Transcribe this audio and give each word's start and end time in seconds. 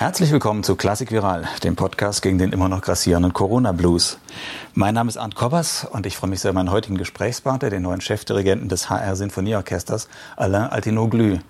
Herzlich 0.00 0.32
willkommen 0.32 0.62
zu 0.62 0.76
Klassik 0.76 1.12
Viral, 1.12 1.46
dem 1.62 1.76
Podcast 1.76 2.22
gegen 2.22 2.38
den 2.38 2.52
immer 2.52 2.70
noch 2.70 2.80
grassierenden 2.80 3.34
Corona-Blues. 3.34 4.16
Mein 4.72 4.94
Name 4.94 5.10
ist 5.10 5.18
Arndt 5.18 5.34
Kobbers 5.34 5.84
und 5.84 6.06
ich 6.06 6.16
freue 6.16 6.30
mich 6.30 6.40
sehr, 6.40 6.54
meinen 6.54 6.70
heutigen 6.70 6.96
Gesprächspartner, 6.96 7.68
den 7.68 7.82
neuen 7.82 8.00
Chefdirigenten 8.00 8.70
des 8.70 8.88
HR 8.88 9.14
Sinfonieorchesters, 9.14 10.08
Alain 10.38 10.70
Altinoglu. 10.70 11.40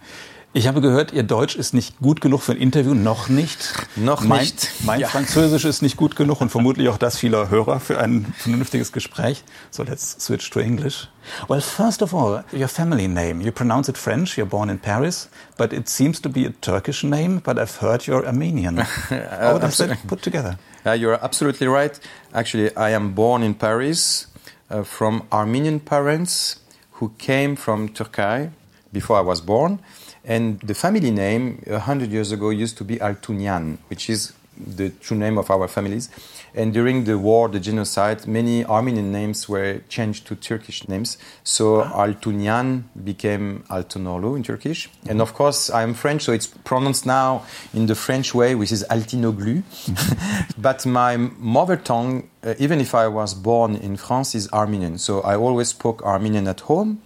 Ich 0.53 0.67
habe 0.67 0.81
gehört, 0.81 1.13
Ihr 1.13 1.23
Deutsch 1.23 1.55
ist 1.55 1.75
nicht 1.75 2.01
gut 2.01 2.21
genug 2.21 2.43
für 2.43 2.51
ein 2.51 2.59
Interview, 2.59 2.93
noch 2.93 3.29
nicht. 3.29 3.73
Noch 3.95 4.25
mein, 4.25 4.41
nicht. 4.41 4.69
Mein 4.85 4.99
ja. 4.99 5.07
Französisch 5.07 5.65
ist 5.65 5.81
nicht 5.81 5.97
gut 5.97 6.17
genug 6.17 6.41
und 6.41 6.51
vermutlich 6.51 6.89
auch 6.89 6.99
das 6.99 7.17
vieler 7.17 7.51
Hörer 7.51 7.79
für 7.79 8.01
ein 8.01 8.35
vernünftiges 8.37 8.91
Gespräch. 8.91 9.45
So 9.71 9.85
let's 9.85 10.17
switch 10.19 10.51
to 10.51 10.59
English. 10.59 11.09
Well, 11.47 11.61
first 11.61 12.03
of 12.03 12.13
all, 12.13 12.43
your 12.53 12.67
family 12.67 13.07
name. 13.07 13.45
You 13.45 13.53
pronounce 13.53 13.89
it 13.89 13.97
French. 13.97 14.37
You're 14.37 14.45
born 14.49 14.71
in 14.71 14.81
Paris, 14.81 15.29
but 15.57 15.73
it 15.73 15.89
seems 15.89 16.21
to 16.23 16.29
be 16.29 16.47
a 16.47 16.53
Turkish 16.61 17.05
name. 17.05 17.41
But 17.45 17.57
I've 17.57 17.77
heard 17.77 18.09
you're 18.09 18.27
Armenian. 18.27 18.79
How 19.09 19.57
does 19.59 19.77
that 19.77 20.05
put 20.09 20.21
together? 20.21 20.59
Uh, 20.85 20.93
you're 20.93 21.23
absolutely 21.23 21.69
right. 21.69 21.97
Actually, 22.35 22.75
I 22.77 22.91
am 22.91 23.15
born 23.15 23.45
in 23.45 23.55
Paris 23.55 24.27
uh, 24.69 24.83
from 24.83 25.29
Armenian 25.31 25.79
parents 25.79 26.59
who 26.95 27.13
came 27.19 27.55
from 27.55 27.89
Turkey 27.91 28.51
before 28.93 29.17
I 29.17 29.23
was 29.23 29.41
born. 29.41 29.79
And 30.25 30.61
the 30.61 30.75
family 30.75 31.11
name, 31.11 31.63
a 31.67 31.79
hundred 31.79 32.11
years 32.11 32.33
ago, 32.33 32.51
used 32.51 32.77
to 32.79 32.85
be 32.85 32.97
Altunian, 32.97 33.79
which 33.89 34.11
is 34.11 34.33
the 34.67 34.91
true 34.91 35.17
name 35.17 35.39
of 35.39 35.51
our 35.51 35.69
families. 35.69 36.11
And 36.55 36.73
during 36.73 37.05
the 37.05 37.19
war, 37.19 37.49
the 37.49 37.61
genocide, 37.61 38.27
many 38.27 38.65
Armenian 38.65 39.13
names 39.13 39.49
were 39.49 39.81
changed 39.89 40.27
to 40.27 40.35
Turkish 40.35 40.89
names. 40.89 41.17
So 41.45 41.83
ah. 41.83 42.07
Altunian 42.07 42.85
became 43.05 43.65
Altonorlu 43.71 44.37
in 44.37 44.43
Turkish. 44.43 44.89
Mm-hmm. 44.89 45.11
And 45.11 45.23
of 45.23 45.35
course, 45.35 45.71
I'm 45.71 45.95
French, 45.95 46.23
so 46.23 46.33
it's 46.33 46.49
pronounced 46.49 47.07
now 47.07 47.45
in 47.73 47.87
the 47.87 47.95
French 47.95 48.35
way, 48.35 48.55
which 48.55 48.73
is 48.73 48.85
Altinoglu. 48.91 49.63
Mm-hmm. 49.63 50.51
but 50.61 50.85
my 50.85 51.17
mother 51.17 51.77
tongue, 51.77 52.29
uh, 52.43 52.55
even 52.59 52.81
if 52.81 52.95
I 52.95 53.07
was 53.07 53.35
born 53.35 53.77
in 53.77 53.97
France, 53.97 54.35
is 54.35 54.51
Armenian. 54.53 54.99
So 54.99 55.21
I 55.21 55.37
always 55.37 55.69
spoke 55.69 56.03
Armenian 56.03 56.49
at 56.49 56.61
home 56.61 57.01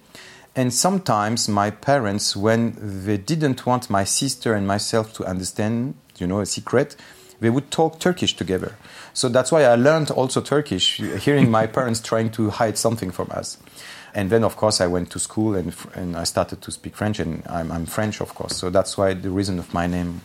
and 0.57 0.73
sometimes 0.73 1.49
my 1.49 1.71
parents, 1.71 2.37
when 2.37 2.77
they 2.79 3.17
didn't 3.17 3.67
want 3.67 3.91
my 3.91 4.05
sister 4.05 4.55
and 4.55 4.67
myself 4.67 5.13
to 5.15 5.25
understand, 5.25 5.95
you 6.17 6.27
know, 6.27 6.41
a 6.41 6.47
secret, 6.47 6.95
they 7.41 7.51
would 7.51 7.71
talk 7.71 7.99
Turkish 7.99 8.37
together. 8.37 8.77
So 9.13 9.29
that's 9.29 9.51
why 9.51 9.65
I 9.65 9.75
learned 9.75 10.11
also 10.13 10.41
Turkish, 10.41 10.97
hearing 10.97 11.51
my 11.51 11.67
parents 11.79 12.01
trying 12.01 12.31
to 12.33 12.51
hide 12.51 12.79
something 12.79 13.11
from 13.11 13.31
us. 13.33 13.59
And 14.15 14.31
then, 14.31 14.45
of 14.45 14.57
course, 14.57 14.81
I 14.81 14.87
went 14.87 15.11
to 15.11 15.19
school 15.19 15.57
and, 15.57 15.75
and 15.93 16.17
I 16.17 16.23
started 16.23 16.63
to 16.63 16.71
speak 16.71 16.95
French, 16.95 17.19
and 17.19 17.43
I'm, 17.49 17.73
I'm 17.73 17.85
French, 17.85 18.21
of 18.21 18.35
course. 18.37 18.57
So 18.57 18.71
that's 18.71 18.97
why 18.97 19.15
the 19.15 19.31
reason 19.31 19.59
of 19.59 19.75
my 19.75 19.89
name. 19.89 20.21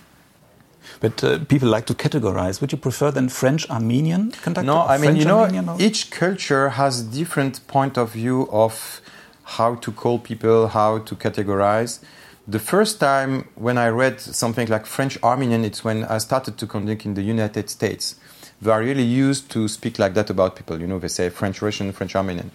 But 0.99 1.23
uh, 1.23 1.39
people 1.45 1.69
like 1.69 1.87
to 1.87 1.95
categorize. 1.95 2.61
Would 2.61 2.71
you 2.71 2.77
prefer 2.77 3.09
then 3.09 3.29
French 3.29 3.67
Armenian 3.69 4.31
conductor? 4.31 4.67
No, 4.67 4.81
I 4.81 4.99
mean, 4.99 5.15
you 5.15 5.25
know, 5.25 5.75
each 5.79 6.11
culture 6.11 6.69
has 6.69 7.01
a 7.01 7.03
different 7.03 7.65
point 7.67 7.97
of 7.97 8.13
view 8.13 8.47
of 8.51 9.01
how 9.49 9.75
to 9.75 9.91
call 9.91 10.19
people, 10.19 10.67
how 10.67 10.99
to 10.99 11.15
categorize. 11.15 11.99
The 12.47 12.59
first 12.59 12.99
time 12.99 13.47
when 13.55 13.77
I 13.77 13.89
read 13.89 14.21
something 14.21 14.67
like 14.67 14.85
French 14.85 15.17
Armenian, 15.23 15.65
it's 15.65 15.83
when 15.83 16.03
I 16.05 16.19
started 16.19 16.57
to 16.59 16.67
conduct 16.67 17.05
in 17.05 17.15
the 17.15 17.23
United 17.23 17.69
States. 17.69 18.15
They 18.61 18.71
are 18.71 18.81
really 18.81 19.03
used 19.03 19.49
to 19.51 19.67
speak 19.67 19.97
like 19.97 20.13
that 20.13 20.29
about 20.29 20.55
people. 20.55 20.79
You 20.79 20.87
know, 20.87 20.99
they 20.99 21.07
say 21.07 21.29
French 21.29 21.61
Russian, 21.61 21.91
French 21.93 22.15
Armenian. 22.15 22.51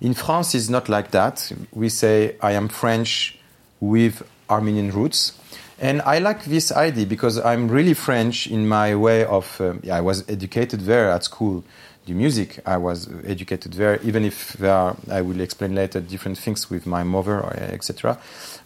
In 0.00 0.14
France, 0.14 0.54
it's 0.54 0.70
not 0.70 0.88
like 0.88 1.10
that. 1.10 1.52
We 1.72 1.90
say, 1.90 2.36
I 2.40 2.52
am 2.52 2.68
French 2.68 3.38
with 3.80 4.22
Armenian 4.48 4.92
roots. 4.92 5.32
And 5.78 6.00
I 6.02 6.18
like 6.18 6.44
this 6.44 6.72
idea 6.72 7.06
because 7.06 7.38
I'm 7.38 7.68
really 7.68 7.94
French 7.94 8.46
in 8.46 8.68
my 8.68 8.94
way 8.94 9.24
of. 9.24 9.60
Um, 9.60 9.80
yeah, 9.82 9.96
I 9.96 10.00
was 10.00 10.28
educated 10.28 10.80
there 10.80 11.10
at 11.10 11.24
school 11.24 11.64
the 12.06 12.14
music. 12.14 12.60
I 12.66 12.76
was 12.76 13.08
educated 13.24 13.74
there, 13.74 14.00
even 14.02 14.24
if 14.24 14.54
there 14.54 14.72
are, 14.74 14.96
I 15.10 15.20
will 15.22 15.40
explain 15.40 15.74
later, 15.74 16.00
different 16.00 16.38
things 16.38 16.70
with 16.70 16.86
my 16.86 17.04
mother, 17.04 17.44
etc. 17.72 18.18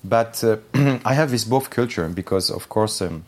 But 0.03 0.43
uh, 0.45 0.57
I 1.05 1.15
have 1.15 1.31
this 1.31 1.45
both 1.45 1.71
culture 1.71 2.09
because, 2.09 2.51
of 2.51 2.69
course, 2.69 3.03
um, 3.03 3.25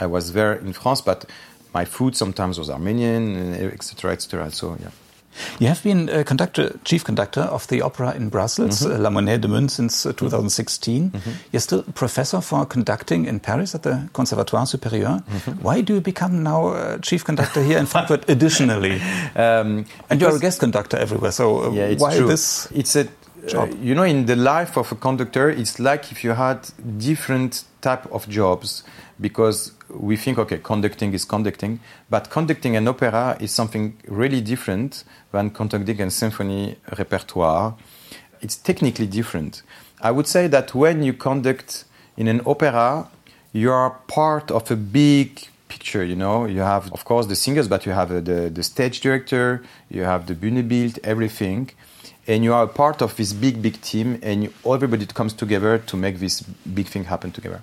I 0.00 0.06
was 0.06 0.32
there 0.32 0.54
in 0.54 0.72
France, 0.72 1.00
but 1.00 1.24
my 1.72 1.84
food 1.84 2.16
sometimes 2.16 2.58
was 2.58 2.70
Armenian, 2.70 3.54
etc., 3.54 4.12
etc. 4.12 4.50
So, 4.50 4.76
yeah. 4.80 4.90
You 5.58 5.68
have 5.68 5.82
been 5.82 6.08
uh, 6.08 6.22
conductor, 6.24 6.78
chief 6.84 7.04
conductor 7.04 7.42
of 7.42 7.66
the 7.66 7.82
opera 7.82 8.14
in 8.16 8.28
Brussels, 8.28 8.80
mm 8.80 8.86
-hmm. 8.86 8.94
uh, 8.94 9.02
La 9.02 9.10
Monnaie 9.10 9.38
de 9.38 9.48
Munt, 9.48 9.70
since 9.70 10.08
uh, 10.08 10.14
2016. 10.14 11.02
Mm 11.02 11.10
-hmm. 11.10 11.32
You're 11.50 11.60
still 11.62 11.82
professor 11.92 12.40
for 12.40 12.66
conducting 12.66 13.26
in 13.26 13.40
Paris 13.40 13.74
at 13.74 13.82
the 13.82 13.96
Conservatoire 14.12 14.66
Supérieur. 14.66 15.10
Mm 15.10 15.22
-hmm. 15.26 15.54
Why 15.62 15.82
do 15.82 15.92
you 15.92 16.02
become 16.02 16.42
now 16.42 16.74
chief 17.00 17.22
conductor 17.24 17.62
here 17.62 17.78
in 17.78 17.86
Frankfurt 17.86 18.30
additionally? 18.34 18.94
Um, 19.36 19.86
and 20.08 20.20
you're 20.20 20.36
a 20.36 20.38
guest 20.38 20.58
conductor 20.58 21.00
everywhere, 21.00 21.32
so 21.32 21.44
uh, 21.44 21.74
yeah, 21.74 21.98
why 21.98 22.16
true. 22.16 22.28
this 22.28 22.68
It's 22.70 22.96
a 22.96 23.04
job? 23.46 23.70
Uh, 23.70 23.76
you 23.76 23.94
know, 23.94 24.02
in 24.02 24.26
the 24.26 24.36
life 24.36 24.76
of 24.76 24.90
a 24.92 24.94
conductor, 24.94 25.50
it's 25.50 25.78
like 25.78 26.10
if 26.12 26.24
you 26.24 26.32
had 26.32 26.68
different 26.98 27.64
type 27.80 28.10
of 28.12 28.28
jobs 28.28 28.84
because 29.20 29.72
we 29.88 30.16
think, 30.16 30.38
okay, 30.38 30.58
conducting 30.58 31.12
is 31.12 31.24
conducting, 31.24 31.80
but 32.10 32.30
conducting 32.30 32.76
an 32.76 32.88
opera 32.88 33.36
is 33.40 33.50
something 33.50 33.96
really 34.08 34.40
different 34.40 35.04
than 35.32 35.50
conducting 35.50 36.00
a 36.00 36.10
symphony 36.10 36.76
repertoire. 36.98 37.76
It's 38.40 38.56
technically 38.56 39.06
different. 39.06 39.62
I 40.00 40.10
would 40.10 40.26
say 40.26 40.48
that 40.48 40.74
when 40.74 41.02
you 41.02 41.12
conduct 41.12 41.84
in 42.16 42.28
an 42.28 42.40
opera, 42.44 43.08
you 43.52 43.70
are 43.70 43.90
part 44.08 44.50
of 44.50 44.70
a 44.70 44.76
big 44.76 45.48
picture, 45.68 46.04
you 46.04 46.16
know. 46.16 46.44
You 46.46 46.60
have, 46.60 46.92
of 46.92 47.04
course, 47.04 47.26
the 47.26 47.36
singers, 47.36 47.68
but 47.68 47.86
you 47.86 47.92
have 47.92 48.10
uh, 48.10 48.20
the, 48.20 48.50
the 48.50 48.62
stage 48.62 49.00
director, 49.00 49.62
you 49.88 50.02
have 50.02 50.26
the 50.26 50.34
Bühnebild, 50.34 50.98
everything. 51.04 51.70
And 52.26 52.42
you 52.42 52.54
are 52.54 52.64
a 52.64 52.68
part 52.68 53.02
of 53.02 53.16
this 53.16 53.32
big, 53.32 53.60
big 53.60 53.80
team, 53.80 54.18
and 54.22 54.44
you, 54.44 54.52
everybody 54.66 55.06
comes 55.06 55.34
together 55.34 55.78
to 55.78 55.96
make 55.96 56.18
this 56.18 56.40
big 56.40 56.86
thing 56.86 57.04
happen 57.04 57.32
together. 57.32 57.62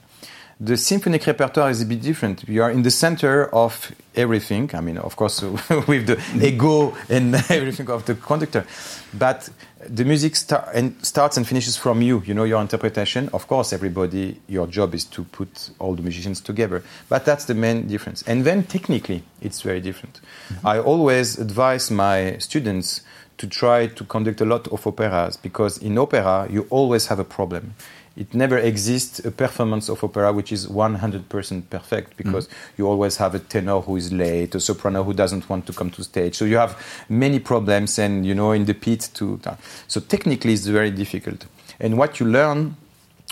The 0.64 0.78
symphonic 0.78 1.26
repertoire 1.26 1.72
is 1.72 1.82
a 1.82 1.88
bit 1.88 2.04
different. 2.04 2.48
You 2.48 2.62
are 2.62 2.70
in 2.70 2.84
the 2.84 2.92
center 2.92 3.48
of 3.52 3.92
everything. 4.16 4.70
I 4.76 4.82
mean, 4.82 5.00
of 5.00 5.16
course, 5.16 5.42
with 5.88 6.06
the 6.06 6.22
ego 6.40 6.96
and 7.10 7.34
everything 7.50 7.90
of 7.90 8.06
the 8.06 8.14
conductor, 8.14 8.68
but 9.12 9.50
the 9.90 10.06
music 10.06 10.36
start 10.36 10.70
and 10.76 11.04
starts 11.04 11.38
and 11.38 11.48
finishes 11.48 11.78
from 11.78 12.04
you. 12.04 12.22
You 12.28 12.36
know 12.36 12.44
your 12.44 12.62
interpretation. 12.62 13.30
Of 13.34 13.48
course, 13.48 13.74
everybody, 13.74 14.40
your 14.48 14.68
job 14.68 14.94
is 14.94 15.06
to 15.06 15.24
put 15.24 15.72
all 15.80 15.96
the 15.96 16.04
musicians 16.04 16.42
together. 16.42 16.84
But 17.10 17.26
that's 17.26 17.46
the 17.46 17.56
main 17.56 17.88
difference. 17.88 18.22
And 18.28 18.46
then 18.46 18.64
technically, 18.64 19.24
it's 19.42 19.62
very 19.62 19.82
different. 19.82 20.22
Mm-hmm. 20.50 20.68
I 20.68 20.80
always 20.80 21.40
advise 21.40 21.90
my 21.90 22.38
students 22.38 23.02
to 23.42 23.48
try 23.48 23.88
to 23.88 24.04
conduct 24.04 24.40
a 24.40 24.46
lot 24.46 24.68
of 24.68 24.86
operas 24.86 25.36
because 25.36 25.80
in 25.80 25.98
opera 25.98 26.48
you 26.52 26.68
always 26.70 27.08
have 27.08 27.18
a 27.18 27.24
problem 27.24 27.74
it 28.16 28.34
never 28.36 28.58
exists 28.58 29.20
a 29.26 29.32
performance 29.32 29.90
of 29.90 30.04
opera 30.04 30.32
which 30.32 30.52
is 30.52 30.68
100% 30.68 31.70
perfect 31.70 32.18
because 32.18 32.48
mm. 32.48 32.52
you 32.78 32.86
always 32.86 33.18
have 33.18 33.34
a 33.34 33.40
tenor 33.40 33.80
who 33.80 33.96
is 33.96 34.12
late, 34.12 34.54
a 34.54 34.60
soprano 34.60 35.04
who 35.04 35.14
doesn't 35.14 35.50
want 35.50 35.66
to 35.66 35.74
come 35.74 35.90
to 35.92 36.04
stage. 36.04 36.36
So 36.36 36.44
you 36.44 36.58
have 36.58 36.78
many 37.08 37.40
problems 37.40 37.98
and 37.98 38.26
you 38.26 38.36
know 38.36 38.52
in 38.52 38.66
the 38.66 38.74
pit 38.74 39.10
to 39.14 39.40
so 39.88 40.02
technically 40.02 40.54
it's 40.54 40.68
very 40.68 40.92
difficult. 40.92 41.46
And 41.80 41.98
what 41.98 42.20
you 42.20 42.26
learn 42.26 42.76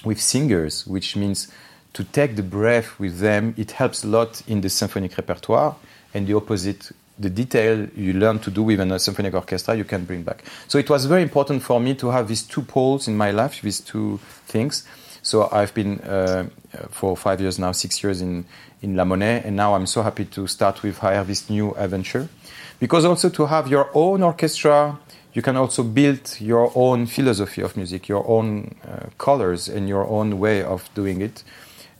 with 0.05 0.21
singers, 0.21 0.87
which 0.87 1.15
means 1.17 1.51
to 1.93 2.05
take 2.05 2.37
the 2.37 2.43
breath 2.43 2.97
with 2.99 3.19
them, 3.19 3.53
it 3.57 3.71
helps 3.71 4.05
a 4.05 4.07
lot 4.07 4.41
in 4.47 4.61
the 4.61 4.69
symphonic 4.69 5.17
repertoire 5.17 5.75
and 6.13 6.25
the 6.25 6.35
opposite 6.35 6.91
the 7.19 7.29
detail 7.29 7.87
you 7.95 8.13
learn 8.13 8.39
to 8.39 8.49
do 8.49 8.63
with 8.63 8.79
a 8.79 8.99
symphonic 8.99 9.33
orchestra 9.33 9.75
you 9.75 9.83
can 9.83 10.05
bring 10.05 10.23
back. 10.23 10.43
So 10.67 10.77
it 10.77 10.89
was 10.89 11.05
very 11.05 11.21
important 11.21 11.61
for 11.61 11.79
me 11.79 11.93
to 11.95 12.09
have 12.09 12.27
these 12.27 12.43
two 12.43 12.61
poles 12.61 13.07
in 13.07 13.17
my 13.17 13.31
life, 13.31 13.61
these 13.61 13.81
two 13.81 14.19
things. 14.47 14.87
So 15.21 15.49
I've 15.51 15.73
been 15.73 15.99
uh, 15.99 16.47
for 16.89 17.17
five 17.17 17.41
years 17.41 17.59
now, 17.59 17.73
six 17.73 18.01
years 18.01 18.21
in, 18.21 18.45
in 18.81 18.95
La 18.95 19.03
Monnaie, 19.03 19.45
and 19.45 19.55
now 19.55 19.75
I'm 19.75 19.85
so 19.85 20.01
happy 20.01 20.25
to 20.25 20.47
start 20.47 20.81
with 20.81 21.03
HR 21.03 21.23
this 21.23 21.49
new 21.49 21.75
adventure. 21.75 22.29
Because 22.79 23.03
also 23.03 23.29
to 23.29 23.45
have 23.45 23.67
your 23.67 23.89
own 23.93 24.23
orchestra, 24.23 24.97
you 25.33 25.41
can 25.41 25.57
also 25.57 25.83
build 25.83 26.37
your 26.39 26.71
own 26.73 27.05
philosophy 27.05 27.61
of 27.61 27.75
music, 27.75 28.07
your 28.07 28.25
own 28.27 28.75
uh, 28.87 29.07
colors, 29.17 29.67
and 29.67 29.89
your 29.89 30.07
own 30.07 30.39
way 30.39 30.63
of 30.63 30.89
doing 30.95 31.21
it. 31.21 31.43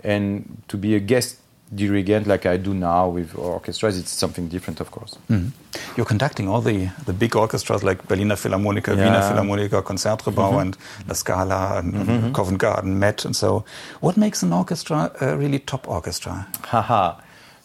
And 0.02 0.64
to 0.70 0.78
be 0.78 0.96
a 0.96 1.00
guest 1.00 1.40
dirigent 1.74 2.26
like 2.26 2.46
I 2.46 2.58
do 2.58 2.74
now 2.74 3.08
with 3.10 3.36
orchestras, 3.38 3.98
it's 3.98 4.12
something 4.12 4.48
different, 4.48 4.80
of 4.80 4.90
course. 4.92 5.18
Mm. 5.30 5.52
You're 5.96 6.06
conducting 6.06 6.48
all 6.48 6.62
the, 6.62 6.90
the 7.06 7.14
big 7.14 7.36
orchestras 7.36 7.84
like 7.84 8.08
Berliner 8.08 8.36
Philharmoniker, 8.36 8.96
yeah. 8.96 9.06
Wiener 9.06 9.22
Philharmoniker, 9.22 9.82
Concertgebouw, 9.82 10.52
mm 10.52 10.56
-hmm. 10.56 10.62
and 10.62 10.78
La 11.08 11.14
Scala, 11.14 11.78
and 11.78 11.94
mm 11.94 12.08
-hmm. 12.08 12.32
Covent 12.32 12.60
Garden, 12.60 12.98
Met, 12.98 13.26
and 13.26 13.36
so. 13.36 13.64
What 14.00 14.16
makes 14.16 14.44
an 14.44 14.54
orchestra 14.54 15.12
a 15.20 15.36
really 15.36 15.60
top 15.60 15.88
orchestra? 15.88 16.48
Haha, 16.62 17.16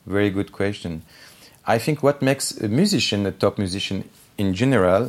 very 0.07 0.31
good 0.31 0.51
question. 0.51 1.03
I 1.67 1.79
think 1.79 2.03
what 2.03 2.21
makes 2.21 2.55
a 2.63 2.69
musician 2.69 3.27
a 3.27 3.31
top 3.31 3.59
musician 3.59 4.05
in 4.37 4.55
general, 4.55 5.03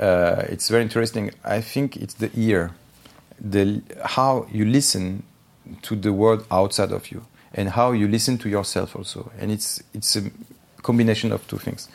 uh, 0.00 0.52
it's 0.52 0.68
very 0.70 0.82
interesting. 0.82 1.32
I 1.44 1.62
think 1.72 1.96
it's 1.96 2.14
the 2.14 2.30
ear, 2.36 2.70
the 3.50 3.80
how 4.16 4.46
you 4.52 4.64
listen 4.70 5.22
to 5.80 5.96
the 5.96 6.10
world 6.10 6.44
outside 6.50 6.94
of 6.94 7.06
you 7.12 7.22
and 7.54 7.70
how 7.70 7.92
you 7.92 8.08
listen 8.08 8.36
to 8.38 8.48
yourself 8.48 8.94
also. 8.96 9.30
And 9.40 9.50
it's, 9.50 9.82
it's 9.94 10.16
a 10.16 10.30
combination 10.82 11.32
of 11.32 11.46
two 11.48 11.58
things. 11.58 11.88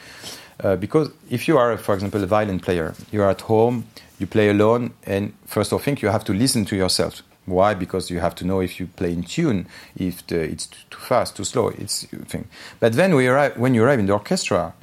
Uh, 0.62 0.76
because 0.76 1.10
if 1.30 1.48
you 1.48 1.58
are, 1.58 1.78
for 1.78 1.94
example, 1.94 2.24
a 2.24 2.28
violin 2.28 2.60
player, 2.60 2.94
you 3.12 3.22
are 3.22 3.30
at 3.30 3.42
home, 3.42 3.86
you 4.20 4.28
play 4.28 4.50
alone, 4.50 4.92
and 5.06 5.34
first 5.46 5.72
of 5.72 5.74
all, 5.74 5.80
think 5.80 6.02
you 6.02 6.10
have 6.10 6.26
to 6.26 6.34
listen 6.34 6.66
to 6.66 6.76
yourself. 6.76 7.22
Why? 7.46 7.74
Because 7.74 8.12
you 8.12 8.20
have 8.20 8.36
to 8.36 8.46
know 8.46 8.60
if 8.60 8.80
you 8.80 8.88
play 8.88 9.12
in 9.12 9.24
tune, 9.24 9.68
if 9.96 10.26
the, 10.28 10.42
it's 10.42 10.68
too 10.68 11.00
fast, 11.00 11.38
too 11.38 11.46
slow. 11.46 11.70
It's 11.70 12.06
thing. 12.28 12.48
But 12.80 12.94
then 12.94 13.16
we 13.16 13.28
arrive, 13.28 13.58
when 13.58 13.74
you 13.74 13.84
arrive 13.84 14.00
in 14.00 14.06
the 14.06 14.14
orchestra, 14.14 14.74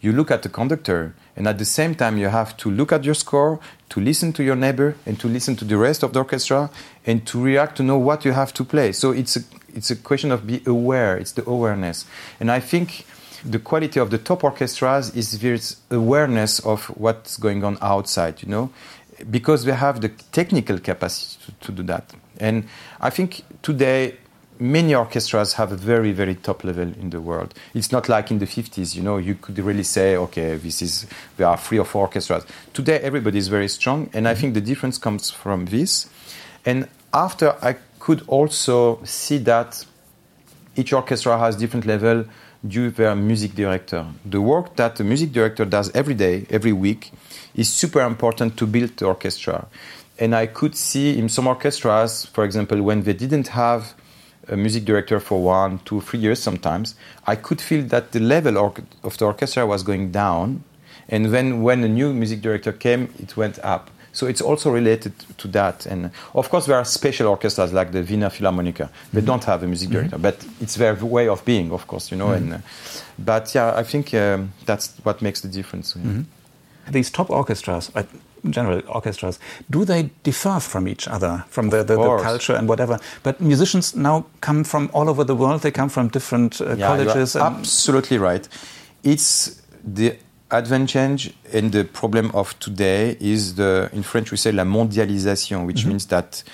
you 0.00 0.12
look 0.12 0.30
at 0.30 0.42
the 0.42 0.48
conductor, 0.48 1.14
and 1.36 1.48
at 1.48 1.58
the 1.58 1.64
same 1.64 1.94
time 1.94 2.16
you 2.16 2.28
have 2.28 2.56
to 2.58 2.70
look 2.70 2.92
at 2.92 3.04
your 3.04 3.14
score, 3.14 3.58
to 3.88 4.00
listen 4.00 4.32
to 4.34 4.44
your 4.44 4.56
neighbor, 4.56 4.96
and 5.04 5.18
to 5.20 5.28
listen 5.28 5.56
to 5.56 5.64
the 5.64 5.76
rest 5.76 6.02
of 6.02 6.12
the 6.12 6.20
orchestra, 6.20 6.70
and 7.04 7.26
to 7.26 7.42
react 7.42 7.76
to 7.76 7.82
know 7.82 7.98
what 7.98 8.24
you 8.24 8.32
have 8.32 8.54
to 8.54 8.64
play. 8.64 8.92
So 8.92 9.10
it's 9.10 9.36
a 9.36 9.40
it's 9.74 9.90
a 9.90 9.96
question 9.96 10.32
of 10.32 10.46
be 10.46 10.62
aware. 10.66 11.16
It's 11.16 11.32
the 11.32 11.48
awareness, 11.48 12.06
and 12.40 12.50
I 12.50 12.60
think 12.60 13.06
the 13.44 13.58
quality 13.58 14.00
of 14.00 14.10
the 14.10 14.18
top 14.18 14.42
orchestras 14.44 15.14
is 15.14 15.38
this 15.40 15.76
awareness 15.90 16.60
of 16.60 16.86
what's 16.98 17.36
going 17.36 17.64
on 17.64 17.78
outside. 17.82 18.42
You 18.42 18.48
know, 18.48 18.70
because 19.30 19.66
we 19.66 19.72
have 19.72 20.00
the 20.00 20.08
technical 20.32 20.78
capacity 20.78 21.38
to, 21.44 21.66
to 21.66 21.72
do 21.72 21.82
that. 21.84 22.12
And 22.40 22.66
I 23.00 23.10
think 23.10 23.44
today 23.62 24.16
many 24.58 24.94
orchestras 24.94 25.54
have 25.54 25.72
a 25.72 25.76
very 25.76 26.12
very 26.12 26.34
top 26.34 26.62
level 26.62 26.84
in 26.84 27.10
the 27.10 27.20
world 27.20 27.52
it's 27.74 27.90
not 27.90 28.08
like 28.08 28.30
in 28.30 28.38
the 28.38 28.46
50s 28.46 28.94
you 28.94 29.02
know 29.02 29.16
you 29.16 29.34
could 29.34 29.58
really 29.58 29.82
say 29.82 30.16
okay 30.16 30.56
this 30.56 30.80
is 30.80 31.06
there 31.36 31.48
are 31.48 31.56
three 31.56 31.78
or 31.78 31.84
four 31.84 32.02
orchestras 32.02 32.46
today 32.72 32.98
everybody 33.00 33.36
is 33.36 33.48
very 33.48 33.68
strong 33.68 34.08
and 34.12 34.28
i 34.28 34.34
think 34.34 34.54
the 34.54 34.60
difference 34.60 34.96
comes 34.96 35.28
from 35.28 35.66
this 35.66 36.08
and 36.64 36.88
after 37.12 37.56
i 37.62 37.74
could 38.04 38.22
also 38.28 38.78
see 39.04 39.38
that 39.38 39.70
each 40.76 40.92
orchestra 40.92 41.38
has 41.38 41.56
different 41.56 41.86
level 41.86 42.24
due 42.74 42.90
to 42.90 42.96
their 42.96 43.14
music 43.14 43.54
director 43.54 44.02
the 44.34 44.40
work 44.52 44.76
that 44.76 44.96
the 44.96 45.04
music 45.12 45.30
director 45.32 45.64
does 45.76 45.86
every 45.94 46.16
day 46.24 46.46
every 46.50 46.74
week 46.86 47.12
is 47.54 47.68
super 47.68 48.02
important 48.12 48.56
to 48.58 48.66
build 48.66 48.90
the 48.98 49.06
orchestra 49.06 49.66
and 50.18 50.34
i 50.34 50.46
could 50.58 50.74
see 50.76 51.06
in 51.18 51.28
some 51.28 51.46
orchestras 51.46 52.26
for 52.26 52.44
example 52.44 52.78
when 52.88 53.02
they 53.04 53.16
didn't 53.24 53.48
have 53.48 53.94
a 54.48 54.56
music 54.56 54.84
director 54.84 55.20
for 55.20 55.42
one, 55.42 55.78
two, 55.80 56.00
three 56.00 56.20
years 56.20 56.42
sometimes, 56.42 56.94
I 57.26 57.36
could 57.36 57.60
feel 57.60 57.84
that 57.86 58.12
the 58.12 58.20
level 58.20 58.58
of 59.02 59.18
the 59.18 59.24
orchestra 59.24 59.66
was 59.66 59.82
going 59.82 60.10
down. 60.10 60.64
And 61.08 61.26
then 61.26 61.62
when 61.62 61.82
a 61.84 61.88
new 61.88 62.12
music 62.12 62.40
director 62.40 62.72
came, 62.72 63.12
it 63.18 63.36
went 63.36 63.58
up. 63.60 63.90
So 64.14 64.26
it's 64.26 64.40
also 64.40 64.70
related 64.70 65.12
to 65.38 65.48
that. 65.48 65.86
And 65.86 66.10
of 66.34 66.48
course, 66.48 66.66
there 66.66 66.76
are 66.76 66.84
special 66.84 67.28
orchestras 67.28 67.72
like 67.72 67.90
the 67.90 68.02
Wiener 68.02 68.30
Philharmoniker. 68.30 68.88
They 69.12 69.18
mm-hmm. 69.18 69.26
don't 69.26 69.44
have 69.44 69.62
a 69.62 69.66
music 69.66 69.90
director, 69.90 70.16
mm-hmm. 70.16 70.22
but 70.22 70.46
it's 70.60 70.76
their 70.76 70.94
way 70.94 71.28
of 71.28 71.44
being, 71.44 71.72
of 71.72 71.86
course, 71.86 72.10
you 72.12 72.16
know. 72.16 72.28
Mm-hmm. 72.28 72.52
And 72.52 72.54
uh, 72.54 72.58
but 73.18 73.54
yeah, 73.54 73.74
I 73.76 73.82
think 73.82 74.14
um, 74.14 74.52
that's 74.64 74.94
what 75.02 75.20
makes 75.20 75.40
the 75.40 75.48
difference. 75.48 75.94
Mm-hmm. 75.94 76.22
These 76.90 77.10
top 77.10 77.30
orchestras, 77.30 77.90
general 78.48 78.82
orchestras, 78.88 79.38
do 79.70 79.84
they 79.84 80.10
differ 80.22 80.60
from 80.60 80.86
each 80.86 81.08
other, 81.08 81.44
from 81.48 81.70
the, 81.70 81.78
the, 81.78 81.96
the, 81.96 82.18
culture 82.22 82.54
and 82.54 82.68
whatever? 82.68 83.00
But 83.22 83.40
musicians 83.40 83.96
now 83.96 84.26
come 84.40 84.64
from 84.64 84.90
all 84.92 85.08
over 85.08 85.24
the 85.24 85.34
world. 85.34 85.62
They 85.62 85.70
come 85.70 85.88
from 85.88 86.08
different 86.08 86.60
uh, 86.60 86.76
yeah, 86.76 86.86
colleges. 86.86 87.36
absolutely 87.36 88.18
right. 88.18 88.46
It's 89.02 89.62
the 89.82 90.18
advantage 90.56 91.32
and 91.52 91.72
the 91.72 91.84
problem 91.84 92.30
of 92.34 92.58
today 92.58 93.16
is 93.20 93.54
the 93.54 93.90
in 93.92 94.02
French 94.02 94.30
we 94.30 94.36
say 94.36 94.52
la 94.52 94.64
mondialisation, 94.64 95.66
which 95.66 95.82
mm 95.82 95.84
-hmm. 95.84 95.88
means 95.88 96.06
that 96.06 96.44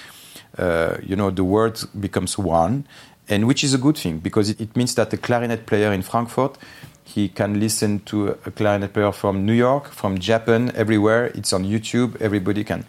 uh, 0.59 0.97
you 1.03 1.17
know 1.17 1.31
the 1.33 1.45
world 1.45 1.89
becomes 1.93 2.37
one, 2.39 2.85
and 3.29 3.45
which 3.45 3.63
is 3.63 3.75
a 3.75 3.79
good 3.79 4.01
thing 4.01 4.23
because 4.23 4.51
it, 4.53 4.61
it 4.61 4.77
means 4.77 4.95
that 4.95 5.11
the 5.11 5.17
clarinet 5.17 5.65
player 5.65 5.93
in 5.93 6.03
Frankfurt 6.03 6.59
he 7.15 7.29
can 7.29 7.59
listen 7.59 8.01
to 8.01 8.39
a 8.47 8.51
clarinet 8.51 8.93
player 8.93 9.13
from 9.13 9.45
New 9.45 9.53
York, 9.53 9.91
from 9.91 10.19
Japan, 10.19 10.71
everywhere. 10.75 11.27
It's 11.35 11.53
on 11.53 11.65
YouTube. 11.65 12.21
Everybody 12.21 12.65
can. 12.65 12.85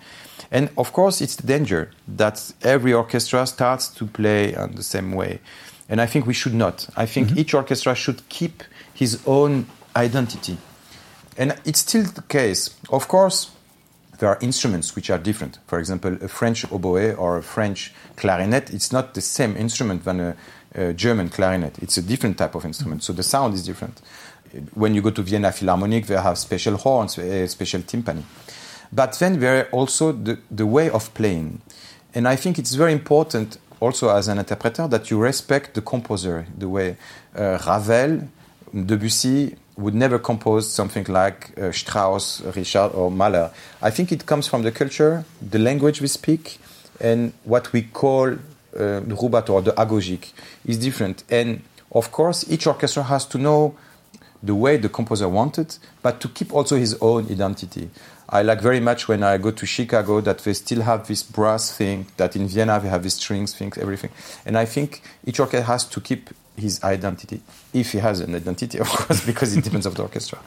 And 0.52 0.70
of 0.78 0.92
course, 0.94 1.22
it's 1.22 1.36
the 1.36 1.48
danger 1.48 1.92
that 2.08 2.54
every 2.62 2.94
orchestra 2.94 3.48
starts 3.48 3.88
to 3.96 4.06
play 4.06 4.54
in 4.54 4.76
the 4.76 4.84
same 4.84 5.14
way. 5.14 5.40
And 5.90 6.00
I 6.00 6.06
think 6.06 6.26
we 6.26 6.34
should 6.34 6.54
not. 6.54 6.88
I 6.96 7.06
think 7.06 7.30
mm-hmm. 7.30 7.40
each 7.40 7.54
orchestra 7.54 7.96
should 7.96 8.28
keep 8.30 8.64
his 8.94 9.20
own 9.26 9.66
identity. 9.96 10.58
And 11.42 11.56
it's 11.66 11.80
still 11.80 12.04
the 12.04 12.22
case. 12.22 12.70
Of 12.92 13.08
course, 13.08 13.50
there 14.20 14.30
are 14.30 14.38
instruments 14.42 14.96
which 14.96 15.10
are 15.10 15.18
different. 15.18 15.58
For 15.66 15.80
example, 15.80 16.16
a 16.22 16.28
French 16.28 16.72
oboe 16.72 17.16
or 17.16 17.38
a 17.38 17.42
French 17.42 17.92
clarinet, 18.16 18.70
it's 18.70 18.92
not 18.92 19.16
the 19.16 19.22
same 19.22 19.58
instrument 19.58 20.06
than 20.06 20.20
a 20.20 20.36
uh, 20.78 20.94
German 20.94 21.30
clarinet. 21.30 21.80
It's 21.80 21.98
a 21.98 22.04
different 22.04 22.38
type 22.38 22.54
of 22.54 22.64
instrument, 22.64 23.02
so 23.02 23.12
the 23.12 23.24
sound 23.24 23.56
is 23.56 23.66
different. 23.66 24.02
When 24.76 24.94
you 24.94 25.02
go 25.02 25.10
to 25.10 25.24
Vienna 25.24 25.52
Philharmonic, 25.52 26.06
they 26.06 26.22
have 26.22 26.38
special 26.38 26.78
horns, 26.78 27.14
special 27.52 27.82
timpani. 27.82 28.22
But 28.94 29.18
then 29.18 29.40
there 29.40 29.66
are 29.66 29.70
also 29.72 30.12
the, 30.12 30.38
the 30.52 30.68
way 30.68 30.92
of 30.92 31.12
playing. 31.16 31.60
And 32.14 32.28
I 32.28 32.36
think 32.36 32.60
it's 32.60 32.76
very 32.76 32.94
important 32.94 33.58
also 33.80 34.16
as 34.16 34.28
an 34.28 34.38
interpreter 34.38 34.88
that 34.90 35.10
you 35.10 35.18
respect 35.18 35.74
the 35.74 35.82
composer, 35.82 36.46
the 36.56 36.70
way 36.70 36.98
uh, 37.36 37.58
Ravel, 37.66 38.28
Debussy 38.74 39.56
would 39.78 39.96
never 39.96 40.20
compose 40.20 40.72
something 40.72 41.06
like 41.06 41.58
uh, 41.58 41.72
Strauss, 41.72 42.42
Richard, 42.56 42.92
or 42.94 43.10
Mahler. 43.10 43.52
I 43.82 43.90
think 43.90 44.12
it 44.12 44.26
comes 44.26 44.48
from 44.48 44.64
the 44.64 44.72
culture, 44.72 45.26
the 45.42 45.60
language 45.60 46.02
we 46.02 46.08
speak, 46.08 46.60
and 47.00 47.34
what 47.44 47.72
we 47.74 47.84
call 47.84 48.32
uh, 48.32 48.38
the 48.74 49.16
rubato 49.16 49.52
or 49.52 49.62
the 49.62 49.72
agogic 49.72 50.32
is 50.66 50.78
different. 50.78 51.24
And 51.30 51.62
of 51.92 52.12
course, 52.12 52.50
each 52.50 52.68
orchestra 52.68 53.04
has 53.04 53.26
to 53.28 53.38
know 53.38 53.76
the 54.44 54.56
way 54.56 54.78
the 54.78 54.90
composer 54.90 55.30
wanted, 55.30 55.78
but 56.02 56.20
to 56.22 56.28
keep 56.28 56.54
also 56.54 56.76
his 56.76 56.98
own 57.02 57.32
identity. 57.32 57.90
I 58.30 58.44
like 58.44 58.62
very 58.62 58.80
much 58.80 59.08
when 59.08 59.24
I 59.24 59.38
go 59.38 59.52
to 59.52 59.66
Chicago 59.66 60.22
that 60.22 60.40
they 60.40 60.54
still 60.54 60.82
have 60.84 61.08
this 61.08 61.22
brass 61.22 61.76
thing, 61.76 62.08
that 62.18 62.36
in 62.36 62.48
Vienna 62.48 62.80
they 62.80 62.88
have 62.88 63.04
these 63.04 63.16
strings 63.16 63.54
things, 63.54 63.78
everything. 63.78 64.10
And 64.46 64.58
I 64.58 64.66
think 64.66 65.02
each 65.26 65.40
orchestra 65.40 65.64
has 65.64 65.84
to 65.86 66.00
keep 66.00 66.30
his 66.58 66.84
identity, 66.84 67.42
if 67.74 67.92
he 67.92 68.00
has 68.00 68.20
an 68.20 68.36
identity, 68.36 68.80
of 68.80 68.88
course, 68.98 69.26
because 69.26 69.58
it 69.58 69.64
depends 69.64 69.86
on 69.86 69.94
the 69.94 70.02
orchestra. 70.02 70.40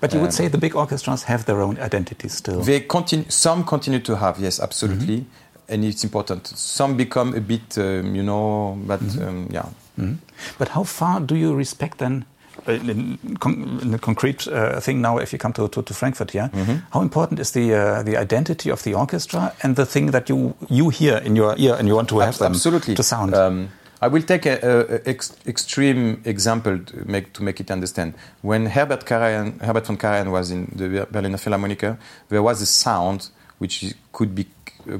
But 0.00 0.12
you 0.12 0.18
um, 0.18 0.24
would 0.24 0.34
say 0.34 0.48
the 0.48 0.58
big 0.58 0.74
orchestras 0.76 1.22
have 1.24 1.44
their 1.44 1.60
own 1.60 1.78
identity 1.78 2.28
still. 2.28 2.60
They 2.60 2.80
continue. 2.80 3.30
Some 3.30 3.64
continue 3.64 4.00
to 4.00 4.16
have, 4.16 4.38
yes, 4.40 4.60
absolutely. 4.60 5.16
Mm 5.16 5.26
-hmm 5.26 5.44
and 5.68 5.84
it's 5.84 6.04
important. 6.04 6.46
Some 6.46 6.96
become 6.96 7.34
a 7.34 7.40
bit, 7.40 7.78
um, 7.78 8.14
you 8.14 8.22
know, 8.22 8.78
but 8.86 9.00
mm 9.00 9.08
-hmm. 9.08 9.28
um, 9.28 9.46
yeah. 9.50 9.66
Mm 9.94 10.04
-hmm. 10.04 10.16
But 10.58 10.68
how 10.68 10.84
far 10.84 11.20
do 11.20 11.34
you 11.34 11.58
respect 11.58 11.98
then? 11.98 12.24
Uh, 12.68 13.94
a 13.94 13.98
concrete 13.98 14.50
uh, 14.50 14.80
thing 14.80 15.00
now, 15.00 15.18
if 15.18 15.32
you 15.32 15.38
come 15.38 15.52
to, 15.52 15.68
to, 15.68 15.82
to 15.82 15.94
Frankfurt 15.94 16.32
here, 16.32 16.48
mm 16.52 16.64
-hmm. 16.64 16.80
how 16.90 17.02
important 17.02 17.40
is 17.40 17.50
the 17.50 17.60
uh, 17.60 18.04
the 18.04 18.20
identity 18.20 18.72
of 18.72 18.82
the 18.82 18.94
orchestra 18.96 19.52
and 19.60 19.76
the 19.76 19.86
thing 19.86 20.10
that 20.10 20.28
you 20.28 20.52
you 20.68 20.90
hear 20.90 21.24
in 21.24 21.36
your 21.36 21.58
ear 21.58 21.74
and 21.78 21.88
you 21.88 21.96
want 21.96 22.08
to 22.08 22.20
have 22.20 22.32
them 22.32 22.52
Absolutely. 22.52 22.94
to 22.94 23.02
sound? 23.02 23.34
Um, 23.34 23.68
I 24.00 24.08
will 24.08 24.22
take 24.22 24.46
an 24.46 24.58
ex 25.06 25.36
extreme 25.46 26.20
example 26.24 26.78
to 26.78 27.08
make, 27.08 27.32
to 27.34 27.42
make 27.42 27.60
it 27.60 27.70
understand. 27.70 28.14
When 28.42 28.66
Herbert, 28.66 29.06
Karajan, 29.06 29.60
Herbert 29.60 29.86
von 29.86 29.96
Karajan 29.96 30.30
was 30.30 30.50
in 30.50 30.72
the 30.74 31.06
Berliner 31.10 31.38
Philharmoniker, 31.38 31.98
there 32.28 32.42
was 32.42 32.60
a 32.60 32.66
sound 32.66 33.30
which 33.58 33.94
could 34.12 34.34
be 34.34 34.46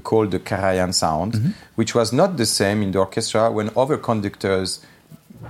called 0.02 0.30
the 0.30 0.38
Karajan 0.38 0.94
sound, 0.94 1.34
mm-hmm. 1.34 1.50
which 1.74 1.94
was 1.94 2.12
not 2.12 2.36
the 2.36 2.46
same 2.46 2.82
in 2.82 2.92
the 2.92 2.98
orchestra 2.98 3.50
when 3.50 3.70
other 3.76 3.98
conductors 3.98 4.80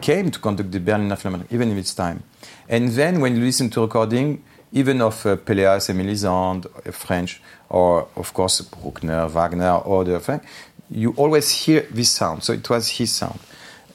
came 0.01 0.31
to 0.31 0.39
conduct 0.39 0.73
the 0.73 0.81
Berliner 0.81 1.17
Philharmonic, 1.17 1.53
even 1.53 1.71
in 1.71 1.79
its 1.79 1.95
time. 1.95 2.23
And 2.69 2.91
then 2.91 3.21
when 3.21 3.37
you 3.37 3.45
listen 3.45 3.71
to 3.71 3.83
recording, 3.83 4.43
even 4.73 5.01
of 5.01 5.25
uh, 5.25 5.37
Pelléas 5.37 5.89
and 5.89 6.01
Mélisande, 6.01 6.67
uh, 6.67 6.91
French, 6.91 7.41
or 7.69 8.09
of 8.17 8.35
course 8.35 8.61
Bruckner, 8.63 9.29
Wagner, 9.29 9.77
or 9.85 10.05
the 10.05 10.19
thing, 10.19 10.41
you 10.91 11.13
always 11.17 11.51
hear 11.51 11.87
this 11.91 12.11
sound. 12.11 12.43
So 12.45 12.53
it 12.53 12.69
was 12.69 12.89
his 12.89 13.13
sound. 13.13 13.39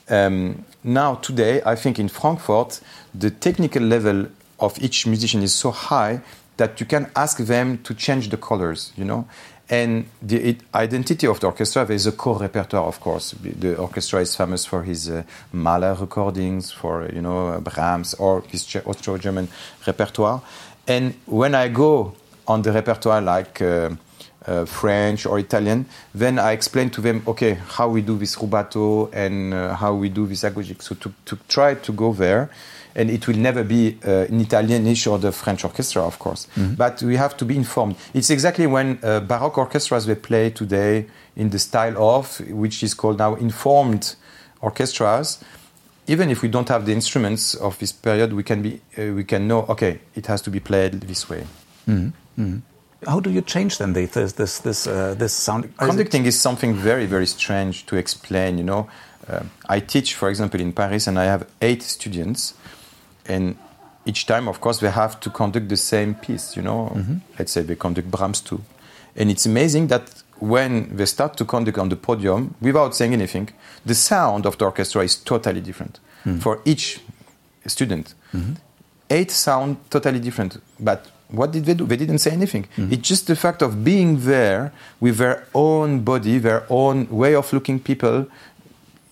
Um, 0.10 0.66
now, 0.84 1.16
today, 1.16 1.62
I 1.66 1.76
think 1.76 2.00
in 2.00 2.10
Frankfurt, 2.10 2.82
the 3.14 3.30
technical 3.30 3.84
level 3.84 4.28
of 4.60 4.82
each 4.82 5.06
musician 5.06 5.44
is 5.44 5.54
so 5.54 5.72
high 5.72 6.22
that 6.58 6.80
you 6.80 6.86
can 6.86 7.10
ask 7.16 7.38
them 7.38 7.78
to 7.84 7.94
change 7.94 8.30
the 8.30 8.38
colors, 8.38 8.92
you 8.98 9.06
know. 9.06 9.28
And 9.70 10.06
the 10.22 10.58
identity 10.74 11.28
of 11.28 11.40
the 11.40 11.48
orchestra, 11.48 11.86
there 11.86 11.96
is 11.96 12.08
a 12.08 12.12
core 12.12 12.40
repertoire, 12.40 12.86
of 12.88 13.00
course. 13.00 13.36
The 13.40 13.78
orchestra 13.78 14.22
is 14.22 14.36
famous 14.36 14.66
for 14.66 14.82
his 14.82 15.10
uh, 15.10 15.24
Mahler 15.54 15.94
recordings, 15.94 16.72
for, 16.72 17.08
you 17.14 17.22
know, 17.22 17.62
Brahms, 17.62 18.16
or 18.16 18.42
his 18.48 18.76
Austro-German 18.86 19.48
repertoire. 19.86 20.42
And 20.88 21.14
when 21.28 21.54
I 21.54 21.68
go 21.68 22.16
on 22.48 22.64
the 22.64 22.72
repertoire 22.72 23.22
like 23.22 23.62
uh, 23.62 23.92
uh, 24.50 24.66
French 24.66 25.26
or 25.26 25.40
Italian, 25.40 25.86
then 26.14 26.40
I 26.40 26.52
explain 26.52 26.90
to 26.92 27.02
them, 27.02 27.22
okay, 27.28 27.54
how 27.54 27.88
we 27.90 28.02
do 28.02 28.18
this 28.18 28.36
rubato 28.36 29.10
and 29.14 29.54
uh, 29.54 29.76
how 29.76 29.94
we 29.94 30.10
do 30.10 30.26
this 30.26 30.44
agogic. 30.44 30.82
So 30.82 30.96
to, 30.96 31.14
to 31.26 31.38
try 31.48 31.76
to 31.76 31.92
go 31.92 32.14
there, 32.14 32.50
and 32.96 33.10
it 33.10 33.28
will 33.28 33.38
never 33.38 33.64
be 33.64 33.98
uh, 34.04 34.26
an 34.32 34.44
Italianish 34.44 35.10
or 35.10 35.20
the 35.20 35.32
French 35.32 35.64
orchestra, 35.64 36.02
of 36.02 36.18
course. 36.18 36.48
Mm-hmm. 36.56 36.74
But 36.74 37.02
we 37.04 37.16
have 37.18 37.38
to 37.38 37.46
be 37.46 37.56
informed. 37.56 37.96
It's 38.14 38.30
exactly 38.30 38.66
when 38.66 39.00
uh, 39.04 39.20
Baroque 39.20 39.58
orchestras 39.58 40.06
they 40.06 40.16
play 40.16 40.50
today 40.50 41.06
in 41.36 41.52
the 41.52 41.60
style 41.60 41.98
of, 41.98 42.40
which 42.50 42.84
is 42.84 42.94
called 42.96 43.20
now 43.20 43.36
informed 43.36 44.16
orchestras, 44.62 45.44
even 46.08 46.32
if 46.32 46.42
we 46.42 46.50
don't 46.50 46.68
have 46.70 46.88
the 46.88 46.92
instruments 46.92 47.54
of 47.54 47.78
this 47.78 47.92
period, 47.92 48.34
we 48.34 48.44
can 48.44 48.64
be 48.64 48.82
uh, 48.98 49.14
we 49.14 49.24
can 49.24 49.48
know 49.48 49.66
okay, 49.70 50.00
it 50.16 50.26
has 50.26 50.42
to 50.42 50.50
be 50.50 50.60
played 50.60 51.02
this 51.02 51.30
way. 51.30 51.46
Mm 51.86 52.14
-hmm. 52.36 52.62
How 53.08 53.20
do 53.20 53.30
you 53.30 53.42
change 53.42 53.78
then 53.78 53.94
this 53.94 54.34
this 54.34 54.60
this 54.60 54.88
uh, 54.88 55.16
this 55.18 55.34
sound? 55.34 55.76
Conducting 55.78 56.26
is, 56.26 56.40
something 56.40 56.74
very 56.74 57.06
very 57.06 57.26
strange 57.26 57.86
to 57.86 57.96
explain. 57.96 58.58
You 58.58 58.66
know, 58.66 58.90
uh, 59.30 59.44
I 59.70 59.80
teach, 59.80 60.16
for 60.16 60.30
example, 60.30 60.60
in 60.60 60.74
Paris, 60.74 61.08
and 61.08 61.18
I 61.18 61.26
have 61.26 61.48
eight 61.62 61.82
students, 61.84 62.56
and 63.26 63.56
each 64.06 64.26
time, 64.26 64.50
of 64.50 64.60
course, 64.60 64.80
they 64.80 64.90
have 64.90 65.20
to 65.22 65.30
conduct 65.30 65.70
the 65.70 65.78
same 65.78 66.16
piece. 66.16 66.58
You 66.58 66.64
know, 66.64 66.92
mm 66.96 67.06
-hmm. 67.06 67.20
let's 67.38 67.52
say 67.52 67.64
they 67.64 67.76
conduct 67.78 68.10
Brahms 68.10 68.42
too, 68.42 68.60
and 69.20 69.30
it's 69.30 69.46
amazing 69.46 69.88
that 69.90 70.24
when 70.40 70.96
they 70.96 71.06
start 71.06 71.36
to 71.38 71.46
conduct 71.46 71.78
on 71.78 71.90
the 71.90 71.96
podium 71.96 72.56
without 72.62 72.96
saying 72.96 73.14
anything, 73.14 73.50
the 73.86 73.96
sound 73.96 74.46
of 74.46 74.58
the 74.58 74.66
orchestra 74.66 75.04
is 75.04 75.24
totally 75.24 75.62
different 75.62 76.00
mm. 76.26 76.40
for 76.40 76.60
each 76.66 77.00
student. 77.66 78.16
Mm-hmm. 78.34 78.54
Eight 79.10 79.32
sound 79.32 79.78
totally 79.90 80.20
different, 80.20 80.62
but 80.80 81.08
what 81.30 81.52
did 81.52 81.66
they 81.66 81.74
do? 81.74 81.86
They 81.86 81.98
didn't 81.98 82.20
say 82.20 82.32
anything. 82.32 82.68
Mm. 82.78 82.92
It's 82.92 83.08
just 83.08 83.28
the 83.28 83.36
fact 83.36 83.62
of 83.62 83.84
being 83.84 84.22
there 84.22 84.72
with 85.00 85.18
their 85.18 85.48
own 85.54 86.02
body, 86.02 86.38
their 86.38 86.66
own 86.70 87.08
way 87.10 87.36
of 87.36 87.52
looking 87.54 87.80
people. 87.80 88.28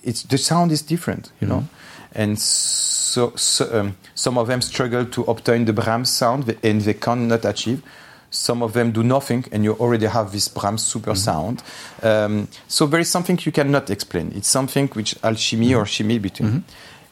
It's 0.03 0.23
the 0.23 0.37
sound 0.37 0.71
is 0.71 0.81
different, 0.81 1.31
you 1.39 1.47
mm. 1.47 1.49
know, 1.49 1.67
and 2.13 2.39
so, 2.39 3.33
so 3.35 3.79
um, 3.79 3.97
some 4.15 4.37
of 4.37 4.47
them 4.47 4.61
struggle 4.61 5.05
to 5.05 5.23
obtain 5.23 5.65
the 5.65 5.73
Brahms 5.73 6.09
sound, 6.09 6.55
and 6.63 6.81
they 6.81 6.93
cannot 6.93 7.45
achieve 7.45 7.83
some 8.29 8.61
of 8.61 8.73
them 8.73 8.91
do 8.91 9.03
nothing, 9.03 9.45
and 9.51 9.63
you 9.63 9.73
already 9.73 10.05
have 10.05 10.31
this 10.31 10.47
Brahms 10.47 10.83
super 10.83 11.11
mm-hmm. 11.11 11.17
sound. 11.17 11.63
Um, 12.03 12.47
so 12.67 12.85
there 12.85 12.99
is 12.99 13.09
something 13.09 13.39
you 13.43 13.51
cannot 13.51 13.89
explain. 13.89 14.31
It's 14.35 14.47
something 14.47 14.87
which 14.89 15.15
alchemy 15.23 15.73
or 15.73 15.85
chemie 15.85 16.19
between. 16.19 16.63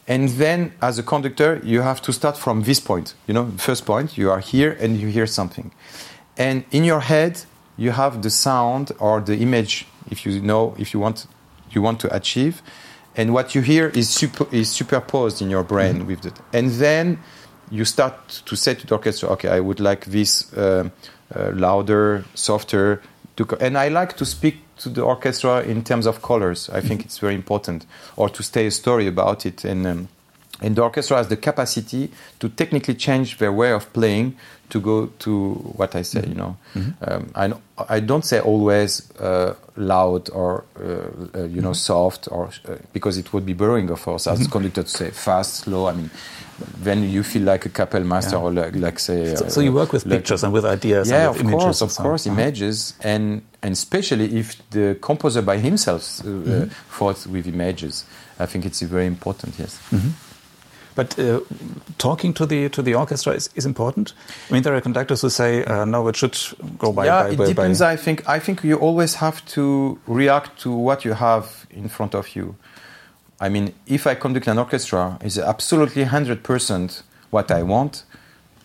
And 0.08 0.28
then, 0.28 0.72
as 0.80 0.98
a 0.98 1.02
conductor, 1.02 1.60
you 1.64 1.82
have 1.82 2.00
to 2.02 2.12
start 2.12 2.36
from 2.36 2.62
this 2.62 2.78
point. 2.78 3.14
You 3.26 3.34
know, 3.34 3.50
first 3.58 3.84
point, 3.84 4.16
you 4.16 4.30
are 4.30 4.38
here 4.38 4.76
and 4.80 4.96
you 4.96 5.08
hear 5.08 5.26
something. 5.26 5.72
And 6.36 6.64
in 6.70 6.84
your 6.84 7.00
head, 7.00 7.42
you 7.76 7.90
have 7.90 8.22
the 8.22 8.30
sound 8.30 8.92
or 8.98 9.20
the 9.20 9.36
image, 9.36 9.86
if 10.10 10.24
you 10.24 10.40
know, 10.40 10.74
if 10.78 10.94
you 10.94 11.00
want, 11.00 11.26
you 11.70 11.82
want 11.82 12.00
to 12.00 12.14
achieve. 12.14 12.62
And 13.16 13.32
what 13.32 13.54
you 13.54 13.62
hear 13.62 13.88
is, 13.88 14.08
super, 14.08 14.46
is 14.52 14.70
superposed 14.70 15.42
in 15.42 15.50
your 15.50 15.64
brain 15.64 15.96
mm-hmm. 15.96 16.06
with 16.06 16.26
it. 16.26 16.34
And 16.52 16.70
then 16.72 17.18
you 17.70 17.84
start 17.84 18.42
to 18.44 18.56
say 18.56 18.74
to 18.74 18.86
the 18.86 18.94
orchestra, 18.94 19.30
okay, 19.30 19.48
I 19.48 19.60
would 19.60 19.80
like 19.80 20.04
this 20.06 20.52
uh, 20.52 20.90
uh, 21.34 21.50
louder, 21.52 22.24
softer. 22.34 23.02
To, 23.36 23.56
and 23.60 23.76
I 23.76 23.88
like 23.88 24.16
to 24.18 24.24
speak 24.24 24.58
to 24.78 24.88
the 24.88 25.02
orchestra 25.02 25.62
in 25.62 25.82
terms 25.82 26.06
of 26.06 26.22
colors. 26.22 26.68
I 26.70 26.80
think 26.80 27.04
it's 27.04 27.18
very 27.18 27.34
important, 27.34 27.86
or 28.16 28.28
to 28.28 28.42
stay 28.42 28.66
a 28.66 28.70
story 28.70 29.06
about 29.06 29.46
it. 29.46 29.64
And, 29.64 29.86
um, 29.86 30.08
and 30.60 30.76
the 30.76 30.82
orchestra 30.82 31.18
has 31.18 31.28
the 31.28 31.36
capacity 31.36 32.10
to 32.40 32.48
technically 32.48 32.94
change 32.94 33.38
their 33.38 33.52
way 33.52 33.72
of 33.72 33.92
playing 33.92 34.36
to 34.70 34.80
go 34.80 35.06
to 35.06 35.54
what 35.76 35.94
I 35.94 36.02
say. 36.02 36.24
You 36.26 36.34
know, 36.34 36.56
mm-hmm. 36.74 37.10
um, 37.10 37.30
I, 37.34 37.52
I 37.96 38.00
don't 38.00 38.24
say 38.24 38.40
always 38.40 39.10
uh, 39.18 39.54
loud 39.76 40.30
or 40.30 40.64
uh, 40.78 40.82
uh, 41.38 41.44
you 41.44 41.60
know 41.60 41.70
mm-hmm. 41.70 41.72
soft, 41.74 42.28
or 42.30 42.50
uh, 42.68 42.76
because 42.92 43.18
it 43.18 43.32
would 43.32 43.46
be 43.46 43.52
boring, 43.52 43.90
of 43.90 44.02
course, 44.02 44.26
as 44.26 44.40
mm-hmm. 44.40 44.52
conductor 44.52 44.82
to 44.82 44.88
say 44.88 45.10
fast, 45.10 45.54
slow. 45.54 45.86
I 45.86 45.92
mean, 45.92 46.10
then 46.58 47.08
you 47.08 47.22
feel 47.22 47.42
like 47.42 47.66
a 47.66 47.68
Kapellmeister 47.68 48.32
yeah. 48.32 48.38
or 48.38 48.52
like, 48.52 48.76
like 48.76 48.98
say. 48.98 49.34
So, 49.34 49.48
so, 49.48 49.60
you 49.60 49.72
work 49.72 49.92
with 49.92 50.06
like, 50.06 50.20
pictures 50.20 50.42
and 50.42 50.52
with 50.52 50.64
ideas. 50.64 51.10
Yeah, 51.10 51.30
with 51.30 51.40
of 51.44 51.50
course, 51.50 51.82
of 51.82 51.94
course, 51.94 52.26
uh-huh. 52.26 52.40
images, 52.40 52.94
and 53.02 53.42
and 53.62 53.72
especially 53.72 54.36
if 54.38 54.56
the 54.70 54.96
composer 55.00 55.42
by 55.42 55.58
himself 55.58 56.20
uh, 56.20 56.24
mm-hmm. 56.24 56.64
thought 56.96 57.26
with 57.26 57.46
images, 57.46 58.04
I 58.38 58.46
think 58.46 58.64
it's 58.64 58.80
very 58.82 59.06
important. 59.06 59.54
Yes. 59.58 59.78
Mm-hmm. 59.90 60.10
But 60.94 61.18
uh, 61.18 61.40
talking 61.98 62.32
to 62.34 62.46
the 62.46 62.70
to 62.70 62.80
the 62.80 62.94
orchestra 62.94 63.34
is, 63.34 63.50
is 63.54 63.66
important. 63.66 64.14
I 64.48 64.54
mean, 64.54 64.62
there 64.62 64.74
are 64.74 64.80
conductors 64.80 65.20
who 65.20 65.28
say 65.28 65.62
uh, 65.64 65.84
no, 65.84 66.08
it 66.08 66.16
should 66.16 66.38
go 66.78 66.90
by. 66.90 67.04
Yeah, 67.04 67.24
by, 67.24 67.30
it 67.30 67.36
by, 67.36 67.46
depends. 67.46 67.82
I 67.82 67.96
think 67.96 68.26
I 68.26 68.38
think 68.38 68.64
you 68.64 68.76
always 68.76 69.16
have 69.16 69.44
to 69.54 69.98
react 70.06 70.58
to 70.62 70.72
what 70.72 71.04
you 71.04 71.12
have 71.12 71.66
in 71.70 71.88
front 71.88 72.14
of 72.14 72.34
you. 72.34 72.56
I 73.40 73.48
mean, 73.48 73.74
if 73.86 74.06
I 74.06 74.14
conduct 74.14 74.46
an 74.46 74.58
orchestra, 74.58 75.18
is 75.22 75.38
absolutely 75.38 76.04
100% 76.04 77.02
what 77.30 77.50
I 77.50 77.62
want, 77.62 78.04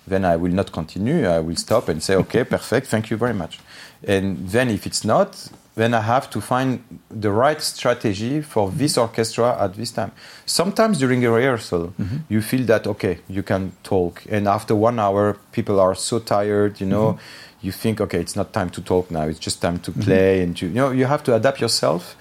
then 0.07 0.25
I 0.25 0.35
will 0.35 0.51
not 0.51 0.71
continue. 0.71 1.27
I 1.27 1.39
will 1.39 1.55
stop 1.55 1.89
and 1.89 2.01
say, 2.01 2.15
okay, 2.15 2.43
perfect, 2.55 2.87
thank 2.87 3.09
you 3.09 3.17
very 3.17 3.33
much. 3.33 3.59
And 4.03 4.49
then 4.49 4.69
if 4.69 4.87
it's 4.87 5.03
not, 5.03 5.49
then 5.75 5.93
I 5.93 6.01
have 6.01 6.29
to 6.31 6.41
find 6.41 6.83
the 7.09 7.31
right 7.31 7.61
strategy 7.61 8.41
for 8.41 8.71
this 8.71 8.97
orchestra 8.97 9.57
at 9.59 9.75
this 9.75 9.91
time. 9.91 10.11
Sometimes 10.45 10.99
during 10.99 11.23
a 11.25 11.31
rehearsal, 11.31 11.93
mm-hmm. 11.99 12.17
you 12.29 12.41
feel 12.41 12.65
that, 12.65 12.87
okay, 12.87 13.19
you 13.29 13.43
can 13.43 13.71
talk. 13.83 14.23
And 14.29 14.47
after 14.47 14.75
one 14.75 14.99
hour, 14.99 15.37
people 15.51 15.79
are 15.79 15.95
so 15.95 16.19
tired, 16.19 16.81
you 16.81 16.87
know. 16.87 17.13
Mm-hmm. 17.13 17.67
You 17.67 17.71
think, 17.71 18.01
okay, 18.01 18.19
it's 18.19 18.35
not 18.35 18.53
time 18.53 18.71
to 18.71 18.81
talk 18.81 19.11
now. 19.11 19.23
It's 19.23 19.37
just 19.37 19.61
time 19.61 19.79
to 19.79 19.91
mm-hmm. 19.91 20.01
play, 20.01 20.33
mm-hmm. 20.35 20.43
and 20.43 20.57
to, 20.57 20.67
you 20.67 20.73
know, 20.73 20.91
you 20.91 21.05
have 21.05 21.23
to 21.25 21.35
adapt 21.35 21.61
yourself 21.61 22.15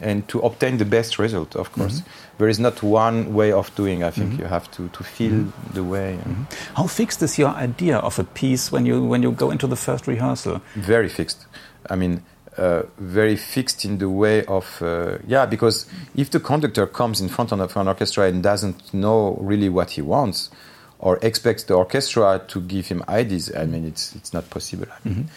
and 0.00 0.26
to 0.28 0.40
obtain 0.40 0.78
the 0.78 0.84
best 0.84 1.18
result, 1.18 1.56
of 1.56 1.72
course. 1.72 2.00
Mm-hmm. 2.00 2.38
There 2.38 2.48
is 2.48 2.58
not 2.58 2.82
one 2.82 3.32
way 3.32 3.52
of 3.52 3.74
doing. 3.76 4.02
I 4.02 4.10
think 4.10 4.32
mm-hmm. 4.32 4.42
you 4.42 4.46
have 4.48 4.70
to, 4.72 4.88
to 4.88 5.04
feel 5.04 5.32
mm-hmm. 5.32 5.74
the 5.74 5.84
way. 5.84 6.18
Mm-hmm. 6.20 6.74
How 6.74 6.86
fixed 6.86 7.22
is 7.22 7.38
your 7.38 7.50
idea 7.50 7.98
of 7.98 8.18
a 8.18 8.24
piece 8.24 8.72
when 8.72 8.86
you 8.86 9.04
when 9.04 9.22
you 9.22 9.32
go 9.32 9.50
into 9.50 9.66
the 9.66 9.76
first 9.76 10.06
rehearsal? 10.06 10.60
Very 10.74 11.08
fixed. 11.08 11.46
I 11.88 11.96
mean, 11.96 12.22
uh, 12.56 12.82
very 12.98 13.36
fixed 13.36 13.84
in 13.84 13.98
the 13.98 14.08
way 14.08 14.44
of 14.46 14.82
uh, 14.82 15.18
yeah. 15.26 15.46
Because 15.46 15.86
if 16.16 16.30
the 16.30 16.40
conductor 16.40 16.86
comes 16.86 17.20
in 17.20 17.28
front 17.28 17.52
of 17.52 17.76
an 17.76 17.88
orchestra 17.88 18.26
and 18.26 18.42
doesn't 18.42 18.92
know 18.92 19.38
really 19.40 19.68
what 19.68 19.90
he 19.90 20.02
wants, 20.02 20.50
or 20.98 21.18
expects 21.22 21.64
the 21.64 21.74
orchestra 21.74 22.42
to 22.48 22.60
give 22.60 22.88
him 22.88 23.04
ideas, 23.08 23.54
I 23.54 23.66
mean, 23.66 23.86
it's 23.86 24.14
it's 24.16 24.32
not 24.32 24.50
possible. 24.50 24.86
I 24.90 25.08
mean. 25.08 25.28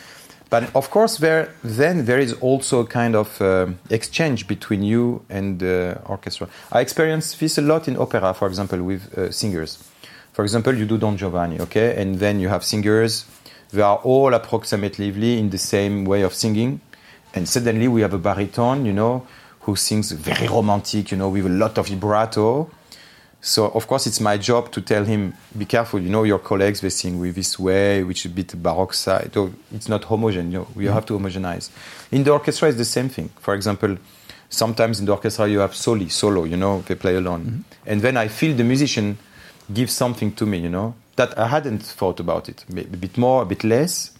But 0.50 0.74
of 0.76 0.90
course, 0.90 1.18
there 1.18 1.50
then 1.64 2.06
there 2.06 2.20
is 2.20 2.34
also 2.42 2.80
a 2.80 2.86
kind 2.86 3.16
of 3.16 3.42
uh, 3.42 3.68
exchange 3.90 4.48
between 4.48 4.84
you 4.84 5.22
and 5.30 5.60
the 5.60 6.00
orchestra. 6.06 6.48
I 6.72 6.82
experience 6.82 7.36
this 7.36 7.58
a 7.58 7.62
lot 7.62 7.88
in 7.88 7.98
opera, 7.98 8.34
for 8.34 8.48
example, 8.48 8.82
with 8.82 9.18
uh, 9.18 9.32
singers. 9.32 9.84
For 10.34 10.44
example, 10.44 10.74
you 10.74 10.86
do 10.86 10.98
Don 10.98 11.18
Giovanni, 11.18 11.60
okay, 11.62 12.02
and 12.02 12.20
then 12.20 12.40
you 12.40 12.48
have 12.50 12.64
singers. 12.64 13.26
They 13.72 13.82
are 13.82 13.98
all 13.98 14.34
approximately 14.34 15.40
in 15.40 15.50
the 15.50 15.58
same 15.58 16.06
way 16.06 16.22
of 16.22 16.34
singing, 16.34 16.80
and 17.34 17.50
suddenly 17.50 17.88
we 17.88 18.02
have 18.02 18.14
a 18.14 18.18
baritone, 18.18 18.86
you 18.86 18.94
know, 18.94 19.28
who 19.62 19.76
sings 19.76 20.12
very 20.12 20.48
romantic, 20.48 21.12
you 21.12 21.18
know, 21.18 21.30
with 21.30 21.46
a 21.46 21.50
lot 21.50 21.78
of 21.78 21.88
vibrato 21.88 22.70
so 23.42 23.66
of 23.66 23.88
course 23.88 24.08
it's 24.08 24.20
my 24.20 24.38
job 24.38 24.72
to 24.72 24.82
tell 24.82 25.06
him, 25.06 25.34
be 25.58 25.66
careful. 25.66 26.00
You 26.00 26.10
know 26.10 26.24
your 26.24 26.40
colleagues 26.40 26.82
they 26.82 26.90
sing 26.90 27.20
with 27.20 27.36
this 27.36 27.60
way, 27.60 28.04
which 28.04 28.26
is 28.26 28.32
a 28.32 28.36
bit 28.36 28.62
baroque 28.62 28.94
side. 28.94 29.32
So 29.34 29.54
it's 29.74 29.88
not 29.88 30.04
homogeneous. 30.06 30.52
You 30.52 30.60
know, 30.60 30.68
we 30.76 30.86
mm-hmm. 30.86 30.94
have 30.94 31.06
to 31.08 31.14
homogenize. 31.14 31.70
In 32.12 32.24
the 32.24 32.32
orchestra, 32.32 32.70
it's 32.70 32.78
the 32.78 32.86
same 32.86 33.10
thing. 33.10 33.30
For 33.40 33.54
example, 33.54 33.98
sometimes 34.50 35.00
in 35.00 35.06
the 35.06 35.12
orchestra 35.12 35.48
you 35.48 35.60
have 35.60 35.76
soli, 35.76 36.10
solo. 36.10 36.46
You 36.46 36.58
know, 36.58 36.82
they 36.82 36.96
play 36.96 37.16
alone, 37.16 37.46
mm-hmm. 37.46 37.62
and 37.86 38.02
then 38.02 38.18
I 38.18 38.28
feel 38.28 38.56
the 38.56 38.64
musician 38.64 39.18
give 39.72 39.92
something 39.92 40.34
to 40.34 40.46
me. 40.46 40.58
You 40.58 40.70
know 40.70 40.96
that 41.16 41.38
I 41.38 41.48
hadn't 41.48 41.84
thought 41.84 42.20
about 42.20 42.50
it. 42.50 42.66
A 42.70 42.84
bit 42.84 43.18
more, 43.18 43.44
a 43.44 43.46
bit 43.46 43.64
less, 43.64 44.12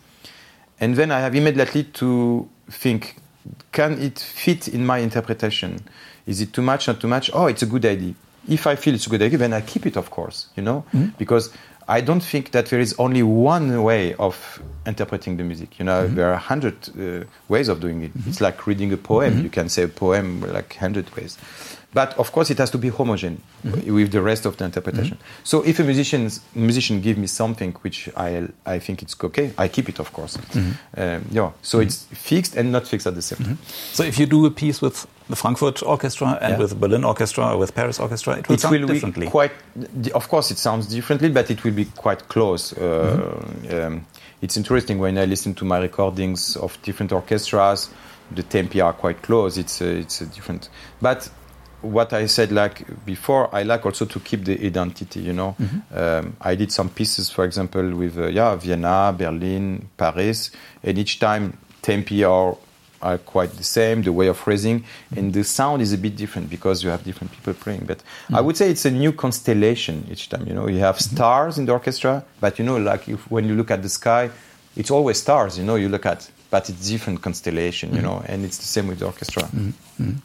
and 0.80 0.96
then 0.96 1.12
I 1.12 1.22
have 1.22 1.36
immediately 1.36 1.86
to 1.86 2.48
think: 2.70 3.16
Can 3.72 4.00
it 4.00 4.20
fit 4.20 4.68
in 4.68 4.86
my 4.86 5.00
interpretation? 5.00 5.80
Is 6.28 6.40
it 6.40 6.54
too 6.54 6.62
much? 6.62 6.88
Not 6.88 7.02
too 7.02 7.08
much? 7.08 7.32
Oh, 7.34 7.48
it's 7.48 7.64
a 7.64 7.66
good 7.66 7.86
idea 7.86 8.14
if 8.48 8.68
I 8.68 8.76
feel 8.76 8.94
it's 8.96 9.08
a 9.08 9.10
good 9.10 9.22
idea, 9.22 9.38
then 9.38 9.54
I 9.54 9.62
keep 9.62 9.86
it, 9.86 9.98
of 9.98 10.10
course, 10.10 10.48
you 10.56 10.64
know, 10.64 10.86
mm-hmm. 10.94 11.10
because 11.18 11.52
I 11.90 12.02
don't 12.02 12.20
think 12.20 12.52
that 12.52 12.66
there 12.68 12.82
is 12.82 12.94
only 13.00 13.24
one 13.24 13.82
way 13.82 14.14
of 14.16 14.62
interpreting 14.86 15.38
the 15.38 15.44
music. 15.44 15.80
You 15.80 15.86
know, 15.86 16.04
mm-hmm. 16.04 16.16
there 16.16 16.28
are 16.30 16.34
a 16.34 16.38
hundred 16.38 16.76
uh, 17.00 17.26
ways 17.48 17.70
of 17.70 17.80
doing 17.80 18.04
it. 18.04 18.18
Mm-hmm. 18.18 18.30
It's 18.30 18.42
like 18.42 18.68
reading 18.68 18.92
a 18.92 18.98
poem. 18.98 19.36
Mm-hmm. 19.36 19.44
You 19.44 19.50
can 19.50 19.70
say 19.70 19.84
a 19.84 19.88
poem 19.88 20.42
like 20.42 20.76
hundred 20.76 21.16
ways. 21.16 21.38
But 21.94 22.18
of 22.20 22.32
course, 22.34 22.52
it 22.52 22.58
has 22.58 22.70
to 22.72 22.78
be 22.78 22.90
homogeneous 22.90 23.42
mm-hmm. 23.66 23.94
with 23.94 24.12
the 24.12 24.22
rest 24.22 24.46
of 24.46 24.58
the 24.58 24.66
interpretation. 24.66 25.16
Mm-hmm. 25.16 25.46
So 25.46 25.64
if 25.64 25.80
a 25.80 25.84
musician 25.84 26.30
musician 26.54 27.00
give 27.00 27.18
me 27.18 27.28
something 27.28 27.72
which 27.82 28.10
I 28.18 28.50
I 28.66 28.80
think 28.80 29.02
it's 29.02 29.16
okay, 29.24 29.54
I 29.58 29.70
keep 29.70 29.88
it, 29.88 30.00
of 30.00 30.12
course. 30.12 30.38
Um, 30.98 31.26
yeah. 31.32 31.52
So 31.62 31.80
it's 31.80 32.06
fixed 32.12 32.58
and 32.58 32.72
not 32.72 32.86
fixed 32.86 33.08
at 33.08 33.16
the 33.16 33.22
same 33.22 33.46
time. 33.46 33.58
So 33.94 34.04
if 34.04 34.20
you 34.20 34.26
do 34.26 34.46
a 34.46 34.52
piece 34.52 34.82
with 34.82 35.08
the 35.30 35.36
Frankfurt 35.36 35.84
Orchestra 35.84 36.38
and 36.42 36.54
yeah. 36.54 36.58
with 36.58 36.70
the 36.70 36.76
Berlin 36.76 37.04
Orchestra 37.04 37.54
or 37.54 37.58
with 37.58 37.76
Paris 37.76 38.00
Orchestra, 38.00 38.38
it 38.38 38.48
will 38.48 38.56
it 38.56 38.60
sound 38.62 38.80
will 38.80 38.88
differently. 38.88 39.26
Be 39.26 39.32
quite, 39.32 39.52
of 40.14 40.28
course, 40.30 40.52
it 40.52 40.58
sounds 40.58 40.88
differently, 40.88 41.30
but 41.30 41.52
it 41.52 41.64
will 41.64 41.74
be 41.74 41.86
quite 41.86 42.28
close. 42.30 42.74
Uh, 42.74 42.80
mm-hmm. 42.80 43.78
um, 43.80 44.06
it's 44.42 44.56
interesting 44.56 45.00
when 45.00 45.18
I 45.18 45.26
listen 45.26 45.54
to 45.56 45.66
my 45.66 45.80
recordings 45.80 46.56
of 46.56 46.82
different 46.82 47.12
orchestras. 47.12 47.90
The 48.32 48.44
tempi 48.44 48.82
are 48.82 48.94
quite 48.94 49.22
close. 49.22 49.58
It's 49.58 49.82
a, 49.82 49.98
it's 49.98 50.22
a 50.22 50.26
different, 50.26 50.70
but 51.02 51.30
what 51.82 52.12
I 52.12 52.26
said 52.26 52.52
like 52.52 53.06
before, 53.06 53.54
I 53.56 53.64
like 53.64 53.86
also 53.86 54.06
to 54.06 54.20
keep 54.20 54.46
the 54.46 54.66
identity. 54.66 55.22
You 55.22 55.34
know, 55.34 55.56
mm-hmm. 55.60 55.98
um, 55.98 56.36
I 56.42 56.56
did 56.56 56.72
some 56.72 56.90
pieces, 56.90 57.30
for 57.30 57.46
example, 57.46 57.96
with 57.96 58.18
uh, 58.18 58.28
yeah 58.28 58.56
Vienna, 58.56 59.14
Berlin, 59.18 59.90
Paris, 59.98 60.52
and 60.84 60.98
each 60.98 61.20
time 61.20 61.58
tempi 61.82 62.24
are 62.24 62.58
are 63.02 63.18
quite 63.18 63.52
the 63.52 63.64
same, 63.64 64.02
the 64.04 64.12
way 64.12 64.28
of 64.28 64.38
phrasing, 64.38 64.84
and 65.16 65.34
the 65.34 65.44
sound 65.44 65.82
is 65.82 65.94
a 65.94 65.98
bit 65.98 66.16
different 66.16 66.50
because 66.50 66.84
you 66.84 66.90
have 66.90 67.04
different 67.04 67.32
people 67.32 67.54
playing. 67.54 67.86
But 67.86 68.00
mm-hmm. 68.00 68.36
I 68.36 68.42
would 68.42 68.58
say 68.58 68.70
it's 68.70 68.86
a 68.86 68.92
new 68.92 69.12
constellation 69.12 70.08
each 70.10 70.30
time. 70.30 70.48
You 70.48 70.54
know, 70.54 70.68
you 70.68 70.80
have 70.80 70.98
mm-hmm. 70.98 71.16
stars 71.16 71.58
in 71.58 71.66
the 71.66 71.74
orchestra, 71.74 72.24
but 72.40 72.60
you 72.60 72.66
know, 72.66 72.78
like 72.78 73.08
if, 73.08 73.30
when 73.30 73.46
you 73.48 73.56
look 73.56 73.72
at 73.72 73.82
the 73.82 73.90
sky, 73.90 74.30
it's 74.76 74.92
always 74.92 75.20
stars. 75.20 75.58
You 75.58 75.64
know, 75.64 75.76
you 75.76 75.90
look 75.90 76.06
at, 76.06 76.30
but 76.50 76.70
it's 76.70 76.90
different 76.90 77.22
constellation. 77.22 77.90
You 77.90 77.98
mm-hmm. 77.98 78.06
know, 78.06 78.24
and 78.26 78.46
it's 78.46 78.58
the 78.58 78.66
same 78.66 78.88
with 78.88 79.00
the 79.00 79.06
orchestra. 79.06 79.44
Mm-hmm. 79.44 80.16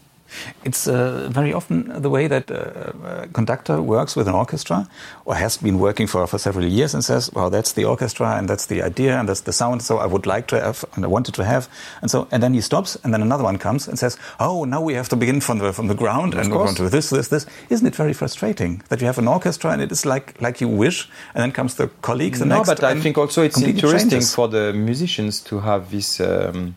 It's 0.64 0.86
uh, 0.86 1.28
very 1.30 1.52
often 1.52 2.02
the 2.02 2.10
way 2.10 2.28
that 2.28 2.50
uh, 2.50 2.92
a 3.04 3.28
conductor 3.32 3.82
works 3.82 4.16
with 4.16 4.28
an 4.28 4.34
orchestra 4.34 4.88
or 5.24 5.34
has 5.34 5.56
been 5.56 5.78
working 5.78 6.06
for, 6.06 6.26
for 6.26 6.38
several 6.38 6.66
years 6.66 6.94
and 6.94 7.04
says, 7.04 7.30
well, 7.32 7.50
that's 7.50 7.72
the 7.72 7.84
orchestra 7.84 8.36
and 8.36 8.48
that's 8.48 8.66
the 8.66 8.82
idea 8.82 9.18
and 9.18 9.28
that's 9.28 9.42
the 9.42 9.52
sound. 9.52 9.82
So 9.82 9.98
I 9.98 10.06
would 10.06 10.26
like 10.26 10.46
to 10.48 10.60
have 10.60 10.84
and 10.94 11.04
I 11.04 11.08
wanted 11.08 11.34
to 11.34 11.44
have. 11.44 11.68
And 12.00 12.10
so, 12.10 12.28
and 12.30 12.42
then 12.42 12.54
he 12.54 12.60
stops 12.60 12.96
and 13.04 13.12
then 13.12 13.22
another 13.22 13.44
one 13.44 13.58
comes 13.58 13.88
and 13.88 13.98
says, 13.98 14.18
oh, 14.40 14.64
now 14.64 14.80
we 14.80 14.94
have 14.94 15.08
to 15.10 15.16
begin 15.16 15.40
from 15.40 15.58
the, 15.58 15.72
from 15.72 15.88
the 15.88 15.94
ground 15.94 16.34
and 16.34 16.50
go 16.50 16.60
on 16.60 16.74
to 16.76 16.88
this, 16.88 17.10
this, 17.10 17.28
this. 17.28 17.46
Isn't 17.70 17.86
it 17.86 17.94
very 17.94 18.12
frustrating 18.12 18.82
that 18.88 19.00
you 19.00 19.06
have 19.06 19.18
an 19.18 19.28
orchestra 19.28 19.70
and 19.70 19.82
it 19.82 19.92
is 19.92 20.06
like, 20.06 20.40
like 20.40 20.60
you 20.60 20.68
wish 20.68 21.08
and 21.34 21.42
then 21.42 21.52
comes 21.52 21.74
the 21.74 21.88
colleague, 22.02 22.36
the 22.36 22.46
no, 22.46 22.56
next. 22.56 22.68
but 22.68 22.84
I 22.84 23.00
think 23.00 23.18
also 23.18 23.42
it's 23.42 23.60
interesting 23.60 24.10
changes. 24.10 24.34
for 24.34 24.48
the 24.48 24.72
musicians 24.72 25.40
to 25.40 25.60
have 25.60 25.90
this 25.90 26.20
um, 26.20 26.76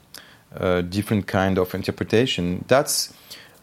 uh, 0.57 0.81
different 0.81 1.27
kind 1.27 1.57
of 1.57 1.73
interpretation. 1.73 2.63
That's, 2.67 3.13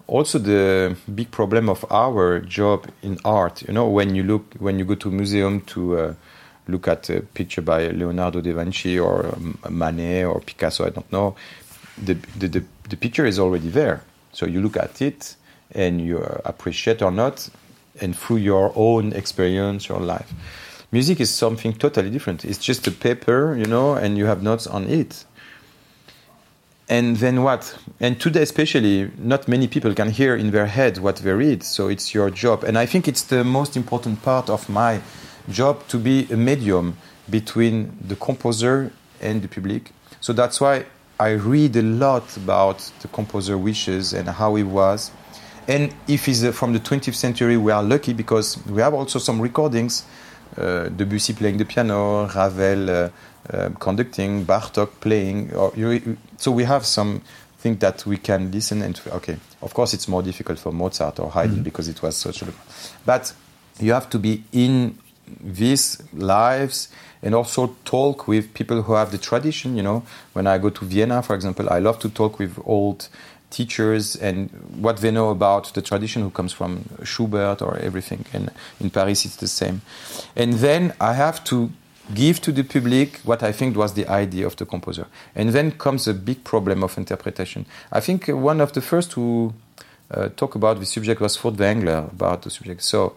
also 0.06 0.38
the 0.38 0.96
big 1.14 1.30
problem 1.30 1.68
of 1.68 1.84
our 1.90 2.40
job 2.40 2.86
in 3.02 3.18
art. 3.24 3.62
You 3.62 3.74
know, 3.74 3.88
when 3.88 4.14
you 4.14 4.22
look, 4.22 4.54
when 4.58 4.78
you 4.78 4.84
go 4.84 4.94
to 4.96 5.10
museum 5.10 5.60
to 5.62 5.98
uh, 5.98 6.14
look 6.68 6.88
at 6.88 7.10
a 7.10 7.20
picture 7.20 7.62
by 7.62 7.88
Leonardo 7.88 8.40
da 8.40 8.52
Vinci 8.52 8.98
or 8.98 9.26
um, 9.26 9.58
Manet 9.70 10.24
or 10.24 10.40
Picasso, 10.40 10.86
I 10.86 10.90
don't 10.90 11.10
know, 11.12 11.34
the, 11.96 12.14
the, 12.38 12.48
the, 12.48 12.64
the, 12.88 12.96
picture 12.96 13.26
is 13.26 13.38
already 13.38 13.68
there. 13.68 14.02
So 14.32 14.46
you 14.46 14.60
look 14.60 14.76
at 14.76 15.02
it 15.02 15.36
and 15.72 16.00
you 16.00 16.18
appreciate 16.44 17.02
or 17.02 17.10
not, 17.10 17.48
and 18.00 18.16
through 18.16 18.38
your 18.38 18.72
own 18.74 19.12
experience, 19.12 19.88
your 19.88 20.00
life. 20.00 20.32
Music 20.90 21.20
is 21.20 21.30
something 21.34 21.72
totally 21.72 22.10
different. 22.10 22.44
It's 22.44 22.58
just 22.58 22.86
a 22.86 22.90
paper, 22.90 23.56
you 23.56 23.64
know, 23.64 23.94
and 23.94 24.18
you 24.18 24.26
have 24.26 24.42
notes 24.42 24.66
on 24.66 24.84
it 24.84 25.24
and 26.92 27.16
then 27.16 27.42
what? 27.42 27.74
And 28.00 28.20
today, 28.20 28.42
especially, 28.42 29.10
not 29.16 29.48
many 29.48 29.66
people 29.66 29.94
can 29.94 30.10
hear 30.10 30.36
in 30.36 30.50
their 30.50 30.66
head 30.66 30.98
what 30.98 31.16
they 31.16 31.32
read. 31.32 31.62
So 31.62 31.88
it's 31.88 32.12
your 32.12 32.28
job. 32.28 32.64
And 32.64 32.76
I 32.76 32.84
think 32.84 33.08
it's 33.08 33.22
the 33.22 33.44
most 33.44 33.78
important 33.78 34.22
part 34.22 34.50
of 34.50 34.68
my 34.68 35.00
job 35.48 35.88
to 35.88 35.96
be 35.96 36.28
a 36.30 36.36
medium 36.36 36.98
between 37.30 37.96
the 38.06 38.14
composer 38.16 38.92
and 39.22 39.40
the 39.40 39.48
public. 39.48 39.90
So 40.20 40.34
that's 40.34 40.60
why 40.60 40.84
I 41.18 41.30
read 41.30 41.76
a 41.76 41.82
lot 41.82 42.36
about 42.36 42.80
the 43.00 43.08
composer 43.08 43.56
wishes 43.56 44.12
and 44.12 44.28
how 44.28 44.56
he 44.56 44.62
was. 44.62 45.12
And 45.66 45.94
if 46.08 46.26
he's 46.26 46.46
from 46.54 46.74
the 46.74 46.80
20th 46.80 47.14
century, 47.14 47.56
we 47.56 47.72
are 47.72 47.82
lucky 47.82 48.12
because 48.12 48.58
we 48.66 48.82
have 48.82 48.92
also 48.92 49.18
some 49.18 49.40
recordings. 49.40 50.04
Uh, 50.58 50.90
Debussy 50.90 51.32
playing 51.32 51.56
the 51.56 51.64
piano, 51.64 52.26
Ravel. 52.26 52.90
Uh, 52.90 53.08
uh, 53.52 53.70
conducting, 53.78 54.44
Bartok 54.44 55.00
playing. 55.00 55.54
Or 55.54 55.72
you, 55.76 56.16
so 56.36 56.50
we 56.50 56.64
have 56.64 56.84
something 56.84 57.76
that 57.78 58.06
we 58.06 58.16
can 58.16 58.50
listen 58.50 58.82
and 58.82 59.00
okay. 59.08 59.36
Of 59.60 59.74
course, 59.74 59.94
it's 59.94 60.08
more 60.08 60.22
difficult 60.22 60.58
for 60.58 60.72
Mozart 60.72 61.20
or 61.20 61.30
Haydn 61.30 61.56
mm-hmm. 61.56 61.62
because 61.62 61.88
it 61.88 62.02
was 62.02 62.16
such 62.16 62.42
a. 62.42 62.46
But 63.04 63.32
you 63.78 63.92
have 63.92 64.08
to 64.10 64.18
be 64.18 64.44
in 64.52 64.98
these 65.40 66.02
lives 66.12 66.88
and 67.22 67.34
also 67.34 67.76
talk 67.84 68.26
with 68.26 68.52
people 68.54 68.82
who 68.82 68.94
have 68.94 69.12
the 69.12 69.18
tradition. 69.18 69.76
You 69.76 69.82
know, 69.82 70.02
when 70.32 70.46
I 70.46 70.58
go 70.58 70.70
to 70.70 70.84
Vienna, 70.84 71.22
for 71.22 71.34
example, 71.34 71.70
I 71.70 71.78
love 71.78 71.98
to 72.00 72.08
talk 72.08 72.38
with 72.38 72.58
old 72.64 73.08
teachers 73.50 74.16
and 74.16 74.48
what 74.80 74.96
they 74.96 75.10
know 75.10 75.30
about 75.30 75.74
the 75.74 75.82
tradition 75.82 76.22
who 76.22 76.30
comes 76.30 76.52
from 76.52 76.84
Schubert 77.04 77.62
or 77.62 77.76
everything. 77.78 78.24
And 78.32 78.50
in 78.80 78.90
Paris, 78.90 79.24
it's 79.24 79.36
the 79.36 79.46
same. 79.46 79.82
And 80.34 80.54
then 80.54 80.94
I 81.00 81.12
have 81.12 81.44
to 81.44 81.70
give 82.14 82.40
to 82.40 82.52
the 82.52 82.64
public 82.64 83.18
what 83.24 83.42
I 83.42 83.52
think 83.52 83.76
was 83.76 83.94
the 83.94 84.06
idea 84.08 84.46
of 84.46 84.56
the 84.56 84.66
composer. 84.66 85.06
And 85.34 85.50
then 85.50 85.72
comes 85.72 86.08
a 86.08 86.14
big 86.14 86.44
problem 86.44 86.82
of 86.82 86.98
interpretation. 86.98 87.66
I 87.90 88.00
think 88.00 88.28
one 88.28 88.60
of 88.60 88.72
the 88.72 88.80
first 88.80 89.12
to 89.12 89.54
uh, 90.10 90.28
talk 90.36 90.54
about 90.54 90.78
the 90.78 90.86
subject 90.86 91.20
was 91.20 91.36
Furtwängler 91.36 92.10
about 92.10 92.42
the 92.42 92.50
subject. 92.50 92.82
So 92.82 93.16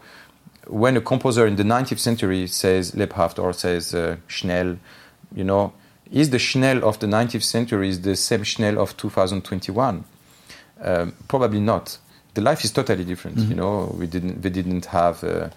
when 0.68 0.98
a 0.98 1.02
composer 1.02 1.46
in 1.46 1.56
the 1.56 1.64
19th 1.64 2.00
century 2.00 2.48
says 2.48 2.92
Lebhaft 2.92 3.42
or 3.42 3.54
says 3.54 3.94
uh, 3.94 4.18
Schnell, 4.28 4.78
you 5.36 5.44
know, 5.44 5.74
is 6.12 6.30
the 6.30 6.40
Schnell 6.40 6.88
of 6.88 7.00
the 7.00 7.08
19th 7.08 7.44
century 7.44 7.90
is 7.90 8.02
the 8.02 8.16
same 8.16 8.44
Schnell 8.44 8.80
of 8.80 8.96
2021? 8.98 10.04
Um, 10.82 11.14
probably 11.28 11.60
not. 11.60 11.98
The 12.36 12.42
life 12.42 12.64
is 12.64 12.72
totally 12.72 13.06
different. 13.06 13.38
Mm-hmm. 13.38 13.50
You 13.50 13.56
know, 13.56 13.96
we 13.98 14.08
didn't, 14.08 14.42
they 14.42 14.50
didn't 14.50 14.86
have 14.88 15.24
uh, 15.24 15.50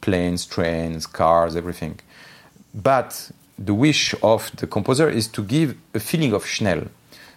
planes, 0.00 0.46
trains, 0.46 1.06
cars, 1.06 1.56
everything. 1.56 2.00
But 2.74 3.30
the 3.58 3.74
wish 3.74 4.14
of 4.22 4.50
the 4.56 4.66
composer 4.66 5.08
is 5.08 5.28
to 5.28 5.42
give 5.42 5.76
a 5.94 6.00
feeling 6.00 6.32
of 6.32 6.46
Schnell. 6.46 6.84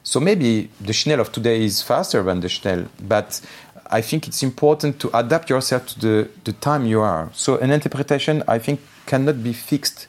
So 0.03 0.19
maybe 0.19 0.69
the 0.79 0.93
Schnell 0.93 1.19
of 1.19 1.31
today 1.31 1.63
is 1.63 1.81
faster 1.81 2.21
than 2.23 2.39
the 2.39 2.49
Schnell, 2.49 2.85
but 3.01 3.41
I 3.87 4.01
think 4.01 4.27
it's 4.27 4.43
important 4.43 4.99
to 4.99 5.09
adapt 5.17 5.49
yourself 5.49 5.87
to 5.87 5.99
the, 5.99 6.29
the 6.43 6.53
time 6.53 6.85
you 6.85 7.01
are. 7.01 7.29
So 7.33 7.57
an 7.57 7.71
interpretation, 7.71 8.43
I 8.47 8.59
think, 8.59 8.81
cannot 9.05 9.43
be 9.43 9.53
fixed. 9.53 10.07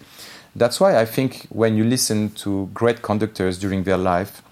That's 0.54 0.80
why 0.80 0.98
I 0.98 1.04
think 1.04 1.46
when 1.50 1.76
you 1.76 1.84
listen 1.84 2.30
to 2.36 2.70
great 2.72 3.02
conductors 3.02 3.58
during 3.58 3.84
their 3.84 3.98
life, 3.98 4.42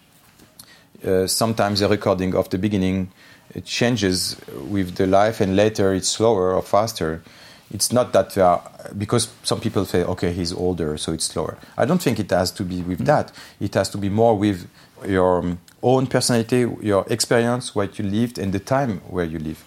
uh, 1.04 1.26
sometimes 1.26 1.80
a 1.80 1.88
recording 1.88 2.34
of 2.34 2.48
the 2.50 2.58
beginning 2.58 3.10
it 3.54 3.64
changes 3.64 4.36
with 4.68 4.96
the 4.96 5.06
life, 5.06 5.40
and 5.40 5.54
later 5.54 5.94
it's 5.94 6.08
slower 6.08 6.54
or 6.54 6.62
faster 6.62 7.22
it's 7.70 7.92
not 7.92 8.12
that 8.12 8.36
are, 8.38 8.62
because 8.96 9.28
some 9.42 9.60
people 9.60 9.84
say, 9.84 10.04
okay, 10.04 10.32
he's 10.32 10.52
older, 10.52 10.96
so 10.96 11.12
it's 11.12 11.24
slower. 11.24 11.56
I 11.76 11.84
don't 11.84 12.00
think 12.00 12.18
it 12.18 12.30
has 12.30 12.50
to 12.52 12.64
be 12.64 12.82
with 12.82 13.04
that. 13.06 13.32
It 13.60 13.74
has 13.74 13.88
to 13.90 13.98
be 13.98 14.08
more 14.08 14.36
with 14.36 14.68
your 15.06 15.56
own 15.82 16.06
personality, 16.06 16.66
your 16.80 17.04
experience, 17.08 17.74
what 17.74 17.98
you 17.98 18.04
lived, 18.04 18.38
and 18.38 18.52
the 18.52 18.60
time 18.60 18.98
where 19.08 19.24
you 19.24 19.38
live. 19.38 19.62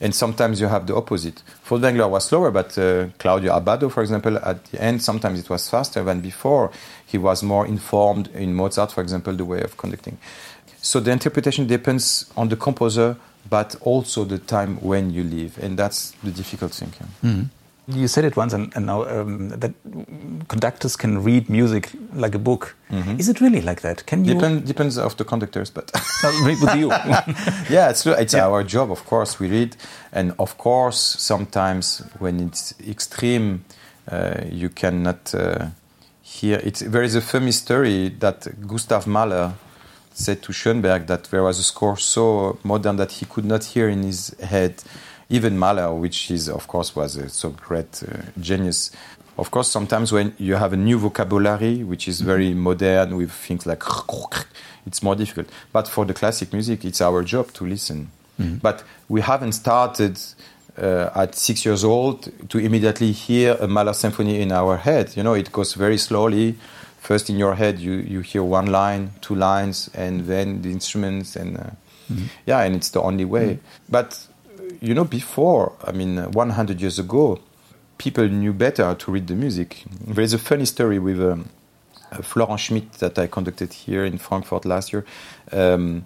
And 0.00 0.12
sometimes 0.12 0.60
you 0.60 0.66
have 0.66 0.88
the 0.88 0.96
opposite. 0.96 1.42
Furtwängler 1.64 2.10
was 2.10 2.24
slower, 2.24 2.50
but 2.50 2.76
uh, 2.76 3.06
Claudio 3.18 3.52
Abbado, 3.52 3.88
for 3.90 4.02
example, 4.02 4.36
at 4.38 4.64
the 4.64 4.82
end, 4.82 5.00
sometimes 5.00 5.38
it 5.38 5.48
was 5.48 5.70
faster 5.70 6.02
than 6.02 6.20
before. 6.20 6.72
He 7.06 7.18
was 7.18 7.44
more 7.44 7.66
informed 7.66 8.28
in 8.34 8.52
Mozart, 8.54 8.90
for 8.90 9.00
example, 9.00 9.32
the 9.34 9.44
way 9.44 9.62
of 9.62 9.76
conducting. 9.76 10.18
So 10.80 10.98
the 10.98 11.12
interpretation 11.12 11.68
depends 11.68 12.32
on 12.36 12.48
the 12.48 12.56
composer, 12.56 13.16
but 13.48 13.76
also 13.80 14.24
the 14.24 14.38
time 14.38 14.76
when 14.80 15.10
you 15.10 15.22
live, 15.24 15.58
and 15.62 15.78
that's 15.78 16.12
the 16.22 16.30
difficult 16.30 16.72
thing. 16.72 16.92
Mm 17.22 17.30
-hmm. 17.34 17.48
You 17.86 18.08
said 18.08 18.24
it 18.24 18.36
once, 18.36 18.54
and, 18.54 18.76
and 18.76 18.86
now 18.86 19.02
um, 19.02 19.48
that 19.60 19.72
conductors 20.46 20.96
can 20.96 21.24
read 21.24 21.48
music 21.48 21.90
like 22.14 22.36
a 22.36 22.38
book. 22.38 22.76
Mm 22.90 23.02
-hmm. 23.02 23.18
Is 23.18 23.28
it 23.28 23.40
really 23.40 23.60
like 23.60 23.80
that? 23.80 24.04
Can 24.04 24.24
you? 24.24 24.34
Depend, 24.34 24.66
depends 24.66 24.96
of 24.96 25.14
the 25.14 25.24
conductors, 25.24 25.72
but 25.72 25.90
read 26.46 26.60
with 26.60 26.74
you. 26.74 26.88
yeah, 27.76 27.90
it's 27.90 28.06
it's 28.06 28.32
yeah. 28.32 28.46
our 28.46 28.64
job. 28.66 28.90
Of 28.90 29.04
course, 29.04 29.44
we 29.44 29.48
read, 29.48 29.76
and 30.12 30.32
of 30.36 30.56
course, 30.56 31.18
sometimes 31.18 32.02
when 32.18 32.40
it's 32.40 32.74
extreme, 32.88 33.58
uh, 34.12 34.18
you 34.50 34.68
cannot 34.74 35.34
uh, 35.34 35.66
hear. 36.22 36.60
It. 36.66 36.78
There 36.90 37.04
is 37.04 37.16
a 37.16 37.20
famous 37.20 37.56
story 37.56 38.16
that 38.18 38.48
Gustav 38.66 39.06
Mahler 39.06 39.50
said 40.14 40.42
to 40.42 40.52
Schoenberg 40.52 41.06
that 41.06 41.24
there 41.24 41.42
was 41.42 41.58
a 41.58 41.62
score 41.62 41.96
so 41.96 42.58
modern 42.62 42.96
that 42.96 43.12
he 43.12 43.26
could 43.26 43.44
not 43.44 43.64
hear 43.64 43.88
in 43.88 44.02
his 44.02 44.34
head. 44.40 44.82
Even 45.28 45.58
Mahler, 45.58 45.94
which 45.94 46.30
is 46.30 46.48
of 46.48 46.68
course 46.68 46.94
was 46.94 47.16
a 47.16 47.28
so 47.28 47.50
great 47.50 48.02
uh, 48.02 48.18
genius. 48.38 48.90
Of 49.38 49.50
course, 49.50 49.68
sometimes 49.68 50.12
when 50.12 50.34
you 50.38 50.56
have 50.56 50.74
a 50.74 50.76
new 50.76 50.98
vocabulary, 50.98 51.82
which 51.82 52.06
is 52.06 52.20
very 52.20 52.52
modern 52.52 53.16
with 53.16 53.32
things 53.32 53.64
like, 53.64 53.82
it's 54.86 55.02
more 55.02 55.16
difficult. 55.16 55.48
But 55.72 55.88
for 55.88 56.04
the 56.04 56.12
classic 56.12 56.52
music, 56.52 56.84
it's 56.84 57.00
our 57.00 57.22
job 57.22 57.50
to 57.54 57.64
listen. 57.64 58.10
Mm-hmm. 58.38 58.56
But 58.56 58.84
we 59.08 59.22
haven't 59.22 59.52
started 59.52 60.18
uh, 60.76 61.10
at 61.14 61.34
six 61.34 61.64
years 61.64 61.82
old 61.82 62.30
to 62.50 62.58
immediately 62.58 63.12
hear 63.12 63.56
a 63.58 63.66
Mahler 63.66 63.94
symphony 63.94 64.40
in 64.40 64.52
our 64.52 64.76
head. 64.76 65.16
You 65.16 65.22
know, 65.22 65.34
it 65.34 65.50
goes 65.50 65.74
very 65.74 65.98
slowly 65.98 66.56
first 67.02 67.28
in 67.28 67.36
your 67.36 67.56
head 67.56 67.80
you, 67.80 67.94
you 67.94 68.20
hear 68.20 68.44
one 68.44 68.66
line, 68.66 69.10
two 69.20 69.34
lines, 69.34 69.90
and 69.92 70.26
then 70.26 70.62
the 70.62 70.70
instruments, 70.70 71.34
and 71.34 71.58
uh, 71.58 71.70
mm-hmm. 72.10 72.26
yeah, 72.46 72.60
and 72.60 72.76
it's 72.76 72.90
the 72.90 73.02
only 73.02 73.24
way. 73.24 73.54
Mm-hmm. 73.54 73.90
But 73.90 74.26
you 74.80 74.94
know, 74.94 75.04
before, 75.04 75.72
I 75.84 75.92
mean, 75.92 76.16
100 76.16 76.80
years 76.80 76.98
ago, 77.00 77.40
people 77.98 78.28
knew 78.28 78.52
better 78.52 78.94
to 78.94 79.10
read 79.10 79.26
the 79.26 79.34
music. 79.34 79.84
There 80.06 80.22
is 80.22 80.32
a 80.32 80.38
funny 80.38 80.64
story 80.64 81.00
with 81.00 81.20
um, 81.20 81.48
uh, 82.12 82.22
Florent 82.22 82.60
Schmitt 82.60 82.92
that 82.94 83.18
I 83.18 83.26
conducted 83.26 83.72
here 83.72 84.04
in 84.04 84.18
Frankfurt 84.18 84.64
last 84.64 84.92
year. 84.92 85.04
Um, 85.50 86.04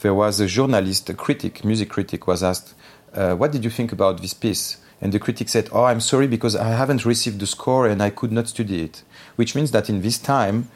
there 0.00 0.14
was 0.14 0.40
a 0.40 0.46
journalist, 0.46 1.08
a 1.08 1.14
critic, 1.14 1.64
music 1.64 1.88
critic, 1.88 2.26
was 2.26 2.42
asked, 2.42 2.74
uh, 3.14 3.34
"What 3.34 3.52
did 3.52 3.64
you 3.64 3.70
think 3.70 3.92
about 3.92 4.20
this 4.20 4.34
piece?" 4.34 4.76
And 5.04 5.12
the 5.12 5.20
critic 5.20 5.48
said, 5.48 5.68
"Oh, 5.70 5.84
I'm 5.84 6.00
sorry 6.00 6.26
because 6.26 6.56
I 6.56 6.70
haven't 6.70 7.04
received 7.04 7.38
the 7.38 7.46
score 7.46 7.86
and 7.86 8.02
I 8.02 8.10
could 8.10 8.32
not 8.32 8.48
study 8.48 8.82
it." 8.82 9.04
which 9.36 9.54
means 9.54 9.70
that 9.72 9.88
in 9.88 10.02
this 10.02 10.18
time, 10.18 10.68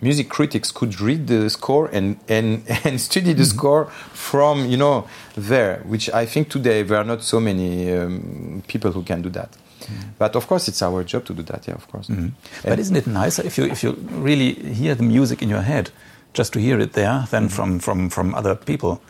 music 0.00 0.28
critics 0.28 0.70
could 0.70 1.00
read 1.00 1.26
the 1.26 1.48
score 1.50 1.88
and, 1.92 2.18
and, 2.28 2.64
and 2.84 3.00
study 3.00 3.32
the 3.32 3.42
mm-hmm. 3.42 3.56
score 3.56 3.84
from 4.12 4.66
you 4.66 4.76
know 4.76 5.08
there 5.36 5.78
which 5.86 6.10
i 6.10 6.26
think 6.26 6.48
today 6.48 6.82
there 6.82 6.98
are 6.98 7.04
not 7.04 7.22
so 7.22 7.40
many 7.40 7.92
um, 7.92 8.62
people 8.66 8.92
who 8.92 9.02
can 9.02 9.22
do 9.22 9.30
that 9.30 9.50
mm-hmm. 9.52 10.10
but 10.18 10.36
of 10.36 10.46
course 10.46 10.68
it's 10.68 10.82
our 10.82 11.04
job 11.04 11.24
to 11.24 11.32
do 11.32 11.42
that 11.42 11.66
yeah 11.66 11.74
of 11.74 11.88
course 11.88 12.08
mm-hmm. 12.08 12.28
but 12.64 12.78
isn't 12.78 12.96
it 12.96 13.06
nicer 13.06 13.42
if 13.46 13.56
you 13.56 13.64
if 13.64 13.82
you 13.82 13.92
really 14.10 14.54
hear 14.74 14.94
the 14.94 15.02
music 15.02 15.40
in 15.40 15.48
your 15.48 15.62
head 15.62 15.90
just 16.34 16.52
to 16.52 16.60
hear 16.60 16.78
it 16.80 16.92
there 16.92 17.26
than 17.30 17.44
mm-hmm. 17.44 17.48
from 17.48 17.78
from 17.78 18.10
from 18.10 18.34
other 18.34 18.54
people 18.54 19.00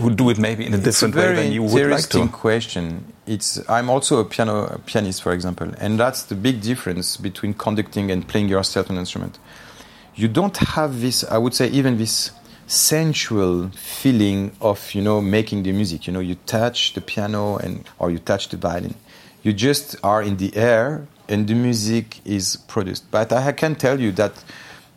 who 0.00 0.14
do 0.14 0.30
it 0.30 0.38
maybe 0.38 0.64
in 0.66 0.74
a 0.74 0.78
different 0.78 1.14
a 1.14 1.18
way 1.18 1.34
than 1.34 1.52
you 1.52 1.62
would 1.62 1.72
like 1.72 1.80
to 1.80 1.84
interesting 1.86 2.28
question 2.28 3.12
it's 3.26 3.58
i'm 3.68 3.88
also 3.88 4.18
a 4.20 4.24
piano 4.24 4.64
a 4.66 4.78
pianist 4.78 5.22
for 5.22 5.32
example 5.32 5.68
and 5.78 5.98
that's 5.98 6.22
the 6.24 6.34
big 6.34 6.60
difference 6.60 7.16
between 7.16 7.52
conducting 7.54 8.10
and 8.10 8.28
playing 8.28 8.48
yourself 8.48 8.90
an 8.90 8.96
instrument 8.96 9.38
you 10.16 10.28
don't 10.28 10.56
have 10.56 11.02
this, 11.02 11.24
I 11.24 11.36
would 11.36 11.54
say, 11.54 11.68
even 11.68 11.98
this 11.98 12.30
sensual 12.66 13.68
feeling 13.76 14.50
of 14.60 14.92
you 14.94 15.02
know 15.02 15.20
making 15.20 15.62
the 15.62 15.72
music. 15.72 16.06
You 16.06 16.14
know, 16.14 16.20
you 16.20 16.36
touch 16.46 16.94
the 16.94 17.02
piano 17.02 17.58
and 17.58 17.84
or 17.98 18.10
you 18.10 18.18
touch 18.18 18.48
the 18.48 18.56
violin. 18.56 18.94
You 19.42 19.52
just 19.52 19.94
are 20.02 20.22
in 20.22 20.38
the 20.38 20.56
air 20.56 21.06
and 21.28 21.46
the 21.46 21.54
music 21.54 22.20
is 22.24 22.56
produced. 22.66 23.10
But 23.10 23.30
I 23.30 23.52
can 23.52 23.74
tell 23.74 24.00
you 24.00 24.10
that 24.12 24.42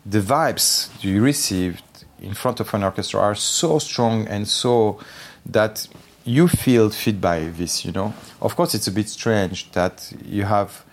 the 0.06 0.20
vibes 0.20 0.88
you 1.04 1.22
received 1.22 1.84
in 2.20 2.34
front 2.34 2.60
of 2.60 2.72
an 2.74 2.84
orchestra 2.84 3.20
are 3.20 3.34
so 3.34 3.78
strong 3.78 4.26
and 4.28 4.46
so 4.46 4.98
that 5.46 5.88
you 6.24 6.48
feel 6.48 6.90
fit 6.90 7.20
by 7.20 7.44
this. 7.44 7.84
You 7.84 7.92
know, 7.92 8.14
of 8.40 8.56
course, 8.56 8.74
it's 8.74 8.86
a 8.86 8.92
bit 8.92 9.08
strange 9.08 9.70
that 9.72 10.12
you 10.24 10.44
have 10.44 10.84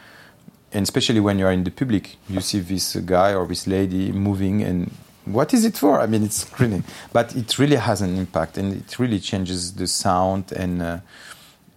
and 0.74 0.84
especially 0.84 1.20
when 1.20 1.40
you 1.40 1.46
are 1.46 1.52
in 1.52 1.64
the 1.64 1.72
public, 1.72 2.18
you 2.28 2.42
see 2.42 2.60
this 2.60 2.96
guy 2.98 3.34
or 3.34 3.48
this 3.48 3.68
lady 3.68 4.12
moving, 4.12 4.64
and 4.64 4.92
what 5.26 5.54
is 5.54 5.66
it 5.66 5.78
for? 5.78 6.00
I 6.00 6.08
mean, 6.08 6.24
it's 6.24 6.48
really, 6.60 6.84
but 7.14 7.36
it 7.36 7.58
really 7.58 7.78
has 7.78 8.02
an 8.02 8.18
impact, 8.18 8.58
and 8.58 8.74
it 8.74 9.00
really 9.00 9.20
changes 9.20 9.74
the 9.74 9.88
sound, 9.88 10.52
and 10.52 10.82
uh, 10.82 11.00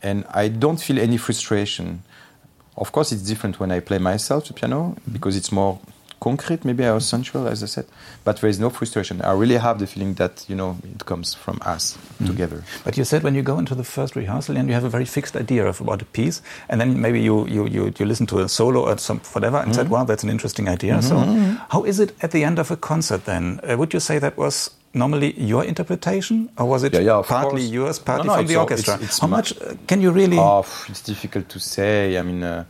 and 0.02 0.24
I 0.30 0.48
don't 0.48 0.80
feel 0.80 0.98
any 0.98 1.18
frustration. 1.18 2.02
Of 2.76 2.92
course, 2.92 3.12
it's 3.12 3.22
different 3.22 3.60
when 3.60 3.70
I 3.70 3.80
play 3.80 3.98
myself 3.98 4.48
the 4.48 4.54
piano 4.54 4.96
because 5.10 5.36
it's 5.36 5.52
more 5.52 5.78
concrete, 6.20 6.64
maybe 6.64 6.84
I 6.84 6.92
was 6.92 7.06
sensual, 7.06 7.48
as 7.48 7.62
I 7.62 7.66
said, 7.66 7.86
but 8.24 8.40
there 8.40 8.50
is 8.50 8.60
no 8.60 8.70
frustration. 8.70 9.20
I 9.22 9.32
really 9.32 9.56
have 9.56 9.78
the 9.78 9.86
feeling 9.86 10.14
that 10.14 10.44
you 10.48 10.54
know 10.54 10.76
it 10.84 11.04
comes 11.06 11.34
from 11.34 11.58
us 11.62 11.98
mm. 12.22 12.26
together. 12.26 12.62
But 12.84 12.96
you 12.96 13.04
said 13.04 13.22
when 13.22 13.34
you 13.34 13.42
go 13.42 13.58
into 13.58 13.74
the 13.74 13.84
first 13.84 14.14
rehearsal 14.14 14.56
and 14.56 14.68
you 14.68 14.74
have 14.74 14.84
a 14.84 14.90
very 14.90 15.06
fixed 15.06 15.36
idea 15.36 15.66
of 15.66 15.80
about 15.80 16.02
a 16.02 16.04
piece, 16.04 16.42
and 16.68 16.80
then 16.80 17.00
maybe 17.00 17.20
you 17.20 17.46
you 17.46 17.66
you, 17.66 17.92
you 17.98 18.06
listen 18.06 18.26
to 18.26 18.40
a 18.40 18.48
solo 18.48 18.88
or 18.88 18.98
some 18.98 19.20
whatever 19.32 19.58
and 19.58 19.72
mm. 19.72 19.74
said, 19.74 19.88
"Wow, 19.88 20.04
that's 20.04 20.22
an 20.22 20.30
interesting 20.30 20.68
idea." 20.68 20.94
Mm 20.94 21.00
-hmm. 21.00 21.08
So, 21.08 21.16
mm-hmm. 21.16 21.56
how 21.68 21.84
is 21.84 21.98
it 21.98 22.14
at 22.20 22.30
the 22.30 22.44
end 22.44 22.58
of 22.58 22.70
a 22.70 22.76
concert 22.76 23.24
then? 23.24 23.60
Uh, 23.64 23.76
would 23.76 23.92
you 23.92 24.00
say 24.00 24.20
that 24.20 24.36
was 24.36 24.70
normally 24.92 25.34
your 25.40 25.64
interpretation, 25.64 26.50
or 26.56 26.66
was 26.66 26.82
it 26.82 26.92
yeah, 26.92 27.04
yeah, 27.04 27.22
partly 27.22 27.62
course. 27.62 27.74
yours, 27.74 27.98
partly 27.98 28.26
no, 28.26 28.32
no, 28.32 28.38
from 28.38 28.46
the 28.46 28.56
orchestra? 28.56 28.94
It's, 28.94 29.04
it's 29.04 29.18
How 29.18 29.28
much 29.28 29.52
uh, 29.52 29.74
can 29.86 30.00
you 30.00 30.12
really? 30.12 30.38
Oh, 30.38 30.64
it's 30.88 31.02
difficult 31.02 31.48
to 31.48 31.58
say. 31.58 32.18
I 32.18 32.22
mean, 32.22 32.42
uh, 32.42 32.64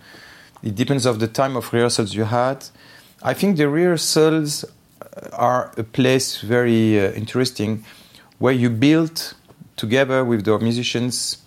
it 0.62 0.74
depends 0.74 1.06
of 1.06 1.18
the 1.18 1.28
time 1.28 1.56
of 1.56 1.72
rehearsals 1.72 2.14
you 2.14 2.24
had. 2.24 2.64
I 3.22 3.34
think 3.34 3.58
the 3.58 3.68
rehearsals 3.68 4.64
are 5.32 5.72
a 5.76 5.82
place 5.82 6.40
very 6.40 6.98
uh, 6.98 7.12
interesting 7.12 7.84
where 8.38 8.54
you 8.54 8.70
build 8.70 9.34
together 9.76 10.24
with 10.24 10.44
the 10.44 10.58
musicians 10.58 11.38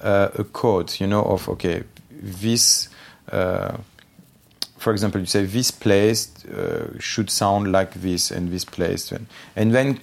uh, 0.00 0.30
a 0.34 0.42
code, 0.42 0.98
you 0.98 1.06
know, 1.06 1.22
of 1.22 1.48
okay, 1.48 1.84
this, 2.10 2.88
uh, 3.30 3.76
for 4.78 4.92
example, 4.92 5.20
you 5.20 5.26
say 5.26 5.44
this 5.44 5.70
place 5.70 6.44
uh, 6.46 6.98
should 6.98 7.30
sound 7.30 7.70
like 7.70 7.94
this 7.94 8.32
and 8.32 8.50
this 8.50 8.64
place, 8.64 9.12
and, 9.12 9.28
and 9.54 9.72
then 9.72 10.00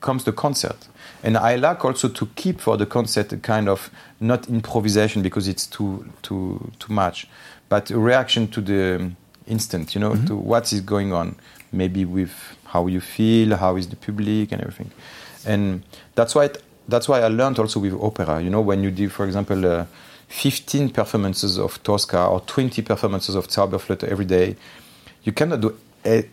comes 0.00 0.24
the 0.24 0.32
concert. 0.32 0.88
And 1.22 1.36
I 1.36 1.56
like 1.56 1.84
also 1.84 2.08
to 2.08 2.26
keep 2.34 2.60
for 2.60 2.78
the 2.78 2.86
concert 2.86 3.30
a 3.32 3.36
kind 3.36 3.68
of 3.68 3.90
not 4.20 4.48
improvisation 4.48 5.22
because 5.22 5.48
it's 5.48 5.66
too 5.66 6.06
too 6.22 6.72
too 6.78 6.92
much, 6.94 7.28
but 7.68 7.90
a 7.90 7.98
reaction 7.98 8.48
to 8.48 8.60
the 8.62 9.12
instant, 9.46 9.94
you 9.94 10.00
know, 10.00 10.12
mm-hmm. 10.12 10.26
to 10.26 10.36
what 10.36 10.72
is 10.72 10.80
going 10.80 11.12
on, 11.12 11.36
maybe 11.72 12.04
with 12.04 12.32
how 12.66 12.86
you 12.86 13.00
feel, 13.00 13.56
how 13.56 13.76
is 13.76 13.88
the 13.88 13.96
public, 13.96 14.52
and 14.52 14.60
everything. 14.60 14.90
And 15.46 15.82
that's 16.14 16.34
why 16.34 16.46
it, 16.46 16.62
that's 16.88 17.08
why 17.08 17.20
I 17.20 17.28
learned 17.28 17.58
also 17.58 17.80
with 17.80 17.94
opera. 17.94 18.40
You 18.40 18.50
know, 18.50 18.60
when 18.60 18.82
you 18.82 18.90
do, 18.90 19.08
for 19.08 19.26
example, 19.26 19.64
uh, 19.66 19.86
15 20.28 20.90
performances 20.90 21.58
of 21.58 21.82
Tosca 21.82 22.26
or 22.26 22.40
20 22.40 22.82
performances 22.82 23.34
of 23.34 23.48
Zauberflöte 23.48 24.04
every 24.04 24.24
day, 24.24 24.56
you 25.22 25.32
cannot 25.32 25.60
do. 25.60 25.76
A, 26.04 26.28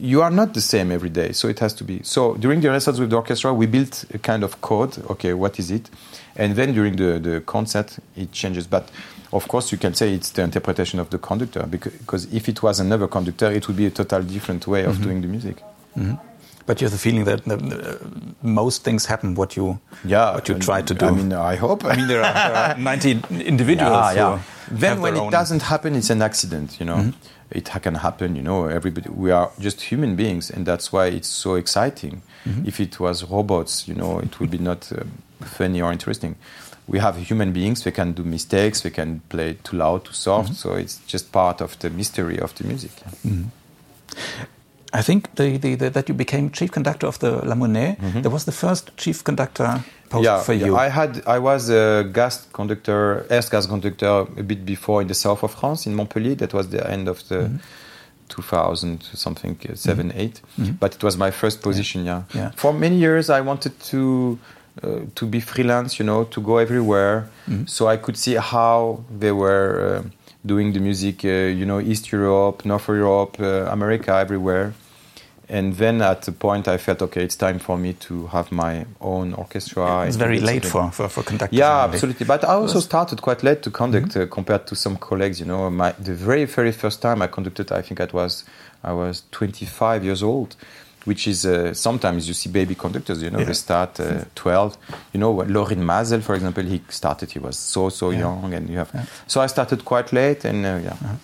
you 0.00 0.22
are 0.22 0.30
not 0.30 0.54
the 0.54 0.60
same 0.60 0.92
every 0.92 1.10
day, 1.10 1.32
so 1.32 1.48
it 1.48 1.58
has 1.60 1.74
to 1.74 1.84
be. 1.84 2.00
So 2.02 2.34
during 2.34 2.60
the 2.60 2.68
rehearsals 2.68 3.00
with 3.00 3.10
the 3.10 3.16
orchestra, 3.16 3.52
we 3.52 3.66
built 3.66 4.04
a 4.14 4.18
kind 4.18 4.42
of 4.44 4.60
code. 4.60 4.98
Okay, 5.10 5.34
what 5.34 5.58
is 5.58 5.70
it? 5.70 5.90
And 6.36 6.56
then 6.56 6.74
during 6.74 6.96
the 6.96 7.18
the 7.18 7.40
concert, 7.40 7.98
it 8.16 8.32
changes. 8.32 8.66
But 8.66 8.90
of 9.32 9.48
course, 9.48 9.72
you 9.72 9.78
can 9.78 9.94
say 9.94 10.14
it's 10.14 10.30
the 10.30 10.42
interpretation 10.42 11.00
of 11.00 11.08
the 11.10 11.18
conductor 11.18 11.66
because 11.66 12.32
if 12.32 12.48
it 12.48 12.62
was 12.62 12.80
another 12.80 13.08
conductor, 13.08 13.50
it 13.50 13.66
would 13.66 13.76
be 13.76 13.86
a 13.86 13.90
total 13.90 14.22
different 14.22 14.66
way 14.66 14.84
of 14.84 14.94
mm 14.94 14.96
-hmm. 14.96 15.04
doing 15.04 15.22
the 15.22 15.28
music. 15.28 15.56
Mm 15.96 16.04
-hmm. 16.04 16.18
But 16.66 16.80
you 16.80 16.88
have 16.88 16.96
the 16.96 17.02
feeling 17.02 17.24
that 17.26 17.44
the, 17.44 17.56
uh, 17.56 17.96
most 18.40 18.84
things 18.84 19.06
happen 19.06 19.34
what 19.34 19.54
you 19.54 19.78
yeah 20.04 20.34
what 20.34 20.48
you 20.48 20.58
try 20.58 20.82
to 20.82 20.94
do. 20.94 21.06
I 21.06 21.10
mean, 21.10 21.32
I 21.32 21.56
hope. 21.56 21.84
I 21.84 21.96
mean, 21.96 22.06
there 22.06 22.22
are, 22.22 22.32
there 22.32 22.56
are 22.56 22.78
90 22.96 23.10
individuals. 23.44 24.14
Yeah, 24.14 24.14
yeah. 24.14 24.40
Then 24.80 25.00
when 25.00 25.16
it 25.16 25.30
doesn't 25.30 25.62
happen, 25.62 25.94
it's 25.94 26.10
an 26.10 26.22
accident. 26.22 26.80
You 26.80 26.86
know, 26.86 26.96
mm 26.96 27.10
-hmm. 27.10 27.33
It 27.54 27.70
can 27.82 27.94
happen. 27.94 28.36
You 28.36 28.42
know, 28.42 28.66
everybody. 28.66 29.08
We 29.10 29.30
are 29.30 29.50
just 29.58 29.80
human 29.92 30.16
beings, 30.16 30.50
and 30.50 30.66
that's 30.66 30.92
why 30.92 31.06
it's 31.06 31.28
so 31.28 31.56
exciting. 31.56 32.22
Mm 32.44 32.52
-hmm. 32.52 32.68
If 32.68 32.80
it 32.80 32.98
was 32.98 33.22
robots, 33.22 33.88
you 33.88 33.96
know, 33.96 34.22
it 34.22 34.36
would 34.38 34.50
be 34.50 34.58
not 34.58 34.90
uh, 34.92 34.98
funny 35.44 35.82
or 35.82 35.92
interesting 35.92 36.36
we 36.86 36.98
have 36.98 37.16
human 37.16 37.52
beings 37.52 37.82
they 37.82 37.90
can 37.90 38.12
do 38.12 38.22
mistakes 38.22 38.82
they 38.82 38.90
can 38.90 39.20
play 39.28 39.56
too 39.62 39.76
loud 39.76 40.04
too 40.04 40.12
soft 40.12 40.50
mm 40.50 40.54
-hmm. 40.54 40.58
so 40.58 40.76
it's 40.76 41.00
just 41.06 41.32
part 41.32 41.60
of 41.60 41.76
the 41.78 41.90
mystery 41.90 42.40
of 42.40 42.52
the 42.54 42.64
music 42.64 42.92
mm 43.24 43.30
-hmm. 43.32 43.44
I 44.94 45.02
think 45.02 45.34
the, 45.34 45.58
the, 45.58 45.74
the, 45.74 45.90
that 45.90 46.08
you 46.08 46.14
became 46.14 46.50
chief 46.50 46.70
conductor 46.70 47.08
of 47.08 47.18
the 47.18 47.30
La 47.44 47.54
Monnaie. 47.54 47.96
Mm 47.98 48.12
-hmm. 48.12 48.22
That 48.22 48.32
was 48.32 48.44
the 48.44 48.52
first 48.52 48.92
chief 48.96 49.22
conductor 49.22 49.80
post 50.08 50.24
yeah, 50.24 50.42
for 50.42 50.54
you. 50.54 50.66
Yeah, 50.66 50.86
I 50.86 50.90
had 50.90 51.10
I 51.36 51.38
was 51.40 51.68
a 51.68 52.02
guest 52.12 52.48
conductor, 52.50 53.24
air 53.28 53.44
gas 53.50 53.66
conductor 53.66 54.26
a 54.38 54.42
bit 54.42 54.64
before 54.64 55.02
in 55.02 55.08
the 55.08 55.14
south 55.14 55.42
of 55.42 55.52
France 55.52 55.90
in 55.90 55.94
Montpellier. 55.94 56.36
That 56.36 56.52
was 56.52 56.68
the 56.68 56.88
end 56.88 57.08
of 57.08 57.22
the 57.28 57.38
mm 57.38 57.44
-hmm. 57.44 57.60
2000 58.26 59.10
something 59.14 59.56
uh, 59.68 59.74
7 59.74 60.06
mm 60.06 60.10
-hmm. 60.10 60.20
8. 60.20 60.42
Mm-hmm. 60.58 60.76
But 60.78 60.94
it 60.94 61.02
was 61.02 61.16
my 61.16 61.30
first 61.30 61.60
position. 61.60 62.04
Yeah. 62.04 62.22
yeah. 62.34 62.50
For 62.56 62.72
many 62.72 62.98
years 62.98 63.28
I 63.28 63.40
wanted 63.40 63.72
to 63.90 63.98
uh, 64.82 65.06
to 65.14 65.26
be 65.26 65.40
freelance, 65.40 66.02
you 66.02 66.08
know, 66.08 66.24
to 66.24 66.40
go 66.40 66.58
everywhere. 66.58 67.22
Mm-hmm. 67.46 67.66
So 67.66 67.92
I 67.92 67.96
could 67.96 68.16
see 68.16 68.36
how 68.36 69.04
they 69.20 69.32
were 69.32 69.98
uh, 69.98 70.02
doing 70.42 70.72
the 70.72 70.80
music, 70.80 71.24
uh, 71.24 71.28
you 71.28 71.64
know, 71.64 71.80
East 71.80 72.12
Europe, 72.12 72.68
North 72.68 72.88
Europe, 72.88 73.38
uh, 73.40 73.72
America, 73.72 74.12
everywhere. 74.12 74.72
And 75.48 75.74
then 75.74 76.00
at 76.00 76.22
the 76.22 76.32
point, 76.32 76.68
I 76.68 76.78
felt 76.78 77.02
okay, 77.02 77.22
it's 77.22 77.36
time 77.36 77.58
for 77.58 77.76
me 77.76 77.92
to 77.94 78.26
have 78.28 78.50
my 78.50 78.86
own 79.00 79.34
orchestra. 79.34 80.06
It's 80.06 80.16
very 80.16 80.40
late 80.40 80.64
for, 80.64 80.90
for, 80.90 81.08
for 81.08 81.22
conducting. 81.22 81.58
Yeah, 81.58 81.84
absolutely. 81.84 82.26
But 82.26 82.44
I 82.44 82.54
also 82.54 82.80
started 82.80 83.20
quite 83.20 83.42
late 83.42 83.62
to 83.62 83.70
conduct 83.70 84.08
mm-hmm. 84.08 84.22
Uh, 84.22 84.26
compared 84.26 84.66
to 84.66 84.74
some 84.74 84.96
colleagues. 84.96 85.40
You 85.40 85.46
know, 85.46 85.70
my 85.70 85.92
the 85.92 86.14
very 86.14 86.44
very 86.46 86.72
first 86.72 87.02
time 87.02 87.20
I 87.20 87.26
conducted, 87.26 87.72
I 87.72 87.82
think 87.82 88.00
I 88.00 88.08
was 88.12 88.44
I 88.82 88.92
was 88.92 89.22
25 89.30 90.04
years 90.04 90.22
old 90.22 90.56
which 91.04 91.28
is 91.28 91.44
uh, 91.44 91.74
sometimes 91.74 92.26
you 92.26 92.34
see 92.34 92.48
baby 92.50 92.74
conductors, 92.74 93.22
you 93.22 93.30
know, 93.30 93.38
yeah. 93.38 93.44
they 93.44 93.52
start 93.52 94.00
uh, 94.00 94.24
12. 94.34 94.78
You 95.12 95.20
know, 95.20 95.32
Lorin 95.32 95.82
Maazel, 95.82 96.22
for 96.22 96.34
example, 96.34 96.64
he 96.64 96.82
started, 96.88 97.30
he 97.30 97.38
was 97.38 97.58
so, 97.58 97.90
so 97.90 98.10
yeah. 98.10 98.20
young. 98.20 98.54
and 98.54 98.68
you 98.68 98.78
have. 98.78 98.90
Yeah. 98.94 99.04
So 99.26 99.40
I 99.40 99.46
started 99.46 99.84
quite 99.84 100.12
late, 100.12 100.44
and 100.44 100.64
uh, 100.64 100.80
yeah. 100.82 100.92
Uh-huh. 100.92 101.14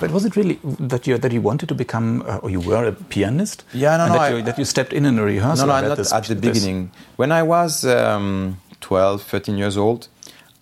But 0.00 0.10
was 0.10 0.24
it 0.24 0.36
really 0.36 0.58
that 0.62 1.06
you 1.06 1.18
that 1.18 1.32
you 1.32 1.40
wanted 1.40 1.68
to 1.68 1.74
become, 1.74 2.22
uh, 2.22 2.38
or 2.38 2.50
you 2.50 2.60
were 2.60 2.86
a 2.86 2.92
pianist? 2.92 3.64
Yeah, 3.72 3.96
no, 3.96 4.06
no. 4.06 4.12
That, 4.12 4.20
I, 4.20 4.36
you, 4.36 4.42
that 4.42 4.58
you 4.58 4.64
stepped 4.64 4.92
in 4.92 5.04
in 5.04 5.18
a 5.18 5.22
rehearsal. 5.22 5.66
No, 5.66 5.80
no, 5.80 5.88
not 5.88 5.96
this, 5.96 6.12
at 6.12 6.24
the 6.24 6.34
beginning. 6.34 6.90
When 7.16 7.32
I 7.32 7.42
was 7.42 7.84
um, 7.84 8.58
12, 8.80 9.22
13 9.22 9.58
years 9.58 9.76
old, 9.76 10.08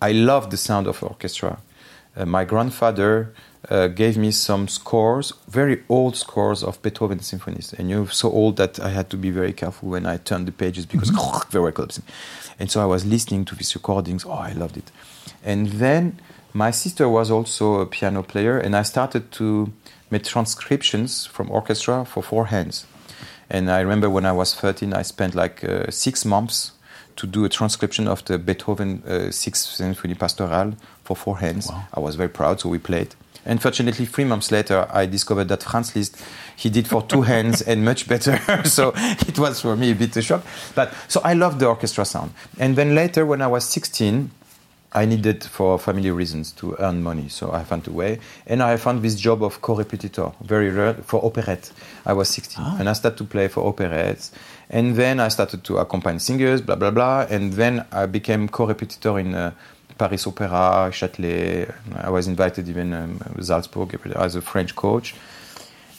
I 0.01 0.11
loved 0.11 0.51
the 0.51 0.57
sound 0.57 0.87
of 0.87 1.03
orchestra. 1.03 1.59
Uh, 2.15 2.25
my 2.25 2.45
grandfather 2.45 3.33
uh, 3.69 3.87
gave 3.87 4.17
me 4.17 4.31
some 4.31 4.67
scores, 4.67 5.33
very 5.47 5.83
old 5.89 6.15
scores 6.15 6.63
of 6.63 6.81
Beethoven 6.81 7.19
symphonies. 7.19 7.73
And 7.73 7.89
you 7.89 7.95
know, 7.95 8.05
so 8.05 8.31
old 8.31 8.57
that 8.57 8.79
I 8.79 8.89
had 8.89 9.09
to 9.09 9.17
be 9.17 9.29
very 9.29 9.53
careful 9.53 9.89
when 9.89 10.05
I 10.05 10.17
turned 10.17 10.47
the 10.47 10.51
pages 10.51 10.85
because 10.85 11.11
mm-hmm. 11.11 11.49
they 11.51 11.59
were 11.59 11.71
collapsing. 11.71 12.05
And 12.59 12.71
so 12.71 12.81
I 12.81 12.85
was 12.85 13.05
listening 13.05 13.45
to 13.45 13.55
these 13.55 13.75
recordings. 13.75 14.25
Oh, 14.25 14.31
I 14.31 14.53
loved 14.53 14.77
it. 14.77 14.91
And 15.43 15.67
then 15.67 16.19
my 16.53 16.71
sister 16.71 17.07
was 17.09 17.29
also 17.31 17.81
a 17.81 17.85
piano 17.85 18.23
player, 18.23 18.57
and 18.57 18.75
I 18.75 18.83
started 18.83 19.31
to 19.33 19.71
make 20.09 20.23
transcriptions 20.23 21.25
from 21.25 21.51
orchestra 21.51 22.05
for 22.05 22.23
four 22.23 22.47
hands. 22.47 22.85
And 23.49 23.69
I 23.69 23.79
remember 23.79 24.09
when 24.09 24.25
I 24.25 24.31
was 24.31 24.53
13, 24.53 24.93
I 24.93 25.01
spent 25.03 25.35
like 25.35 25.63
uh, 25.63 25.89
six 25.89 26.25
months 26.25 26.73
to 27.15 27.27
do 27.27 27.45
a 27.45 27.49
transcription 27.49 28.07
of 28.07 28.23
the 28.25 28.37
Beethoven 28.37 29.03
uh, 29.07 29.31
Sixth 29.31 29.69
Symphony 29.69 30.13
Pastoral 30.13 30.73
for 31.03 31.15
four 31.15 31.37
hands. 31.39 31.67
Wow. 31.67 31.83
I 31.93 31.99
was 31.99 32.15
very 32.15 32.29
proud, 32.29 32.59
so 32.59 32.69
we 32.69 32.77
played. 32.77 33.15
Unfortunately, 33.45 34.05
three 34.05 34.25
months 34.25 34.51
later, 34.51 34.87
I 34.91 35.05
discovered 35.05 35.47
that 35.47 35.63
Franz 35.63 35.95
Liszt 35.95 36.17
he 36.55 36.69
did 36.69 36.87
for 36.87 37.01
two 37.01 37.21
hands 37.33 37.61
and 37.61 37.83
much 37.85 38.07
better. 38.07 38.39
so 38.65 38.91
it 38.95 39.39
was 39.39 39.61
for 39.61 39.75
me 39.75 39.91
a 39.91 39.95
bit 39.95 40.15
a 40.17 40.21
shock. 40.21 40.43
But 40.75 40.93
so 41.07 41.21
I 41.23 41.33
loved 41.33 41.59
the 41.59 41.67
orchestra 41.67 42.03
sound. 42.05 42.33
And 42.59 42.75
then 42.75 42.93
later, 42.93 43.25
when 43.25 43.41
I 43.41 43.47
was 43.47 43.63
16, 43.63 44.31
I 44.93 45.05
needed 45.05 45.43
for 45.43 45.77
family 45.77 46.11
reasons 46.11 46.51
to 46.53 46.75
earn 46.79 47.03
money, 47.03 47.27
so 47.27 47.51
I 47.51 47.63
found 47.63 47.87
a 47.87 47.91
way, 47.91 48.19
and 48.45 48.63
I 48.63 48.77
found 48.77 49.01
this 49.01 49.15
job 49.15 49.43
of 49.43 49.61
co-repetitor, 49.61 50.31
very 50.41 50.69
rare 50.69 50.93
for 50.93 51.21
operette. 51.21 51.71
I 52.05 52.13
was 52.13 52.29
16, 52.29 52.63
ah. 52.65 52.77
and 52.79 52.87
I 52.87 52.93
started 52.93 53.17
to 53.17 53.25
play 53.25 53.49
for 53.49 53.71
operettes, 53.71 54.31
and 54.69 54.95
then 54.95 55.19
I 55.19 55.27
started 55.27 55.65
to 55.65 55.77
accompany 55.77 56.19
singers, 56.19 56.61
blah 56.61 56.75
blah 56.75 56.91
blah, 56.91 57.27
and 57.29 57.53
then 57.53 57.85
I 57.91 58.05
became 58.05 58.47
co-repetitor 58.47 59.19
in 59.19 59.35
uh, 59.35 59.51
Paris 59.97 60.25
Opera, 60.25 60.89
Châtelet. 60.91 61.73
I 61.93 62.09
was 62.09 62.27
invited 62.27 62.69
even 62.69 62.93
um, 62.93 63.19
Salzburg 63.41 63.99
as 64.15 64.35
a 64.35 64.41
French 64.41 64.73
coach, 64.73 65.15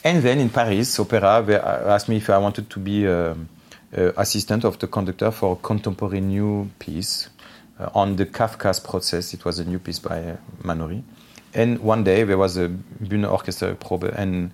and 0.03 0.23
then 0.23 0.39
in 0.39 0.49
Paris 0.49 0.99
Opera, 0.99 1.43
they 1.45 1.57
asked 1.57 2.09
me 2.09 2.17
if 2.17 2.29
I 2.31 2.39
wanted 2.39 2.71
to 2.71 2.79
be 2.79 3.07
uh, 3.07 3.35
uh, 3.95 4.11
assistant 4.17 4.63
of 4.63 4.79
the 4.79 4.87
conductor 4.87 5.29
for 5.29 5.53
a 5.53 5.55
contemporary 5.57 6.21
new 6.21 6.71
piece 6.79 7.29
on 7.93 8.15
the 8.15 8.25
Kafka's 8.25 8.79
process. 8.79 9.33
It 9.33 9.45
was 9.45 9.59
a 9.59 9.65
new 9.65 9.79
piece 9.79 9.99
by 9.99 10.19
uh, 10.19 10.37
Manoury. 10.63 11.03
And 11.53 11.79
one 11.79 12.03
day 12.03 12.23
there 12.23 12.37
was 12.37 12.57
a 12.57 12.69
Bühne 12.69 13.29
Orchestra 13.29 13.73
probe, 13.75 14.13
and 14.15 14.51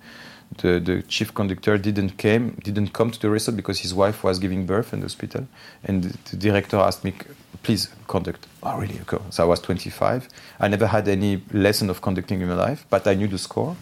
the, 0.58 0.78
the 0.78 1.02
chief 1.02 1.34
conductor 1.34 1.76
didn't 1.76 2.16
came 2.16 2.52
didn't 2.62 2.92
come 2.92 3.10
to 3.10 3.20
the 3.20 3.28
rehearsal 3.28 3.54
because 3.54 3.80
his 3.80 3.92
wife 3.92 4.24
was 4.24 4.38
giving 4.38 4.64
birth 4.64 4.92
in 4.92 5.00
the 5.00 5.04
hospital, 5.04 5.46
and 5.84 6.04
the 6.04 6.36
director 6.36 6.78
asked 6.78 7.04
me, 7.04 7.12
"Please 7.62 7.88
conduct." 8.06 8.46
Oh, 8.62 8.78
really? 8.78 8.98
Okay. 9.00 9.22
So 9.30 9.42
I 9.42 9.46
was 9.46 9.60
25. 9.60 10.28
I 10.60 10.68
never 10.68 10.86
had 10.86 11.06
any 11.08 11.42
lesson 11.52 11.90
of 11.90 12.00
conducting 12.00 12.40
in 12.40 12.48
my 12.48 12.54
life, 12.54 12.86
but 12.88 13.06
I 13.06 13.14
knew 13.14 13.28
the 13.28 13.38
score, 13.38 13.76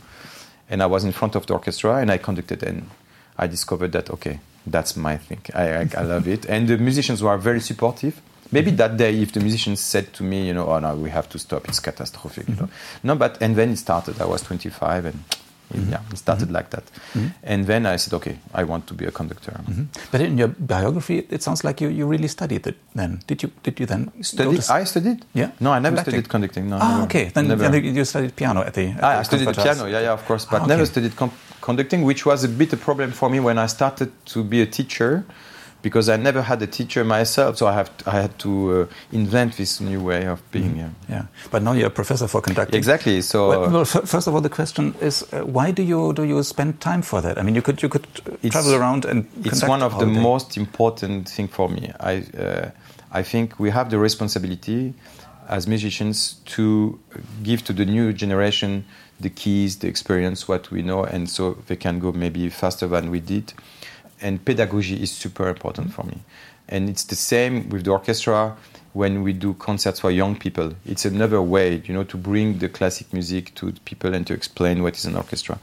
and 0.68 0.82
I 0.82 0.86
was 0.86 1.04
in 1.04 1.12
front 1.12 1.36
of 1.36 1.46
the 1.46 1.52
orchestra 1.52 1.96
and 1.96 2.10
I 2.10 2.18
conducted, 2.18 2.64
and 2.64 2.90
I 3.38 3.46
discovered 3.46 3.92
that 3.92 4.10
okay, 4.10 4.40
that's 4.66 4.96
my 4.96 5.18
thing. 5.18 5.42
I, 5.54 5.68
I, 5.68 5.88
I 5.98 6.02
love 6.02 6.26
it, 6.26 6.46
and 6.46 6.66
the 6.66 6.78
musicians 6.78 7.22
were 7.22 7.36
very 7.38 7.60
supportive 7.60 8.20
Maybe 8.54 8.70
that 8.70 8.96
day, 8.96 9.12
if 9.20 9.32
the 9.32 9.40
musicians 9.40 9.80
said 9.80 10.12
to 10.14 10.22
me, 10.22 10.46
you 10.46 10.54
know, 10.54 10.66
oh 10.68 10.78
no, 10.78 10.94
we 10.94 11.10
have 11.10 11.28
to 11.30 11.38
stop, 11.38 11.68
it's 11.68 11.80
catastrophic, 11.80 12.48
you 12.48 12.54
know. 12.54 12.68
Mm-hmm. 12.68 13.08
No, 13.08 13.16
but 13.16 13.32
and 13.42 13.56
then 13.56 13.70
it 13.70 13.78
started. 13.78 14.20
I 14.20 14.26
was 14.26 14.42
25, 14.42 15.06
and 15.06 15.14
mm-hmm. 15.14 15.90
yeah, 15.90 16.12
it 16.12 16.18
started 16.18 16.44
mm-hmm. 16.44 16.54
like 16.54 16.70
that. 16.70 16.84
Mm-hmm. 16.84 17.26
And 17.42 17.66
then 17.66 17.84
I 17.84 17.96
said, 17.96 18.14
okay, 18.14 18.38
I 18.60 18.62
want 18.62 18.86
to 18.86 18.94
be 18.94 19.06
a 19.06 19.10
conductor. 19.10 19.50
Mm-hmm. 19.50 19.84
But 20.12 20.20
in 20.20 20.38
your 20.38 20.52
biography, 20.74 21.26
it 21.30 21.42
sounds 21.42 21.64
like 21.64 21.80
you, 21.80 21.88
you 21.88 22.06
really 22.06 22.28
studied 22.28 22.64
it. 22.68 22.76
Then 22.94 23.22
did 23.26 23.42
you 23.42 23.50
did 23.64 23.80
you 23.80 23.86
then 23.86 24.12
study? 24.22 24.58
I 24.70 24.84
studied. 24.84 25.24
Yeah. 25.34 25.50
No, 25.58 25.72
I 25.72 25.80
never 25.80 25.96
studied 25.96 26.28
conducting. 26.28 26.70
No. 26.70 26.78
Ah, 26.80 26.90
never. 26.90 27.04
okay. 27.06 27.24
Then, 27.34 27.48
then, 27.48 27.84
you 27.98 28.04
studied 28.04 28.36
piano 28.36 28.60
at 28.60 28.74
the. 28.74 28.86
At 28.90 29.02
ah, 29.02 29.18
I 29.18 29.22
studied 29.24 29.48
the 29.48 29.62
piano. 29.64 29.86
Yeah, 29.86 30.02
yeah, 30.06 30.12
of 30.12 30.24
course, 30.26 30.44
but 30.44 30.60
ah, 30.60 30.64
okay. 30.64 30.74
never 30.74 30.86
studied 30.86 31.14
conducting, 31.60 32.04
which 32.04 32.24
was 32.24 32.44
a 32.44 32.48
bit 32.48 32.72
a 32.72 32.76
problem 32.76 33.10
for 33.10 33.28
me 33.28 33.40
when 33.40 33.58
I 33.58 33.66
started 33.66 34.12
to 34.26 34.44
be 34.44 34.62
a 34.62 34.66
teacher 34.66 35.24
because 35.84 36.08
I 36.08 36.16
never 36.16 36.40
had 36.40 36.62
a 36.62 36.66
teacher 36.66 37.04
myself, 37.04 37.58
so 37.58 37.66
I 37.66 37.74
have 37.74 37.90
I 38.06 38.22
had 38.22 38.38
to 38.38 38.50
uh, 38.72 38.86
invent 39.12 39.58
this 39.58 39.80
new 39.80 40.00
way 40.02 40.26
of 40.26 40.40
being. 40.50 40.74
Mm. 40.74 40.78
Yeah. 40.78 40.90
yeah. 41.08 41.26
but 41.52 41.62
now 41.62 41.72
you're 41.72 41.88
a 41.88 41.98
professor 42.00 42.26
for 42.26 42.40
conducting. 42.40 42.78
Exactly. 42.78 43.20
So, 43.20 43.50
well, 43.50 43.70
well 43.70 43.84
first 43.84 44.26
of 44.26 44.34
all, 44.34 44.40
the 44.40 44.48
question 44.48 44.94
is, 45.00 45.22
uh, 45.32 45.42
why 45.44 45.70
do 45.72 45.82
you 45.82 46.14
do 46.14 46.24
you 46.24 46.42
spend 46.42 46.80
time 46.80 47.02
for 47.02 47.20
that? 47.20 47.38
I 47.38 47.42
mean, 47.42 47.54
you 47.54 47.62
could 47.62 47.82
you 47.82 47.90
could 47.90 48.06
travel 48.50 48.74
around 48.74 49.04
and. 49.04 49.28
It's 49.44 49.62
one 49.62 49.82
of 49.82 49.98
the 49.98 50.06
most 50.06 50.56
important 50.56 51.28
thing 51.28 51.48
for 51.48 51.68
me. 51.68 51.92
I 52.00 52.24
uh, 52.36 52.70
I 53.12 53.22
think 53.22 53.60
we 53.60 53.70
have 53.70 53.90
the 53.90 53.98
responsibility 53.98 54.94
as 55.48 55.66
musicians 55.66 56.36
to 56.56 56.98
give 57.42 57.62
to 57.64 57.74
the 57.74 57.84
new 57.84 58.14
generation 58.14 58.84
the 59.20 59.30
keys, 59.30 59.76
the 59.78 59.86
experience, 59.86 60.48
what 60.48 60.70
we 60.70 60.82
know, 60.82 61.04
and 61.04 61.28
so 61.28 61.56
they 61.66 61.76
can 61.76 62.00
go 62.00 62.10
maybe 62.10 62.48
faster 62.48 62.88
than 62.88 63.10
we 63.10 63.20
did 63.20 63.52
and 64.24 64.42
pedagogy 64.44 65.00
is 65.00 65.12
super 65.12 65.48
important 65.48 65.92
for 65.92 66.02
me. 66.02 66.18
And 66.66 66.88
it's 66.88 67.04
the 67.04 67.14
same 67.14 67.68
with 67.68 67.84
the 67.84 67.90
orchestra 67.90 68.56
when 68.94 69.22
we 69.22 69.34
do 69.34 69.52
concerts 69.54 70.00
for 70.00 70.10
young 70.10 70.34
people. 70.34 70.72
It's 70.86 71.04
another 71.04 71.42
way, 71.42 71.82
you 71.84 71.92
know, 71.92 72.04
to 72.04 72.16
bring 72.16 72.58
the 72.58 72.70
classic 72.70 73.12
music 73.12 73.54
to 73.56 73.72
people 73.84 74.14
and 74.14 74.26
to 74.26 74.32
explain 74.32 74.82
what 74.82 74.96
is 74.96 75.04
an 75.04 75.14
orchestra. 75.14 75.58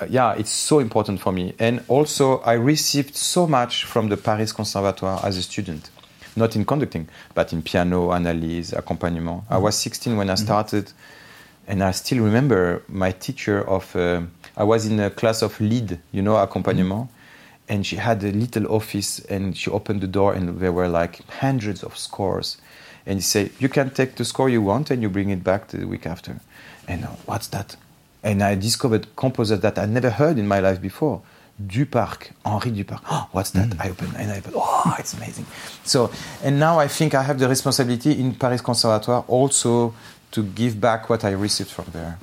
Uh, 0.00 0.06
yeah, 0.08 0.32
it's 0.34 0.50
so 0.50 0.78
important 0.78 1.20
for 1.20 1.32
me. 1.32 1.54
And 1.58 1.82
also, 1.88 2.38
I 2.42 2.52
received 2.52 3.16
so 3.16 3.48
much 3.48 3.84
from 3.84 4.10
the 4.10 4.16
Paris 4.16 4.52
Conservatoire 4.52 5.20
as 5.24 5.36
a 5.36 5.42
student, 5.42 5.90
not 6.36 6.54
in 6.54 6.64
conducting, 6.64 7.08
but 7.34 7.52
in 7.52 7.62
piano, 7.62 8.12
analyse, 8.12 8.72
accompaniment. 8.72 9.42
Mm-hmm. 9.42 9.54
I 9.54 9.58
was 9.58 9.76
16 9.76 10.16
when 10.16 10.30
I 10.30 10.34
mm-hmm. 10.34 10.44
started, 10.44 10.84
mm-hmm. 10.84 11.72
and 11.72 11.82
I 11.82 11.90
still 11.90 12.22
remember 12.22 12.84
my 12.88 13.10
teacher 13.10 13.68
of. 13.68 13.96
Uh, 13.96 14.22
I 14.56 14.64
was 14.64 14.86
in 14.86 15.00
a 15.00 15.10
class 15.10 15.42
of 15.42 15.60
Lied, 15.60 15.98
you 16.12 16.22
know, 16.22 16.36
accompaniment. 16.36 17.06
Mm-hmm 17.06 17.17
and 17.68 17.86
she 17.86 17.96
had 17.96 18.22
a 18.24 18.32
little 18.32 18.66
office 18.72 19.18
and 19.26 19.56
she 19.56 19.70
opened 19.70 20.00
the 20.00 20.06
door 20.06 20.32
and 20.32 20.60
there 20.60 20.72
were 20.72 20.88
like 20.88 21.26
hundreds 21.28 21.82
of 21.82 21.96
scores 21.96 22.56
and 23.06 23.18
he 23.18 23.22
said 23.22 23.50
you 23.58 23.68
can 23.68 23.90
take 23.90 24.16
the 24.16 24.24
score 24.24 24.48
you 24.48 24.62
want 24.62 24.90
and 24.90 25.02
you 25.02 25.08
bring 25.08 25.30
it 25.30 25.44
back 25.44 25.68
the 25.68 25.86
week 25.86 26.06
after 26.06 26.40
and 26.86 27.04
uh, 27.04 27.08
what's 27.26 27.48
that 27.48 27.76
and 28.22 28.42
i 28.42 28.54
discovered 28.54 29.06
composers 29.16 29.60
that 29.60 29.78
i 29.78 29.86
never 29.86 30.10
heard 30.10 30.38
in 30.38 30.46
my 30.48 30.60
life 30.60 30.80
before 30.80 31.22
Duparc, 31.60 32.30
Henri 32.44 32.70
Duparc. 32.70 33.00
Oh, 33.10 33.28
what's 33.32 33.50
that? 33.50 33.70
Mm. 33.70 33.80
I 33.84 33.90
open 33.90 34.14
and 34.16 34.30
I 34.30 34.38
open. 34.38 34.52
Oh, 34.56 34.94
it's 34.96 35.12
amazing. 35.12 35.44
So, 35.82 36.10
and 36.44 36.60
now 36.60 36.78
I 36.78 36.86
think 36.86 37.14
I 37.14 37.22
have 37.24 37.40
the 37.40 37.48
responsibility 37.48 38.12
in 38.12 38.34
Paris 38.36 38.60
Conservatoire 38.60 39.24
also 39.26 39.92
to 40.30 40.44
give 40.44 40.80
back 40.80 41.10
what 41.10 41.24
I 41.24 41.30
received 41.30 41.70
from 41.70 41.86
there. 41.92 42.18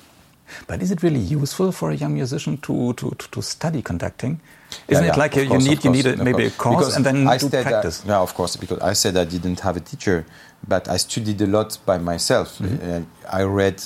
But 0.67 0.81
is 0.81 0.91
it 0.91 1.03
really 1.03 1.19
useful 1.19 1.73
for 1.73 1.91
a 1.91 1.95
young 1.95 2.13
musician 2.13 2.57
to, 2.59 2.93
to, 2.93 3.11
to 3.31 3.41
study 3.41 3.81
conducting? 3.81 4.39
Isn't 4.87 5.03
yeah, 5.05 5.13
it 5.13 5.17
like 5.17 5.35
you, 5.35 5.47
course, 5.47 5.65
need 5.65 5.83
you 5.83 5.91
need 5.91 6.05
a, 6.05 6.17
maybe 6.17 6.45
a 6.45 6.51
course 6.51 6.77
because 6.77 6.95
and 6.95 7.05
then 7.05 7.27
I 7.27 7.37
do 7.37 7.49
practice? 7.49 8.03
yeah, 8.05 8.19
of 8.19 8.33
course. 8.33 8.55
Because 8.55 8.79
I 8.79 8.93
said 8.93 9.17
I 9.17 9.25
didn't 9.25 9.59
have 9.61 9.77
a 9.77 9.79
teacher, 9.79 10.25
but 10.67 10.87
I 10.87 10.97
studied 10.97 11.41
a 11.41 11.47
lot 11.47 11.77
by 11.85 11.97
myself. 11.97 12.59
Mm 12.59 12.67
-hmm. 12.67 13.05
I 13.39 13.43
read 13.43 13.81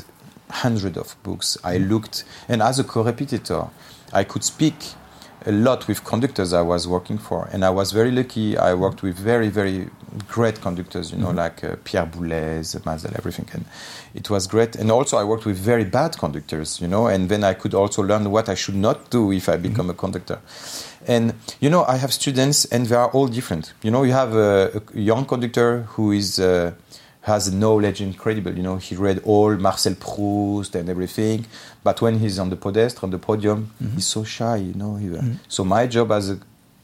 hundreds 0.49 0.97
of 0.97 1.15
books. 1.23 1.57
I 1.63 1.77
looked, 1.77 2.25
and 2.47 2.61
as 2.61 2.79
a 2.79 2.83
co-repetitor, 2.83 3.63
I 4.13 4.23
could 4.25 4.43
speak 4.43 4.75
a 5.45 5.52
lot 5.52 5.88
with 5.88 6.04
conductors 6.04 6.54
I 6.54 6.62
was 6.62 6.88
working 6.88 7.17
for, 7.17 7.47
and 7.52 7.63
I 7.63 7.69
was 7.69 7.91
very 7.91 8.12
lucky. 8.12 8.58
I 8.58 8.73
worked 8.73 9.04
with 9.04 9.17
very, 9.17 9.49
very 9.49 9.89
great 10.28 10.60
conductors, 10.62 11.12
you 11.12 11.17
know, 11.17 11.28
mm-hmm. 11.28 11.38
like 11.38 11.63
uh, 11.63 11.75
Pierre 11.84 12.06
Boulez, 12.06 12.78
Maazel, 12.82 13.15
everything, 13.17 13.47
and 13.54 13.65
it 14.13 14.30
was 14.30 14.47
great. 14.47 14.75
And 14.75 14.91
also, 14.91 15.17
I 15.17 15.23
worked 15.23 15.45
with 15.45 15.58
very 15.58 15.86
bad 15.86 16.17
conductors, 16.17 16.82
you 16.82 16.88
know, 16.88 17.08
and 17.08 17.30
then 17.30 17.43
I 17.43 17.54
could 17.54 17.73
also 17.73 18.02
learn 18.04 18.30
what 18.30 18.49
I 18.49 18.56
should 18.56 18.75
not 18.75 19.10
do 19.10 19.32
if 19.32 19.47
I 19.47 19.58
become 19.58 19.88
mm-hmm. 19.88 19.91
a 19.91 19.93
conductor. 19.93 20.39
And 21.08 21.34
you 21.60 21.69
know, 21.69 21.86
I 21.86 21.95
have 21.97 22.13
students, 22.13 22.65
and 22.65 22.86
they 22.86 22.95
are 22.95 23.10
all 23.10 23.28
different. 23.28 23.73
You 23.82 23.91
know, 23.91 24.04
you 24.04 24.12
have 24.12 24.36
a, 24.36 24.82
a 24.93 24.99
young 24.99 25.25
conductor 25.25 25.84
who 25.93 26.12
is. 26.12 26.39
Uh, 26.39 26.73
has 27.29 27.43
knowledge 27.53 28.01
incredible. 28.01 28.53
You 28.59 28.63
know, 28.63 28.77
he 28.87 28.95
read 28.95 29.17
all 29.23 29.55
Marcel 29.55 29.95
Proust 29.95 30.75
and 30.75 30.89
everything. 30.89 31.45
But 31.83 32.01
when 32.01 32.19
he's 32.19 32.37
on 32.39 32.49
the 32.49 32.57
podest, 32.57 33.03
on 33.03 33.11
the 33.11 33.19
podium, 33.19 33.59
mm-hmm. 33.61 33.95
he's 33.95 34.07
so 34.07 34.23
shy. 34.25 34.57
You 34.57 34.75
know. 34.81 34.97
He, 34.97 35.07
mm-hmm. 35.07 35.35
So 35.47 35.63
my 35.63 35.87
job 35.87 36.11
as 36.11 36.31
a, 36.31 36.37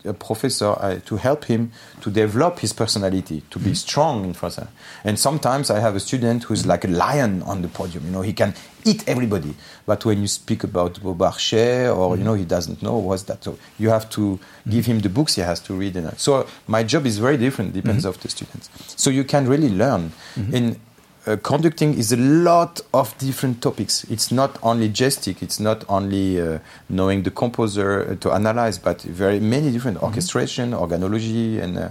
a 0.06 0.14
professor 0.14 0.72
uh, 0.80 1.00
to 1.10 1.18
help 1.18 1.46
him 1.46 1.72
to 2.02 2.10
develop 2.10 2.60
his 2.60 2.74
personality, 2.74 3.44
to 3.50 3.60
be 3.60 3.66
mm-hmm. 3.66 3.86
strong 3.88 4.26
in 4.26 4.34
front. 4.34 4.58
Of, 4.60 4.68
and 5.04 5.20
sometimes 5.20 5.70
I 5.70 5.80
have 5.80 5.96
a 5.96 6.00
student 6.00 6.44
who's 6.48 6.66
like 6.66 6.86
a 6.86 6.92
lion 7.04 7.42
on 7.44 7.62
the 7.62 7.68
podium. 7.68 8.06
You 8.06 8.12
know, 8.12 8.22
he 8.22 8.34
can 8.34 8.54
eat 8.86 9.04
everybody. 9.08 9.54
But 9.86 10.06
when 10.06 10.22
you 10.22 10.28
speak 10.28 10.64
about 10.64 10.94
Beaumarchais, 11.02 11.96
or 11.96 12.16
you 12.16 12.16
mm-hmm. 12.16 12.24
know, 12.24 12.34
he 12.36 12.46
doesn't 12.46 12.82
know 12.82 12.98
what's 12.98 13.24
that. 13.24 13.44
So 13.44 13.58
you 13.78 13.90
have 13.90 14.10
to 14.12 14.40
give 14.70 14.86
him 14.86 15.00
the 15.00 15.10
books 15.10 15.36
he 15.36 15.42
has 15.42 15.60
to 15.62 15.74
read. 15.74 15.98
And 15.98 16.18
so 16.18 16.48
my 16.68 16.84
job 16.84 17.06
is 17.06 17.18
very 17.18 17.38
different, 17.38 17.74
depends 17.74 18.04
mm-hmm. 18.04 18.10
of 18.10 18.22
the 18.22 18.30
students. 18.30 18.70
So 18.96 19.10
you 19.10 19.24
can 19.24 19.48
really 19.48 19.70
learn. 19.70 20.12
Mm-hmm. 20.36 20.56
In 20.56 20.80
uh, 21.28 21.38
conducting 21.38 21.98
is 21.98 22.12
a 22.12 22.18
lot 22.18 22.82
of 22.94 23.18
different 23.18 23.62
topics. 23.62 24.04
It's 24.12 24.32
not 24.32 24.60
only 24.62 24.90
gestic, 24.90 25.42
it's 25.42 25.60
not 25.60 25.84
only 25.90 26.40
uh, 26.40 26.60
knowing 26.88 27.24
the 27.24 27.32
composer 27.32 28.12
uh, 28.12 28.16
to 28.18 28.32
analyze, 28.32 28.78
but 28.78 29.02
very 29.02 29.40
many 29.40 29.72
different 29.72 29.98
mm-hmm. 29.98 30.06
orchestration, 30.06 30.72
organology, 30.74 31.60
and 31.60 31.78
uh, 31.78 31.90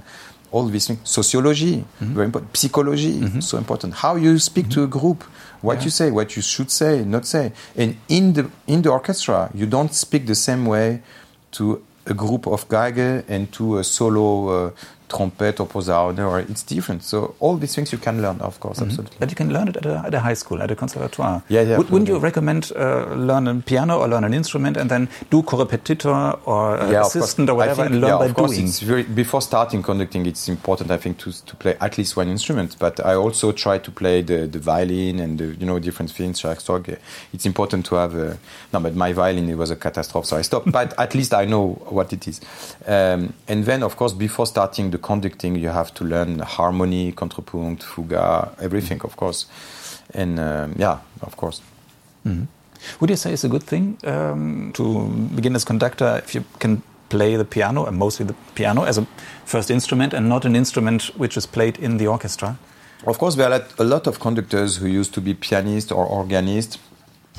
all 0.52 0.66
these 0.66 0.86
things. 0.86 1.00
Sociology, 1.02 1.78
mm-hmm. 1.78 2.14
very 2.14 2.26
important. 2.26 2.56
Psychology, 2.56 3.20
mm-hmm. 3.20 3.40
so 3.40 3.58
important. 3.58 3.94
How 3.94 4.14
you 4.14 4.38
speak 4.38 4.68
to 4.70 4.84
a 4.84 4.86
group, 4.86 5.24
what 5.64 5.78
yeah. 5.78 5.84
you 5.84 5.90
say, 5.90 6.10
what 6.10 6.36
you 6.36 6.42
should 6.42 6.70
say, 6.70 7.04
not 7.04 7.24
say. 7.26 7.52
And 7.74 7.96
in 8.08 8.34
the 8.34 8.50
in 8.66 8.82
the 8.82 8.90
orchestra, 8.90 9.50
you 9.54 9.66
don't 9.66 9.94
speak 9.94 10.26
the 10.26 10.34
same 10.34 10.66
way 10.66 11.02
to 11.52 11.82
a 12.06 12.14
group 12.14 12.46
of 12.46 12.68
Geige 12.68 13.24
and 13.28 13.50
to 13.52 13.78
a 13.78 13.84
solo 13.84 14.66
uh, 14.66 14.70
trumpet 15.08 15.60
or 15.60 15.66
posaune, 15.66 16.18
or 16.18 16.40
it's 16.40 16.62
different. 16.62 17.02
So 17.02 17.34
all 17.40 17.56
these 17.56 17.74
things 17.74 17.92
you 17.92 17.98
can 17.98 18.22
learn, 18.22 18.40
of 18.40 18.58
course, 18.60 18.78
mm 18.78 18.84
-hmm. 18.84 18.90
absolutely. 18.90 19.16
But 19.20 19.28
you 19.30 19.36
can 19.36 19.52
learn 19.52 19.68
it 19.68 19.76
at 19.76 19.86
a, 19.86 20.02
at 20.06 20.14
a 20.14 20.20
high 20.20 20.36
school, 20.36 20.62
at 20.62 20.70
a 20.70 20.74
conservatoire. 20.74 21.40
Yeah, 21.48 21.66
yeah. 21.66 21.78
Would, 21.78 21.90
wouldn't 21.90 22.08
you 22.08 22.18
recommend 22.18 22.72
uh, 22.76 23.16
learn 23.16 23.48
a 23.48 23.54
piano 23.66 23.98
or 24.00 24.08
learn 24.08 24.24
an 24.24 24.34
instrument 24.34 24.76
and 24.76 24.88
then 24.88 25.08
do 25.30 25.42
correpetitor 25.42 26.38
or 26.44 26.80
uh, 26.80 26.90
yeah, 26.90 27.06
assistant 27.06 27.50
or 27.50 27.56
whatever 27.56 27.82
think, 27.82 27.90
and 27.92 28.00
learn 28.00 28.10
yeah, 28.10 28.18
by 28.18 28.26
of 28.26 28.34
course 28.34 28.54
doing? 28.54 28.68
It's 28.68 28.80
very, 28.80 29.02
before 29.02 29.42
starting 29.42 29.82
conducting, 29.82 30.26
it's 30.26 30.48
important, 30.48 30.90
I 30.90 30.98
think, 30.98 31.18
to, 31.18 31.30
to 31.32 31.56
play 31.56 31.76
at 31.80 31.98
least 31.98 32.16
one 32.16 32.30
instrument. 32.30 32.76
But 32.78 33.00
I 33.00 33.14
also 33.14 33.52
try 33.52 33.78
to 33.78 33.90
play 33.90 34.22
the, 34.22 34.46
the 34.46 34.58
violin 34.58 35.20
and 35.20 35.38
the, 35.38 35.46
you 35.60 35.66
know 35.66 35.78
different 35.78 36.10
things. 36.12 36.44
It's 37.32 37.46
important 37.46 37.86
to 37.86 37.94
have. 37.96 38.14
A, 38.14 38.38
no, 38.72 38.80
but 38.80 38.94
my 38.94 39.12
violin 39.12 39.48
it 39.48 39.56
was 39.56 39.70
a 39.70 39.76
catastrophe, 39.76 40.26
so 40.26 40.36
I 40.36 40.42
stopped. 40.42 40.70
but 40.78 40.98
at 40.98 41.14
least 41.14 41.32
I 41.34 41.44
know 41.44 41.72
what 41.88 42.12
it 42.12 42.26
is. 42.26 42.40
Um, 42.86 43.34
and 43.48 43.64
then, 43.64 43.82
of 43.82 43.96
course, 43.96 44.12
before 44.12 44.46
starting 44.46 44.90
the 44.94 44.98
conducting, 44.98 45.56
you 45.56 45.70
have 45.70 45.92
to 45.94 46.04
learn 46.04 46.38
harmony, 46.38 47.12
contrapunct, 47.12 47.82
fuga, 47.82 48.54
everything, 48.60 49.00
of 49.02 49.16
course. 49.16 49.46
And 50.14 50.38
um, 50.38 50.74
yeah, 50.78 50.98
of 51.20 51.36
course. 51.36 51.60
Mm 52.24 52.32
-hmm. 52.32 52.46
Would 52.98 53.10
you 53.10 53.16
say 53.16 53.32
it's 53.32 53.44
a 53.44 53.48
good 53.48 53.66
thing 53.66 53.96
um, 54.06 54.70
to 54.72 54.82
begin 55.34 55.54
as 55.54 55.64
conductor 55.64 56.22
if 56.24 56.34
you 56.34 56.44
can 56.58 56.82
play 57.08 57.36
the 57.36 57.44
piano, 57.44 57.86
and 57.86 57.96
mostly 57.96 58.26
the 58.26 58.34
piano, 58.54 58.84
as 58.84 58.98
a 58.98 59.04
first 59.44 59.70
instrument 59.70 60.14
and 60.14 60.26
not 60.28 60.44
an 60.44 60.54
instrument 60.54 61.12
which 61.16 61.36
is 61.36 61.46
played 61.46 61.78
in 61.78 61.98
the 61.98 62.08
orchestra? 62.08 62.56
Of 63.06 63.18
course, 63.18 63.36
there 63.36 63.52
are 63.52 63.64
a 63.78 63.84
lot 63.84 64.06
of 64.06 64.18
conductors 64.18 64.80
who 64.80 65.00
used 65.00 65.12
to 65.14 65.20
be 65.20 65.34
pianists 65.34 65.92
or 65.92 66.06
organists 66.06 66.78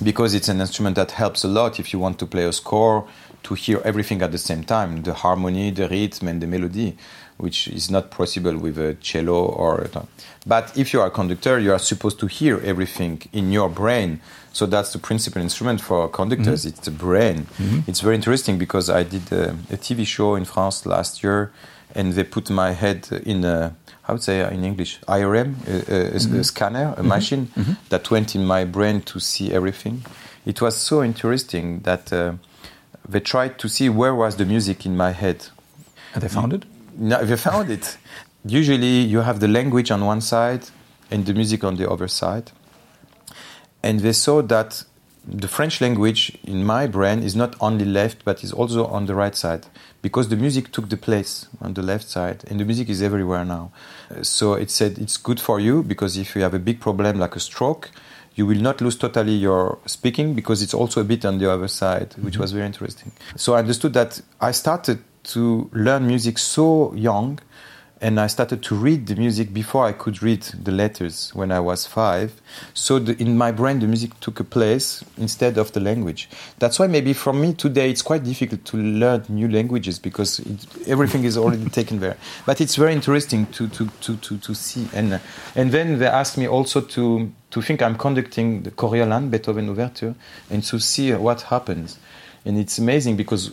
because 0.03 0.37
it's 0.37 0.49
an 0.49 0.59
instrument 0.59 0.95
that 0.95 1.11
helps 1.11 1.45
a 1.45 1.47
lot 1.47 1.79
if 1.79 1.93
you 1.93 2.01
want 2.01 2.17
to 2.17 2.25
play 2.25 2.47
a 2.47 2.51
score 2.51 3.03
to 3.43 3.53
hear 3.53 3.79
everything 3.83 4.21
at 4.21 4.31
the 4.31 4.37
same 4.37 4.63
time 4.63 5.03
the 5.03 5.13
harmony, 5.13 5.71
the 5.71 5.87
rhythm, 5.87 6.27
and 6.27 6.41
the 6.41 6.47
melody 6.47 6.97
which 7.37 7.67
is 7.67 7.91
not 7.91 8.11
possible 8.11 8.57
with 8.57 8.77
a 8.77 8.95
cello 8.95 9.45
or 9.45 9.81
a, 9.81 10.07
but 10.45 10.77
if 10.77 10.93
you 10.93 11.01
are 11.01 11.07
a 11.07 11.11
conductor 11.11 11.59
you 11.59 11.71
are 11.71 11.79
supposed 11.79 12.19
to 12.19 12.27
hear 12.27 12.59
everything 12.63 13.21
in 13.33 13.51
your 13.51 13.69
brain 13.69 14.19
so 14.53 14.65
that's 14.65 14.93
the 14.93 14.99
principal 14.99 15.41
instrument 15.41 15.81
for 15.81 16.09
conductors 16.09 16.65
mm 16.65 16.71
-hmm. 16.71 16.77
it's 16.77 16.85
the 16.85 16.91
brain 16.91 17.37
mm 17.59 17.65
-hmm. 17.69 17.89
it's 17.89 18.01
very 18.01 18.15
interesting 18.15 18.57
because 18.57 18.89
i 18.89 19.03
did 19.03 19.33
a, 19.33 19.53
a, 19.73 19.77
tv 19.77 20.05
show 20.05 20.37
in 20.37 20.45
france 20.45 20.89
last 20.89 21.23
year 21.23 21.49
and 21.95 22.13
they 22.13 22.23
put 22.23 22.49
my 22.49 22.73
head 22.73 23.07
in 23.23 23.45
a 23.45 23.71
how 24.01 24.13
would 24.13 24.23
say 24.23 24.53
in 24.53 24.63
english 24.63 24.99
irm 25.07 25.55
a, 25.67 25.93
a, 25.93 25.99
mm 26.03 26.17
-hmm. 26.17 26.39
a 26.39 26.43
scanner 26.43 26.85
a 26.85 26.91
mm-hmm. 26.91 27.07
machine 27.07 27.47
mm-hmm. 27.55 27.75
that 27.89 28.11
went 28.11 28.35
in 28.35 28.47
my 28.47 28.65
brain 28.65 29.01
to 29.01 29.19
see 29.19 29.51
everything 29.51 30.01
it 30.45 30.59
was 30.61 30.85
so 30.85 31.03
interesting 31.03 31.81
that 31.83 32.11
uh, 32.11 32.33
they 33.09 33.21
tried 33.21 33.57
to 33.57 33.67
see 33.67 33.89
where 33.89 34.13
was 34.13 34.35
the 34.35 34.45
music 34.45 34.85
in 34.85 34.95
my 34.95 35.11
head 35.13 35.51
and 36.13 36.21
they 36.21 36.29
found 36.29 36.53
it 36.53 36.63
no, 36.97 37.23
we 37.23 37.35
found 37.35 37.69
it. 37.69 37.97
Usually, 38.45 39.01
you 39.01 39.21
have 39.21 39.39
the 39.39 39.47
language 39.47 39.91
on 39.91 40.05
one 40.05 40.21
side 40.21 40.69
and 41.11 41.25
the 41.25 41.33
music 41.33 41.63
on 41.63 41.75
the 41.75 41.89
other 41.89 42.07
side. 42.07 42.51
And 43.83 43.99
they 43.99 44.13
saw 44.13 44.41
that 44.43 44.83
the 45.27 45.47
French 45.47 45.81
language 45.81 46.37
in 46.43 46.63
my 46.63 46.87
brain 46.87 47.23
is 47.23 47.35
not 47.35 47.55
only 47.59 47.85
left, 47.85 48.23
but 48.23 48.43
is 48.43 48.51
also 48.51 48.85
on 48.85 49.07
the 49.07 49.15
right 49.15 49.35
side 49.35 49.65
because 50.05 50.29
the 50.29 50.35
music 50.35 50.71
took 50.71 50.89
the 50.89 50.97
place 50.97 51.47
on 51.61 51.73
the 51.73 51.81
left 51.81 52.07
side, 52.07 52.43
and 52.47 52.59
the 52.59 52.63
music 52.63 52.89
is 52.89 53.01
everywhere 53.01 53.43
now. 53.43 53.71
So 54.21 54.53
it 54.53 54.69
said 54.69 54.99
it's 54.99 55.17
good 55.17 55.39
for 55.39 55.59
you 55.59 55.81
because 55.81 56.15
if 56.15 56.35
you 56.35 56.43
have 56.43 56.53
a 56.53 56.59
big 56.59 56.79
problem 56.79 57.17
like 57.17 57.35
a 57.35 57.39
stroke, 57.39 57.89
you 58.35 58.45
will 58.45 58.61
not 58.61 58.81
lose 58.81 58.97
totally 58.97 59.33
your 59.33 59.79
speaking 59.87 60.35
because 60.35 60.61
it's 60.61 60.75
also 60.75 61.01
a 61.01 61.03
bit 61.03 61.25
on 61.25 61.39
the 61.39 61.51
other 61.51 61.67
side, 61.67 62.13
which 62.19 62.35
mm-hmm. 62.35 62.41
was 62.43 62.51
very 62.51 62.67
interesting. 62.67 63.13
So 63.35 63.55
I 63.55 63.59
understood 63.59 63.93
that 63.93 64.21
I 64.39 64.51
started 64.51 64.99
to 65.33 65.69
learn 65.73 66.07
music 66.07 66.37
so 66.37 66.93
young 66.93 67.39
and 68.01 68.19
I 68.19 68.27
started 68.27 68.61
to 68.63 68.75
read 68.75 69.07
the 69.07 69.15
music 69.15 69.53
before 69.53 69.85
I 69.85 69.93
could 69.93 70.21
read 70.21 70.41
the 70.41 70.71
letters 70.71 71.31
when 71.33 71.51
I 71.51 71.59
was 71.59 71.87
five. 71.87 72.41
So 72.73 72.99
the, 72.99 73.19
in 73.21 73.37
my 73.37 73.51
brain, 73.51 73.79
the 73.79 73.87
music 73.87 74.19
took 74.19 74.39
a 74.39 74.43
place 74.43 75.03
instead 75.17 75.57
of 75.57 75.71
the 75.71 75.79
language. 75.79 76.29
That's 76.59 76.77
why 76.77 76.87
maybe 76.87 77.13
for 77.13 77.31
me 77.31 77.53
today 77.53 77.89
it's 77.89 78.01
quite 78.01 78.23
difficult 78.23 78.65
to 78.65 78.77
learn 78.77 79.25
new 79.29 79.47
languages 79.47 79.97
because 79.97 80.39
it, 80.39 80.87
everything 80.87 81.23
is 81.23 81.37
already 81.37 81.69
taken 81.79 81.99
there. 81.99 82.17
But 82.45 82.59
it's 82.59 82.75
very 82.75 82.93
interesting 82.93 83.45
to, 83.47 83.67
to, 83.69 83.87
to, 84.01 84.17
to, 84.17 84.37
to 84.37 84.53
see. 84.53 84.87
And, 84.93 85.19
and 85.55 85.71
then 85.71 85.97
they 85.97 86.07
asked 86.07 86.37
me 86.37 86.47
also 86.47 86.81
to, 86.81 87.31
to 87.51 87.61
think 87.61 87.81
I'm 87.81 87.97
conducting 87.97 88.63
the 88.63 88.71
Coriolan, 88.71 89.31
Beethoven 89.31 89.69
Overture, 89.69 90.15
and 90.49 90.63
to 90.65 90.79
see 90.79 91.13
what 91.13 91.43
happens. 91.43 91.97
And 92.43 92.59
it's 92.59 92.77
amazing 92.77 93.15
because 93.15 93.51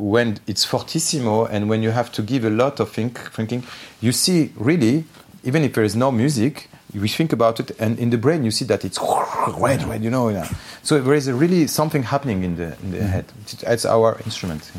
when 0.00 0.38
it's 0.46 0.64
fortissimo 0.64 1.44
and 1.44 1.68
when 1.68 1.82
you 1.82 1.90
have 1.90 2.10
to 2.12 2.22
give 2.22 2.44
a 2.44 2.50
lot 2.50 2.80
of 2.80 2.90
think, 2.90 3.18
thinking, 3.32 3.62
you 4.00 4.12
see 4.12 4.52
really, 4.56 5.04
even 5.44 5.62
if 5.62 5.74
there 5.74 5.84
is 5.84 5.94
no 5.94 6.10
music, 6.10 6.68
we 6.94 7.08
think 7.08 7.32
about 7.32 7.60
it, 7.60 7.70
and 7.78 7.98
in 7.98 8.10
the 8.10 8.18
brain 8.18 8.42
you 8.42 8.50
see 8.50 8.64
that 8.64 8.84
it's 8.84 8.98
red, 9.58 9.82
red, 9.84 10.02
you 10.02 10.10
know. 10.10 10.28
Yeah. 10.28 10.48
So 10.82 11.00
there 11.00 11.14
is 11.14 11.30
really 11.30 11.66
something 11.66 12.02
happening 12.02 12.42
in 12.42 12.56
the 12.56 12.76
in 12.82 12.90
the 12.90 12.98
mm-hmm. 12.98 13.06
head. 13.06 13.24
It's 13.62 13.84
our 13.84 14.18
instrument. 14.24 14.72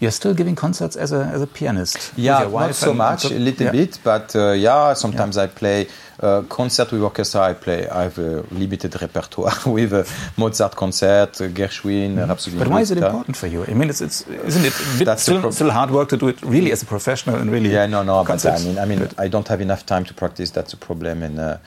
Yeah. 0.00 0.06
You're 0.06 0.10
still 0.10 0.34
giving 0.34 0.54
concerts 0.54 0.96
as 0.96 1.12
a, 1.12 1.24
as 1.24 1.42
a 1.42 1.46
pianist. 1.46 2.12
Yeah, 2.16 2.48
not 2.48 2.74
so 2.74 2.94
much, 2.94 3.24
a 3.24 3.38
little 3.38 3.66
yeah. 3.66 3.72
bit, 3.72 3.98
but 4.02 4.34
uh, 4.34 4.52
yeah, 4.52 4.94
sometimes 4.94 5.36
yeah. 5.36 5.44
I 5.44 5.46
play 5.46 5.88
uh, 6.20 6.42
concert 6.42 6.92
with 6.92 7.02
orchestra. 7.02 7.40
I 7.40 7.54
play. 7.54 7.88
I 7.88 8.04
have 8.04 8.18
a 8.18 8.44
limited 8.50 9.00
repertoire 9.00 9.52
with 9.66 9.92
a 9.92 10.06
Mozart 10.36 10.76
concert, 10.76 11.32
Gershwin, 11.32 12.14
mm. 12.14 12.28
Rhapsody. 12.28 12.58
But 12.58 12.68
why 12.68 12.80
is 12.80 12.90
it 12.90 12.98
important 12.98 13.36
for 13.36 13.46
you? 13.46 13.64
I 13.64 13.74
mean, 13.74 13.90
it's, 13.90 14.00
it's 14.00 14.26
isn't 14.28 14.64
it 14.64 14.72
a 14.72 15.04
bit 15.04 15.18
still, 15.18 15.52
still, 15.52 15.70
hard 15.70 15.90
work 15.90 16.08
to 16.10 16.16
do 16.16 16.28
it 16.28 16.40
really 16.42 16.72
as 16.72 16.82
a 16.82 16.86
professional 16.86 17.36
and 17.36 17.50
really? 17.50 17.70
Yeah, 17.70 17.86
no, 17.86 18.02
no. 18.02 18.24
But 18.24 18.44
I 18.46 18.58
mean, 18.58 18.78
I 18.78 18.84
mean, 18.84 19.08
I 19.18 19.28
don't 19.28 19.48
have 19.48 19.60
enough 19.60 19.84
time 19.86 20.04
to 20.04 20.14
practice. 20.14 20.50
That's 20.50 20.72
a 20.72 20.76
problem, 20.76 21.22
and 21.22 21.38
uh, 21.38 21.58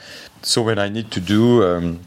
so 0.42 0.62
when 0.62 0.78
I 0.78 0.88
need 0.88 1.10
to 1.12 1.20
do. 1.20 1.64
Um, 1.64 2.00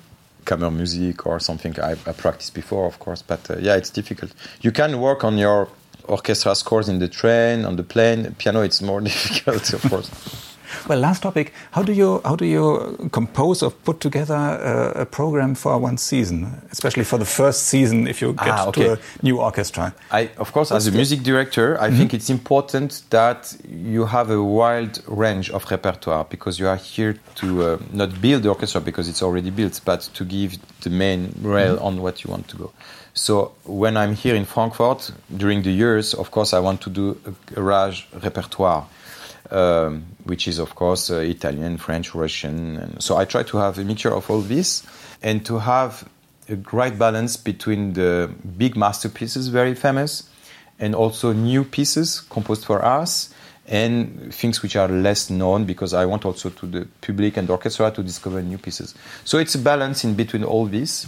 camera 0.45 0.71
music 0.71 1.27
or 1.27 1.39
something 1.39 1.79
I, 1.79 1.91
I, 1.91 2.13
practiced 2.13 2.55
before, 2.55 2.87
of 2.87 2.97
course, 2.97 3.21
but 3.21 3.51
uh, 3.51 3.57
yeah, 3.59 3.75
it's 3.75 3.91
difficult. 3.91 4.31
You 4.61 4.71
can 4.71 4.99
work 4.99 5.23
on 5.23 5.37
your 5.37 5.67
orchestra 6.09 6.55
scores 6.55 6.89
in 6.89 6.99
the 6.99 7.07
train, 7.07 7.65
on 7.65 7.75
the 7.75 7.83
plane. 7.83 8.35
Piano, 8.37 8.61
it's 8.61 8.81
more 8.81 9.01
difficult, 9.09 9.73
of 9.73 9.81
course. 9.89 10.09
Well, 10.87 10.99
last 10.99 11.23
topic. 11.23 11.53
How 11.71 11.83
do 11.83 11.93
you 11.93 12.21
how 12.23 12.35
do 12.35 12.45
you 12.45 13.09
compose 13.11 13.63
or 13.63 13.71
put 13.71 13.99
together 13.99 14.35
a, 14.35 15.01
a 15.01 15.05
program 15.05 15.55
for 15.55 15.77
one 15.77 15.97
season, 15.97 16.61
especially 16.71 17.03
for 17.03 17.17
the 17.17 17.25
first 17.25 17.63
season? 17.63 18.07
If 18.07 18.21
you 18.21 18.33
get 18.33 18.49
ah, 18.49 18.67
okay. 18.67 18.83
to 18.83 18.93
a 18.93 18.99
new 19.21 19.39
orchestra, 19.39 19.93
I 20.11 20.29
of 20.37 20.51
course 20.51 20.71
What's 20.71 20.87
as 20.87 20.93
a 20.93 20.95
music 20.95 21.23
director, 21.23 21.75
I 21.75 21.77
mm 21.77 21.93
-hmm. 21.93 21.97
think 21.97 22.13
it's 22.13 22.29
important 22.29 23.03
that 23.09 23.55
you 23.67 24.05
have 24.05 24.33
a 24.33 24.41
wide 24.59 25.01
range 25.07 25.51
of 25.51 25.65
repertoire 25.71 26.25
because 26.29 26.61
you 26.61 26.69
are 26.69 26.79
here 26.95 27.15
to 27.35 27.47
uh, 27.47 27.77
not 27.91 28.09
build 28.21 28.41
the 28.43 28.49
orchestra 28.49 28.81
because 28.81 29.09
it's 29.09 29.21
already 29.21 29.51
built, 29.51 29.81
but 29.85 30.09
to 30.13 30.23
give 30.25 30.57
the 30.81 30.89
main 30.89 31.21
rail 31.43 31.73
mm 31.73 31.79
-hmm. 31.79 31.87
on 31.87 31.99
what 31.99 32.15
you 32.21 32.31
want 32.33 32.47
to 32.47 32.57
go. 32.57 32.71
So 33.13 33.53
when 33.65 33.97
I'm 33.97 34.15
here 34.15 34.35
in 34.35 34.45
Frankfurt 34.45 35.11
during 35.35 35.63
the 35.63 35.71
years, 35.71 36.13
of 36.13 36.31
course, 36.31 36.53
I 36.53 36.59
want 36.59 36.81
to 36.81 36.89
do 36.89 37.19
a, 37.25 37.53
garage 37.53 38.03
repertoire, 38.23 38.87
um, 39.51 40.05
which 40.23 40.47
is 40.47 40.59
of 40.59 40.75
course 40.75 41.09
uh, 41.09 41.15
Italian, 41.15 41.77
French, 41.77 42.13
Russian. 42.13 42.77
And 42.77 43.03
so 43.03 43.17
I 43.17 43.25
try 43.25 43.43
to 43.43 43.57
have 43.57 43.77
a 43.79 43.83
mixture 43.83 44.13
of 44.13 44.29
all 44.29 44.41
this 44.41 44.85
and 45.21 45.45
to 45.45 45.59
have 45.59 46.07
a 46.47 46.55
great 46.55 46.97
balance 46.97 47.37
between 47.37 47.93
the 47.93 48.31
big 48.57 48.75
masterpieces, 48.75 49.49
very 49.49 49.75
famous, 49.75 50.29
and 50.79 50.95
also 50.95 51.33
new 51.33 51.63
pieces 51.63 52.21
composed 52.21 52.65
for 52.65 52.83
us 52.83 53.33
and 53.67 54.33
things 54.33 54.63
which 54.63 54.75
are 54.75 54.87
less 54.87 55.29
known 55.29 55.65
because 55.65 55.93
I 55.93 56.05
want 56.05 56.25
also 56.25 56.49
to 56.49 56.65
the 56.65 56.87
public 57.01 57.37
and 57.37 57.47
orchestra 57.49 57.91
to 57.91 58.01
discover 58.01 58.41
new 58.41 58.57
pieces. 58.57 58.95
So 59.23 59.37
it's 59.37 59.53
a 59.53 59.59
balance 59.59 60.03
in 60.03 60.15
between 60.15 60.43
all 60.43 60.65
this 60.65 61.07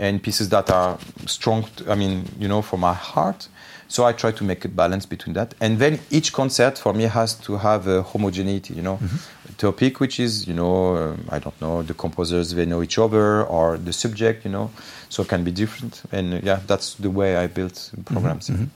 and 0.00 0.22
pieces 0.22 0.48
that 0.48 0.70
are 0.70 0.98
strong, 1.26 1.64
I 1.88 1.94
mean, 1.94 2.24
you 2.38 2.48
know, 2.48 2.62
for 2.62 2.78
my 2.78 2.94
heart. 2.94 3.48
So 3.86 4.04
I 4.04 4.12
try 4.12 4.30
to 4.32 4.44
make 4.44 4.64
a 4.64 4.68
balance 4.68 5.04
between 5.04 5.34
that. 5.34 5.54
And 5.60 5.78
then 5.78 5.98
each 6.10 6.32
concert 6.32 6.78
for 6.78 6.94
me 6.94 7.04
has 7.04 7.34
to 7.46 7.56
have 7.56 7.88
a 7.88 8.02
homogeneity, 8.02 8.74
you 8.74 8.82
know, 8.82 8.96
mm-hmm. 8.96 9.54
topic, 9.58 9.98
which 9.98 10.20
is, 10.20 10.46
you 10.46 10.54
know, 10.54 10.96
uh, 10.96 11.16
I 11.28 11.40
don't 11.40 11.60
know, 11.60 11.82
the 11.82 11.94
composers, 11.94 12.54
they 12.54 12.66
know 12.66 12.82
each 12.82 12.98
other 12.98 13.44
or 13.44 13.76
the 13.76 13.92
subject, 13.92 14.44
you 14.44 14.50
know, 14.52 14.70
so 15.08 15.22
it 15.22 15.28
can 15.28 15.42
be 15.42 15.50
different. 15.50 16.02
And 16.12 16.34
uh, 16.34 16.40
yeah, 16.42 16.60
that's 16.66 16.94
the 16.94 17.10
way 17.10 17.36
I 17.36 17.48
built 17.48 17.90
programs. 18.04 18.48
Mm-hmm. 18.48 18.66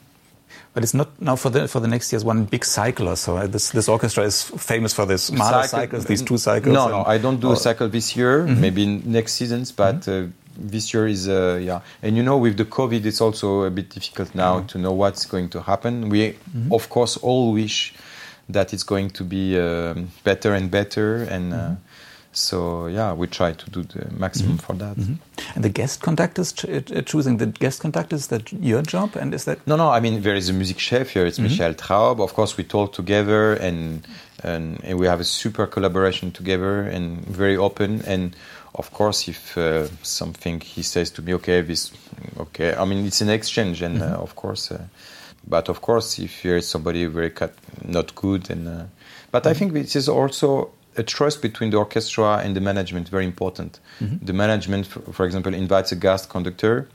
But 0.75 0.83
it's 0.83 0.95
not 0.95 1.09
now 1.21 1.37
for 1.37 1.51
the 1.51 1.69
for 1.69 1.79
the 1.79 1.87
next 1.87 2.13
years 2.13 2.25
one 2.25 2.47
big 2.47 2.65
cycle 2.65 3.09
or 3.09 3.15
so. 3.17 3.47
This 3.47 3.71
this 3.71 3.89
orchestra 3.89 4.25
is 4.25 4.43
famous 4.43 4.93
for 4.93 5.07
this 5.07 5.31
Mahler 5.31 5.63
cycle, 5.63 5.69
cycles, 5.69 6.05
these 6.07 6.23
two 6.23 6.37
cycles. 6.37 6.75
No, 6.75 6.89
no, 6.89 7.05
I 7.05 7.19
don't 7.19 7.41
do 7.41 7.53
a 7.53 7.57
cycle 7.57 7.89
this 7.89 8.17
year. 8.17 8.43
Mm-hmm. 8.43 8.61
Maybe 8.61 8.87
next 8.87 9.35
seasons, 9.35 9.71
but 9.71 10.01
mm-hmm. 10.01 10.31
uh, 10.31 10.43
this 10.59 10.93
year 10.95 11.07
is 11.07 11.29
uh, 11.29 11.59
yeah 11.62 11.81
and 12.03 12.17
you 12.17 12.23
know 12.23 12.37
with 12.37 12.57
the 12.57 12.64
covid 12.64 13.05
it's 13.05 13.21
also 13.21 13.62
a 13.62 13.71
bit 13.71 13.90
difficult 13.90 14.35
now 14.35 14.59
mm-hmm. 14.59 14.67
to 14.67 14.79
know 14.79 14.93
what's 14.93 15.25
going 15.27 15.49
to 15.49 15.61
happen 15.62 16.09
we 16.09 16.31
mm-hmm. 16.31 16.73
of 16.73 16.89
course 16.89 17.16
all 17.18 17.53
wish 17.53 17.95
that 18.49 18.72
it's 18.72 18.83
going 18.83 19.11
to 19.11 19.24
be 19.24 19.59
um, 19.59 20.11
better 20.22 20.55
and 20.55 20.70
better 20.70 21.22
and 21.24 21.53
uh, 21.53 21.57
mm-hmm. 21.57 21.74
so 22.33 22.87
yeah 22.87 23.12
we 23.12 23.26
try 23.26 23.53
to 23.53 23.70
do 23.70 23.83
the 23.83 24.11
maximum 24.12 24.57
mm-hmm. 24.57 24.66
for 24.66 24.74
that 24.74 24.97
mm-hmm. 24.97 25.14
And 25.55 25.62
the 25.64 25.68
guest 25.68 26.03
conductors, 26.03 26.53
ch 26.53 26.64
uh, 26.64 27.03
choosing 27.03 27.37
the 27.39 27.47
guest 27.47 27.81
conductors, 27.81 28.20
is 28.22 28.26
that 28.28 28.53
your 28.53 28.83
job? 28.83 29.16
And 29.16 29.35
is 29.35 29.45
that 29.45 29.59
no, 29.66 29.76
no? 29.76 29.91
I 29.91 30.01
mean, 30.01 30.22
there 30.22 30.35
is 30.35 30.49
a 30.49 30.53
music 30.53 30.78
chef 30.78 31.11
here. 31.11 31.26
It's 31.26 31.39
mm 31.39 31.45
-hmm. 31.45 31.51
Michel 31.51 31.74
Traub. 31.74 32.20
Of 32.20 32.33
course, 32.35 32.57
we 32.57 32.64
talk 32.64 32.93
together, 32.93 33.43
and, 33.66 34.07
and, 34.43 34.64
and 34.85 34.95
we 35.01 35.07
have 35.09 35.20
a 35.20 35.24
super 35.24 35.66
collaboration 35.68 36.31
together, 36.31 36.74
and 36.95 37.05
very 37.28 37.57
open. 37.57 38.03
And 38.07 38.35
of 38.75 38.93
course, 38.93 39.29
if 39.29 39.57
uh, 39.57 39.87
something 40.03 40.61
he 40.61 40.83
says 40.83 41.11
to 41.12 41.22
me, 41.22 41.35
okay, 41.35 41.61
this, 41.61 41.93
okay. 42.39 42.75
I 42.75 42.85
mean, 42.85 43.07
it's 43.07 43.20
an 43.20 43.31
exchange, 43.31 43.83
and 43.83 43.97
mm 43.97 44.03
-hmm. 44.03 44.22
of 44.22 44.35
course, 44.35 44.75
uh, 44.75 44.81
but 45.47 45.68
of 45.68 45.81
course, 45.81 46.22
if 46.22 46.45
you're 46.45 46.62
somebody 46.62 47.07
very 47.07 47.31
cut, 47.31 47.53
not 47.83 48.14
good, 48.14 48.51
and 48.51 48.66
uh, 48.66 48.72
but 49.31 49.47
I 49.47 49.55
think 49.55 49.72
this 49.72 49.95
is 49.95 50.09
also 50.09 50.70
a 50.97 51.03
trust 51.03 51.43
between 51.43 51.70
the 51.70 51.77
orchestra 51.77 52.41
and 52.45 52.55
the 52.55 52.61
management 52.61 53.09
very 53.09 53.25
important. 53.25 53.81
Mm-hmm. 54.01 54.25
The 54.27 54.33
management, 54.33 54.87
for, 54.87 55.01
for, 55.12 55.27
example, 55.27 55.55
invites 55.55 55.93
a 55.93 55.97
guest 55.97 56.29
conductor, 56.29 56.89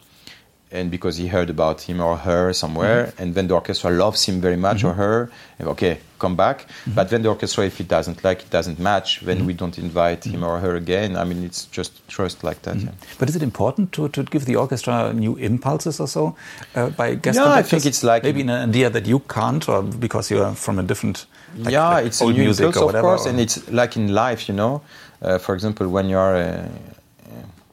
and 0.72 0.92
because 0.92 1.18
he 1.18 1.28
heard 1.28 1.50
about 1.50 1.82
him 1.82 2.00
or 2.00 2.16
her 2.18 2.54
somewhere, 2.54 3.08
mm-hmm. 3.08 3.22
and 3.22 3.36
then 3.36 3.48
the 3.48 3.56
orchestra 3.56 3.90
loves 3.90 4.24
him 4.26 4.40
very 4.40 4.56
much 4.56 4.80
mm-hmm. 4.80 4.88
or 4.88 4.94
her, 4.94 5.32
okay, 5.62 6.00
come 6.20 6.36
back. 6.36 6.68
Mm-hmm. 6.68 6.94
But 6.94 7.10
then 7.10 7.24
the 7.24 7.30
orchestra, 7.30 7.66
if 7.66 7.80
it 7.80 7.88
doesn't 7.88 8.24
like, 8.24 8.42
it 8.42 8.50
doesn't 8.52 8.78
match, 8.78 9.22
then 9.22 9.38
mm-hmm. 9.38 9.48
we 9.48 9.54
don't 9.54 9.78
invite 9.80 10.26
him 10.26 10.44
or 10.44 10.60
her 10.60 10.76
again. 10.76 11.16
I 11.16 11.24
mean, 11.24 11.44
it's 11.44 11.66
just 11.66 12.08
trust 12.08 12.44
like 12.44 12.62
that. 12.64 12.76
Mm-hmm. 12.76 12.88
Yeah. 12.88 13.16
But 13.18 13.30
is 13.30 13.36
it 13.36 13.42
important 13.42 13.92
to, 13.94 14.10
to 14.10 14.24
give 14.24 14.46
the 14.46 14.58
orchestra 14.58 15.12
new 15.12 15.36
impulses 15.38 16.00
or 16.00 16.08
so 16.08 16.36
uh, 16.76 16.90
by 16.90 17.16
guest 17.16 17.38
yeah, 17.38 17.52
I 17.52 17.64
think 17.64 17.86
it's 17.86 18.04
like 18.04 18.24
maybe 18.24 18.42
an 18.42 18.50
idea 18.50 18.90
that 18.92 19.08
you 19.08 19.20
can't, 19.20 19.68
or 19.68 19.82
because 19.82 20.30
you 20.30 20.44
are 20.44 20.54
from 20.54 20.78
a 20.78 20.84
different 20.84 21.26
like, 21.58 21.74
yeah, 21.74 21.90
like 21.90 22.06
it's 22.06 22.22
a 22.22 22.26
new 22.26 22.50
impulse, 22.50 22.78
of 22.78 23.02
course, 23.02 23.26
or? 23.26 23.30
and 23.30 23.40
it's 23.40 23.70
like 23.72 23.98
in 23.98 24.14
life, 24.14 24.48
you 24.48 24.54
know. 24.54 24.82
Uh, 25.22 25.38
for 25.38 25.56
example, 25.56 25.90
when 25.90 26.08
you 26.08 26.18
are 26.18 26.36
uh, 26.36 26.68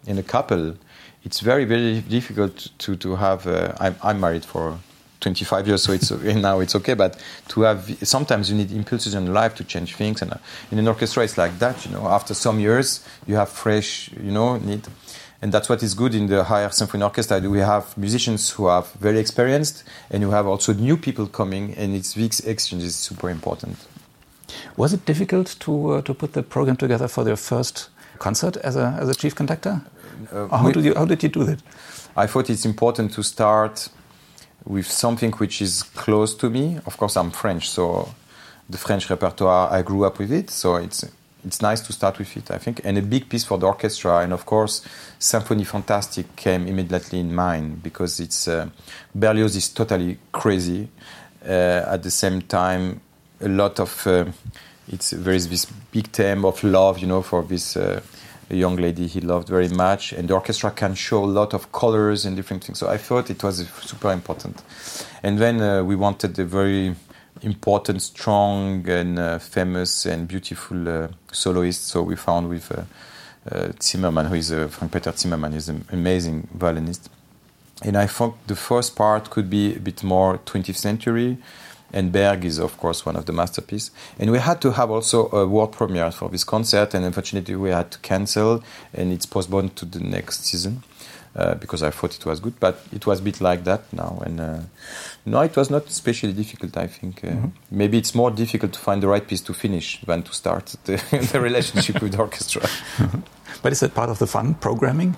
in 0.06 0.18
a 0.18 0.22
couple, 0.22 0.74
it's 1.26 1.40
very 1.40 1.64
very 1.64 2.00
difficult 2.00 2.70
to 2.78 2.96
to 2.96 3.16
have. 3.16 3.46
Uh, 3.46 3.72
I'm, 3.80 3.96
I'm 4.02 4.20
married 4.20 4.44
for 4.44 4.78
25 5.20 5.66
years, 5.66 5.82
so 5.82 5.92
it's 5.92 6.10
now 6.48 6.60
it's 6.60 6.76
okay. 6.76 6.94
But 6.94 7.20
to 7.48 7.62
have 7.62 7.98
sometimes 8.02 8.48
you 8.48 8.56
need 8.56 8.70
impulses 8.70 9.12
in 9.14 9.34
life 9.34 9.56
to 9.56 9.64
change 9.64 9.96
things, 9.96 10.22
and 10.22 10.32
uh, 10.32 10.38
in 10.70 10.78
an 10.78 10.86
orchestra 10.86 11.24
it's 11.24 11.36
like 11.36 11.58
that. 11.58 11.84
You 11.84 11.92
know, 11.92 12.06
after 12.06 12.32
some 12.32 12.60
years 12.60 13.04
you 13.26 13.34
have 13.34 13.48
fresh, 13.48 14.10
you 14.12 14.30
know, 14.30 14.56
need 14.58 14.86
and 15.42 15.52
that's 15.52 15.68
what 15.68 15.82
is 15.82 15.94
good 15.94 16.14
in 16.14 16.28
the 16.28 16.42
HR 16.42 16.70
symphony 16.70 17.02
orchestra. 17.02 17.40
We 17.40 17.58
have 17.58 17.98
musicians 17.98 18.50
who 18.50 18.66
are 18.66 18.82
very 19.00 19.18
experienced, 19.18 19.84
and 20.10 20.22
you 20.22 20.30
have 20.30 20.46
also 20.46 20.72
new 20.72 20.96
people 20.96 21.26
coming, 21.26 21.74
and 21.74 21.94
it's 21.94 22.16
exchange 22.16 22.84
is 22.84 22.94
super 22.94 23.30
important. 23.30 23.76
Was 24.76 24.92
it 24.92 25.04
difficult 25.04 25.56
to 25.60 25.72
uh, 25.94 26.02
to 26.02 26.14
put 26.14 26.34
the 26.34 26.42
program 26.44 26.76
together 26.76 27.08
for 27.08 27.24
their 27.24 27.36
first 27.36 27.90
concert 28.18 28.56
as 28.58 28.76
a 28.76 28.96
as 29.00 29.08
a 29.08 29.14
chief 29.14 29.34
conductor? 29.34 29.82
Uh, 30.32 30.48
how, 30.48 30.70
did 30.70 30.84
you, 30.84 30.94
how 30.94 31.04
did 31.04 31.22
you 31.22 31.28
do 31.28 31.44
that? 31.44 31.62
I 32.16 32.26
thought 32.26 32.50
it's 32.50 32.64
important 32.64 33.12
to 33.12 33.22
start 33.22 33.88
with 34.64 34.86
something 34.86 35.32
which 35.32 35.62
is 35.62 35.82
close 35.82 36.34
to 36.36 36.50
me. 36.50 36.78
Of 36.86 36.96
course, 36.96 37.16
I'm 37.16 37.30
French, 37.30 37.68
so 37.68 38.14
the 38.68 38.78
French 38.78 39.08
repertoire 39.10 39.72
I 39.72 39.82
grew 39.82 40.04
up 40.04 40.18
with 40.18 40.32
it, 40.32 40.50
so 40.50 40.76
it's 40.76 41.04
it's 41.44 41.62
nice 41.62 41.80
to 41.80 41.92
start 41.92 42.18
with 42.18 42.36
it, 42.36 42.50
I 42.50 42.58
think. 42.58 42.80
And 42.82 42.98
a 42.98 43.02
big 43.02 43.28
piece 43.28 43.44
for 43.44 43.56
the 43.56 43.66
orchestra, 43.66 44.18
and 44.18 44.32
of 44.32 44.44
course, 44.44 44.84
Symphonie 45.20 45.64
Fantastique 45.64 46.34
came 46.34 46.66
immediately 46.66 47.20
in 47.20 47.32
mind 47.32 47.84
because 47.84 48.18
it's 48.18 48.48
uh, 48.48 48.68
Berlioz 49.14 49.54
is 49.54 49.68
totally 49.68 50.18
crazy. 50.32 50.88
Uh, 51.44 51.84
at 51.86 52.02
the 52.02 52.10
same 52.10 52.42
time, 52.42 53.00
a 53.40 53.48
lot 53.48 53.78
of 53.78 54.06
uh, 54.06 54.24
it's 54.88 55.10
there 55.10 55.34
is 55.34 55.48
this 55.48 55.66
big 55.92 56.08
theme 56.08 56.44
of 56.44 56.64
love, 56.64 56.98
you 56.98 57.06
know, 57.06 57.22
for 57.22 57.42
this 57.42 57.76
uh, 58.50 58.54
young 58.54 58.76
lady 58.76 59.06
he 59.06 59.20
loved 59.20 59.48
very 59.48 59.68
much, 59.68 60.12
and 60.12 60.28
the 60.28 60.34
orchestra 60.34 60.70
can 60.70 60.94
show 60.94 61.24
a 61.24 61.26
lot 61.26 61.54
of 61.54 61.72
colors 61.72 62.24
and 62.24 62.36
different 62.36 62.64
things. 62.64 62.78
So 62.78 62.88
I 62.88 62.98
thought 62.98 63.30
it 63.30 63.42
was 63.42 63.66
super 63.82 64.12
important. 64.12 64.62
And 65.22 65.38
then 65.38 65.60
uh, 65.60 65.82
we 65.82 65.96
wanted 65.96 66.38
a 66.38 66.44
very 66.44 66.94
important, 67.42 68.02
strong, 68.02 68.88
and 68.88 69.18
uh, 69.18 69.38
famous 69.38 70.06
and 70.06 70.28
beautiful 70.28 70.88
uh, 70.88 71.08
soloist. 71.32 71.88
So 71.88 72.02
we 72.02 72.16
found 72.16 72.48
with 72.48 72.70
uh, 72.72 72.84
uh 73.50 73.72
Zimmermann, 73.80 74.26
who 74.26 74.34
is 74.34 74.52
uh, 74.52 74.68
Frank 74.68 74.92
Peter 74.92 75.12
Zimmermann, 75.12 75.54
is 75.54 75.68
an 75.68 75.84
amazing 75.92 76.48
violinist. 76.54 77.10
And 77.82 77.96
I 77.96 78.06
thought 78.06 78.34
the 78.46 78.56
first 78.56 78.96
part 78.96 79.30
could 79.30 79.50
be 79.50 79.76
a 79.76 79.80
bit 79.80 80.02
more 80.02 80.38
20th 80.38 80.76
century, 80.76 81.36
and 81.92 82.12
Berg 82.12 82.44
is 82.44 82.58
of 82.58 82.76
course 82.78 83.06
one 83.06 83.16
of 83.16 83.26
the 83.26 83.32
masterpieces. 83.32 83.90
And 84.18 84.30
we 84.30 84.38
had 84.38 84.60
to 84.62 84.72
have 84.72 84.90
also 84.90 85.28
a 85.30 85.46
world 85.46 85.72
premiere 85.72 86.10
for 86.10 86.28
this 86.28 86.44
concert, 86.44 86.94
and 86.94 87.04
unfortunately 87.04 87.56
we 87.56 87.70
had 87.70 87.90
to 87.92 87.98
cancel, 88.00 88.62
and 88.92 89.12
it's 89.12 89.26
postponed 89.26 89.76
to 89.76 89.84
the 89.84 90.00
next 90.00 90.44
season. 90.44 90.82
Uh, 91.36 91.54
because 91.54 91.82
I 91.82 91.90
thought 91.90 92.16
it 92.16 92.24
was 92.24 92.40
good, 92.40 92.58
but 92.58 92.80
it 92.92 93.04
was 93.04 93.20
a 93.20 93.22
bit 93.22 93.42
like 93.42 93.64
that 93.64 93.92
now. 93.92 94.22
And 94.24 94.40
uh, 94.40 94.60
no, 95.26 95.42
it 95.42 95.54
was 95.54 95.68
not 95.68 95.86
especially 95.86 96.32
difficult. 96.32 96.74
I 96.78 96.86
think 96.86 97.22
uh, 97.22 97.28
mm-hmm. 97.28 97.48
maybe 97.70 97.98
it's 97.98 98.14
more 98.14 98.30
difficult 98.30 98.72
to 98.72 98.78
find 98.78 99.02
the 99.02 99.08
right 99.08 99.26
piece 99.28 99.42
to 99.42 99.52
finish 99.52 100.00
than 100.00 100.22
to 100.22 100.32
start 100.32 100.74
the, 100.84 100.96
the 101.32 101.38
relationship 101.38 102.00
with 102.00 102.12
the 102.12 102.18
orchestra. 102.18 102.62
Mm-hmm. 102.96 103.20
But 103.62 103.72
is 103.72 103.80
that 103.80 103.94
part 103.94 104.08
of 104.08 104.18
the 104.18 104.26
fun 104.26 104.54
programming? 104.54 105.16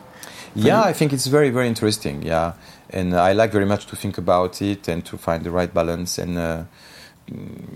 Yeah, 0.55 0.83
I 0.83 0.93
think 0.93 1.13
it's 1.13 1.27
very 1.27 1.51
very 1.51 1.69
interesting. 1.69 2.23
Yeah, 2.23 2.55
and 2.91 3.15
I 3.15 3.33
like 3.33 3.53
very 3.53 3.67
much 3.67 3.87
to 3.87 3.97
think 3.97 4.19
about 4.19 4.63
it 4.63 4.89
and 4.89 5.05
to 5.05 5.19
find 5.19 5.45
the 5.45 5.51
right 5.51 5.73
balance 5.73 6.19
and. 6.19 6.39
Uh, 6.39 6.63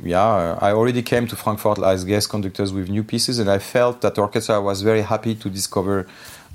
yeah, 0.02 0.56
I 0.60 0.72
already 0.72 1.02
came 1.02 1.26
to 1.26 1.36
Frankfurt 1.36 1.78
as 1.78 2.04
guest 2.04 2.30
conductors 2.30 2.72
with 2.72 2.88
new 2.88 3.04
pieces, 3.04 3.38
and 3.38 3.50
I 3.50 3.58
felt 3.58 4.00
that 4.00 4.18
orchestra 4.18 4.60
was 4.60 4.80
very 4.82 5.02
happy 5.02 5.34
to 5.34 5.50
discover 5.50 6.06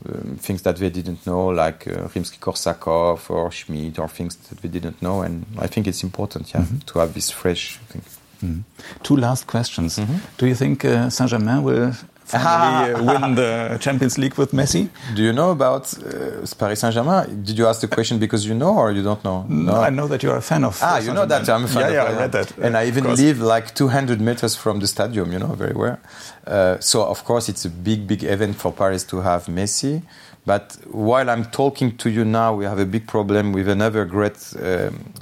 um, 0.06 0.38
things 0.40 0.62
that 0.64 0.78
they 0.78 0.90
didn't 0.90 1.26
know, 1.26 1.48
like 1.48 1.88
uh, 1.88 2.08
Rimsky-Korsakov 2.08 3.30
or 3.30 3.52
Schmidt, 3.52 4.00
or 4.00 4.08
things 4.08 4.36
that 4.36 4.62
they 4.62 4.70
didn't 4.70 5.02
know. 5.02 5.22
And 5.22 5.46
I 5.60 5.68
think 5.68 5.88
it's 5.88 6.04
important, 6.04 6.52
yeah, 6.52 6.62
mm 6.62 6.68
-hmm. 6.68 6.86
to 6.86 7.00
have 7.00 7.14
this 7.14 7.32
fresh 7.32 7.80
thing. 7.90 8.04
Mm 8.42 8.50
-hmm. 8.50 8.64
Two 9.02 9.18
last 9.18 9.46
questions. 9.46 9.98
Mm 9.98 10.06
-hmm. 10.06 10.20
Do 10.38 10.46
you 10.46 10.56
think 10.56 10.84
uh, 10.84 11.10
Saint-Germain 11.10 11.64
will 11.64 11.94
finally 12.44 12.94
uh, 12.94 13.04
win 13.04 13.36
the 13.36 13.78
Champions 13.80 14.18
League 14.18 14.36
with 14.36 14.52
Messi. 14.52 14.90
Do 15.16 15.22
you 15.24 15.32
know 15.32 15.52
about 15.52 15.94
uh, 15.98 16.46
Paris 16.58 16.82
Saint 16.82 16.94
Germain? 16.94 17.44
Did 17.44 17.58
you 17.58 17.66
ask 17.68 17.80
the 17.80 17.88
question 17.88 18.20
because 18.20 18.46
you 18.46 18.54
know 18.54 18.76
or 18.78 18.92
you 18.92 19.02
don't 19.02 19.24
know? 19.24 19.46
No, 19.48 19.76
I 19.76 19.90
know 19.90 20.08
that 20.08 20.24
you 20.24 20.32
are 20.32 20.38
a 20.38 20.42
fan 20.42 20.66
of. 20.66 20.78
Ah, 20.82 20.98
you 21.00 21.14
know 21.14 21.26
that 21.26 21.48
I'm 21.48 21.64
a 21.64 21.68
fan. 21.68 21.94
Yeah, 21.94 22.04
yeah, 22.04 22.04
I 22.04 22.20
read 22.20 22.32
that. 22.34 22.58
And 22.58 22.76
I 22.76 22.86
even 22.88 23.16
live 23.16 23.40
like 23.40 23.74
200 23.76 24.20
meters 24.20 24.56
from 24.56 24.80
the 24.80 24.88
stadium. 24.88 25.32
You 25.32 25.40
know 25.40 25.54
very 25.54 25.74
well. 25.74 26.00
Uh, 26.46 26.78
so 26.80 27.04
of 27.04 27.24
course 27.24 27.48
it's 27.48 27.64
a 27.64 27.70
big, 27.70 28.08
big 28.08 28.24
event 28.24 28.58
for 28.58 28.74
Paris 28.74 29.06
to 29.06 29.22
have 29.22 29.46
Messi. 29.46 30.02
But 30.46 30.78
while 30.92 31.30
I'm 31.30 31.46
talking 31.46 31.96
to 31.98 32.10
you 32.10 32.26
now, 32.26 32.56
we 32.56 32.66
have 32.66 32.80
a 32.80 32.86
big 32.86 33.08
problem 33.08 33.54
with 33.54 33.70
another 33.70 34.06
great. 34.06 34.54
Um, 34.62 35.14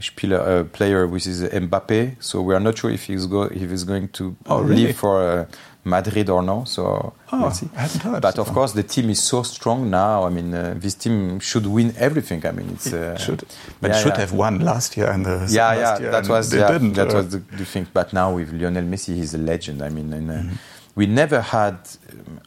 Spieler, 0.00 0.38
uh, 0.38 0.64
player, 0.64 1.06
which 1.06 1.26
is 1.26 1.42
Mbappe. 1.42 2.22
So 2.22 2.40
we 2.40 2.54
are 2.54 2.60
not 2.60 2.78
sure 2.78 2.90
if 2.90 3.04
he's 3.04 3.26
go 3.26 3.42
if 3.42 3.70
he's 3.70 3.84
going 3.84 4.08
to 4.10 4.36
oh, 4.46 4.62
really? 4.62 4.86
leave 4.86 4.96
for 4.96 5.20
uh, 5.20 5.46
Madrid 5.88 6.28
or 6.28 6.42
no. 6.42 6.64
So 6.64 7.12
oh, 7.32 7.40
we'll 7.40 7.50
see. 7.50 7.68
I 7.76 7.80
haven't 7.82 8.02
heard. 8.02 8.22
But 8.22 8.38
of 8.38 8.48
course, 8.52 8.72
the 8.72 8.82
team 8.82 9.10
is 9.10 9.22
so 9.22 9.42
strong 9.42 9.90
now. 9.90 10.24
I 10.24 10.30
mean, 10.30 10.54
uh, 10.54 10.74
this 10.76 10.94
team 10.94 11.40
should 11.40 11.66
win 11.66 11.94
everything. 11.98 12.44
I 12.46 12.52
mean, 12.52 12.70
it's 12.70 12.92
uh, 12.92 13.14
it 13.16 13.20
should, 13.20 13.44
but 13.80 13.90
yeah, 13.90 13.98
should 14.02 14.14
yeah. 14.14 14.20
have 14.20 14.32
won 14.32 14.60
last 14.60 14.96
year 14.96 15.10
and 15.10 15.24
the 15.24 15.46
yeah, 15.50 15.72
yeah. 15.74 15.98
Year, 15.98 16.10
that 16.10 16.28
was 16.28 16.54
yeah, 16.54 16.70
didn't, 16.72 16.92
that 16.94 17.12
was 17.12 17.30
the, 17.30 17.38
the, 17.38 17.64
thing. 17.64 17.86
But 17.92 18.12
now 18.12 18.34
with 18.34 18.52
Lionel 18.52 18.84
Messi, 18.84 19.14
he's 19.14 19.34
a 19.34 19.38
legend. 19.38 19.82
I 19.82 19.88
mean, 19.88 20.12
and, 20.12 20.30
uh, 20.30 20.34
mm 20.34 20.48
-hmm. 20.48 20.56
we 20.94 21.06
never 21.06 21.40
had. 21.40 21.76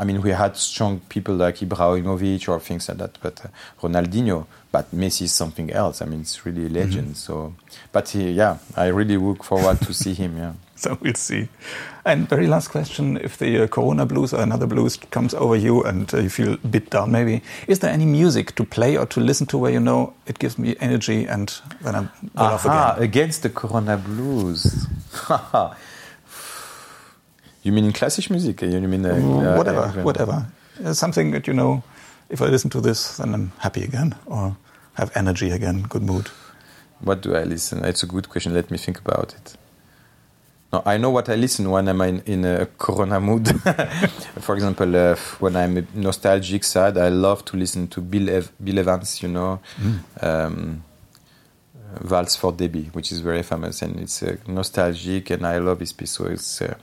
I 0.01 0.05
mean, 0.05 0.21
we 0.21 0.33
had 0.33 0.57
strong 0.57 0.99
people 1.13 1.35
like 1.45 1.65
Ibrahimovic 1.65 2.47
or 2.49 2.59
things 2.59 2.87
like 2.87 2.99
that, 2.99 3.13
but 3.21 3.41
uh, 3.45 3.49
Ronaldinho. 3.81 4.45
But 4.71 4.85
Messi 4.93 5.23
is 5.23 5.35
something 5.35 5.69
else. 5.71 6.03
I 6.03 6.07
mean, 6.07 6.21
it's 6.21 6.45
really 6.45 6.65
a 6.65 6.69
legend. 6.69 7.07
Mm 7.07 7.13
-hmm. 7.13 7.25
So, 7.25 7.53
but 7.93 8.09
he, 8.09 8.23
yeah, 8.41 8.55
I 8.77 8.91
really 8.99 9.17
look 9.17 9.43
forward 9.43 9.77
to 9.87 9.93
see 9.93 10.13
him. 10.13 10.37
Yeah. 10.37 10.53
so 10.83 10.97
we'll 11.01 11.13
see. 11.13 11.47
And 12.05 12.27
very 12.27 12.47
last 12.47 12.69
question: 12.69 13.17
If 13.17 13.37
the 13.37 13.63
uh, 13.63 13.67
Corona 13.67 14.05
blues 14.05 14.33
or 14.33 14.41
another 14.41 14.65
blues 14.65 14.97
comes 15.11 15.33
over 15.35 15.55
you 15.55 15.83
and 15.83 16.11
uh, 16.13 16.17
you 16.17 16.29
feel 16.29 16.53
a 16.53 16.57
bit 16.57 16.89
down, 16.89 17.11
maybe 17.11 17.43
is 17.67 17.79
there 17.79 17.91
any 17.91 18.05
music 18.05 18.55
to 18.55 18.63
play 18.63 18.97
or 18.97 19.05
to 19.05 19.19
listen 19.19 19.45
to 19.47 19.57
where 19.59 19.71
you 19.71 19.79
know 19.79 20.13
it 20.25 20.39
gives 20.39 20.57
me 20.57 20.75
energy 20.79 21.25
and 21.25 21.61
then 21.81 21.95
I'm 21.95 22.09
off 22.35 22.65
again? 22.65 23.03
Against 23.03 23.43
the 23.43 23.49
Corona 23.49 23.97
blues. 23.97 24.87
you 27.63 27.71
mean 27.71 27.85
in 27.85 27.93
classic 27.93 28.31
music? 28.31 28.63
You 28.63 28.81
mean 28.81 29.05
uh, 29.05 29.13
mm, 29.13 29.57
whatever, 29.57 29.81
uh, 29.81 30.03
whatever. 30.03 30.47
something 30.93 31.31
that 31.31 31.45
you 31.47 31.53
know. 31.53 31.83
If 32.29 32.41
I 32.41 32.45
listen 32.45 32.69
to 32.71 32.81
this, 32.81 33.17
then 33.17 33.33
I'm 33.33 33.51
happy 33.59 33.83
again 33.83 34.15
or 34.25 34.55
have 34.93 35.11
energy 35.15 35.51
again, 35.51 35.81
good 35.81 36.01
mood. 36.01 36.29
What 37.01 37.21
do 37.21 37.35
I 37.35 37.43
listen? 37.43 37.83
It's 37.83 38.03
a 38.03 38.07
good 38.07 38.29
question. 38.29 38.53
Let 38.53 38.71
me 38.71 38.77
think 38.77 38.99
about 38.99 39.35
it. 39.35 39.57
No, 40.71 40.81
I 40.85 40.97
know 40.97 41.09
what 41.09 41.27
I 41.27 41.35
listen 41.35 41.69
when 41.69 41.87
I'm 41.89 42.01
in, 42.01 42.21
in 42.25 42.45
a 42.45 42.65
Corona 42.65 43.19
mood. 43.19 43.47
For 44.39 44.55
example, 44.55 44.95
uh, 44.95 45.15
when 45.39 45.55
I'm 45.57 45.85
nostalgic, 45.93 46.63
sad, 46.63 46.97
I 46.97 47.09
love 47.09 47.43
to 47.45 47.57
listen 47.57 47.87
to 47.89 48.01
Bill, 48.01 48.29
Ev 48.29 48.51
Bill 48.63 48.79
Evans, 48.79 49.21
you 49.21 49.27
know, 49.27 49.59
mm. 49.77 50.23
um, 50.23 50.83
Waltz 52.09 52.37
for 52.37 52.53
Debby, 52.53 52.89
which 52.93 53.11
is 53.11 53.19
very 53.19 53.43
famous, 53.43 53.81
and 53.81 53.99
it's 53.99 54.23
uh, 54.23 54.37
nostalgic, 54.47 55.29
and 55.31 55.45
I 55.45 55.57
love 55.57 55.79
this 55.79 55.91
piece. 55.91 56.11
So 56.11 56.25
it's, 56.25 56.61
uh, 56.61 56.75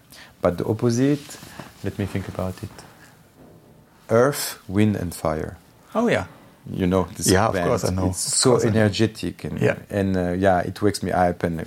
but 0.42 0.58
the 0.58 0.66
opposite, 0.66 1.38
let 1.82 1.98
me 1.98 2.04
think 2.04 2.28
about 2.28 2.62
it. 2.62 2.70
Earth, 4.10 4.58
Wind, 4.68 4.96
and 4.96 5.14
Fire. 5.14 5.56
Oh 5.94 6.08
yeah. 6.08 6.26
You 6.70 6.86
know 6.86 7.06
this 7.16 7.26
Yeah, 7.26 7.46
of 7.48 7.54
band. 7.54 7.66
course 7.68 7.84
I 7.84 7.90
know. 7.94 8.08
It's 8.10 8.26
Of 8.26 8.60
so 8.60 8.68
energetic 8.68 9.44
and 9.44 9.60
Yeah. 9.60 9.76
and 9.90 10.16
uh, 10.16 10.32
yeah, 10.38 10.60
it 10.66 10.80
wakes 10.82 11.02
me 11.02 11.12
up 11.12 11.42
and 11.44 11.64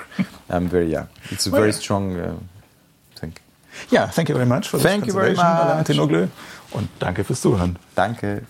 I'm 0.50 0.68
very 0.68 0.90
yeah. 0.90 1.06
It's 1.30 1.46
a 1.46 1.50
Well, 1.50 1.60
very 1.60 1.72
yeah. 1.72 1.78
strong 1.80 2.16
uh, 2.16 2.34
thing. 3.20 3.32
Yeah, 3.90 4.10
thank 4.10 4.28
you 4.28 4.34
very 4.34 4.46
much 4.48 4.68
for 4.68 4.78
this 4.78 4.86
Thank 4.86 5.06
you 5.06 5.12
very 5.12 5.34
Alain 5.36 5.86
much. 5.86 6.28
Und 6.72 6.88
danke 6.98 7.24
fürs 7.24 7.40
Zuhören. 7.40 7.76
Danke. 7.94 8.42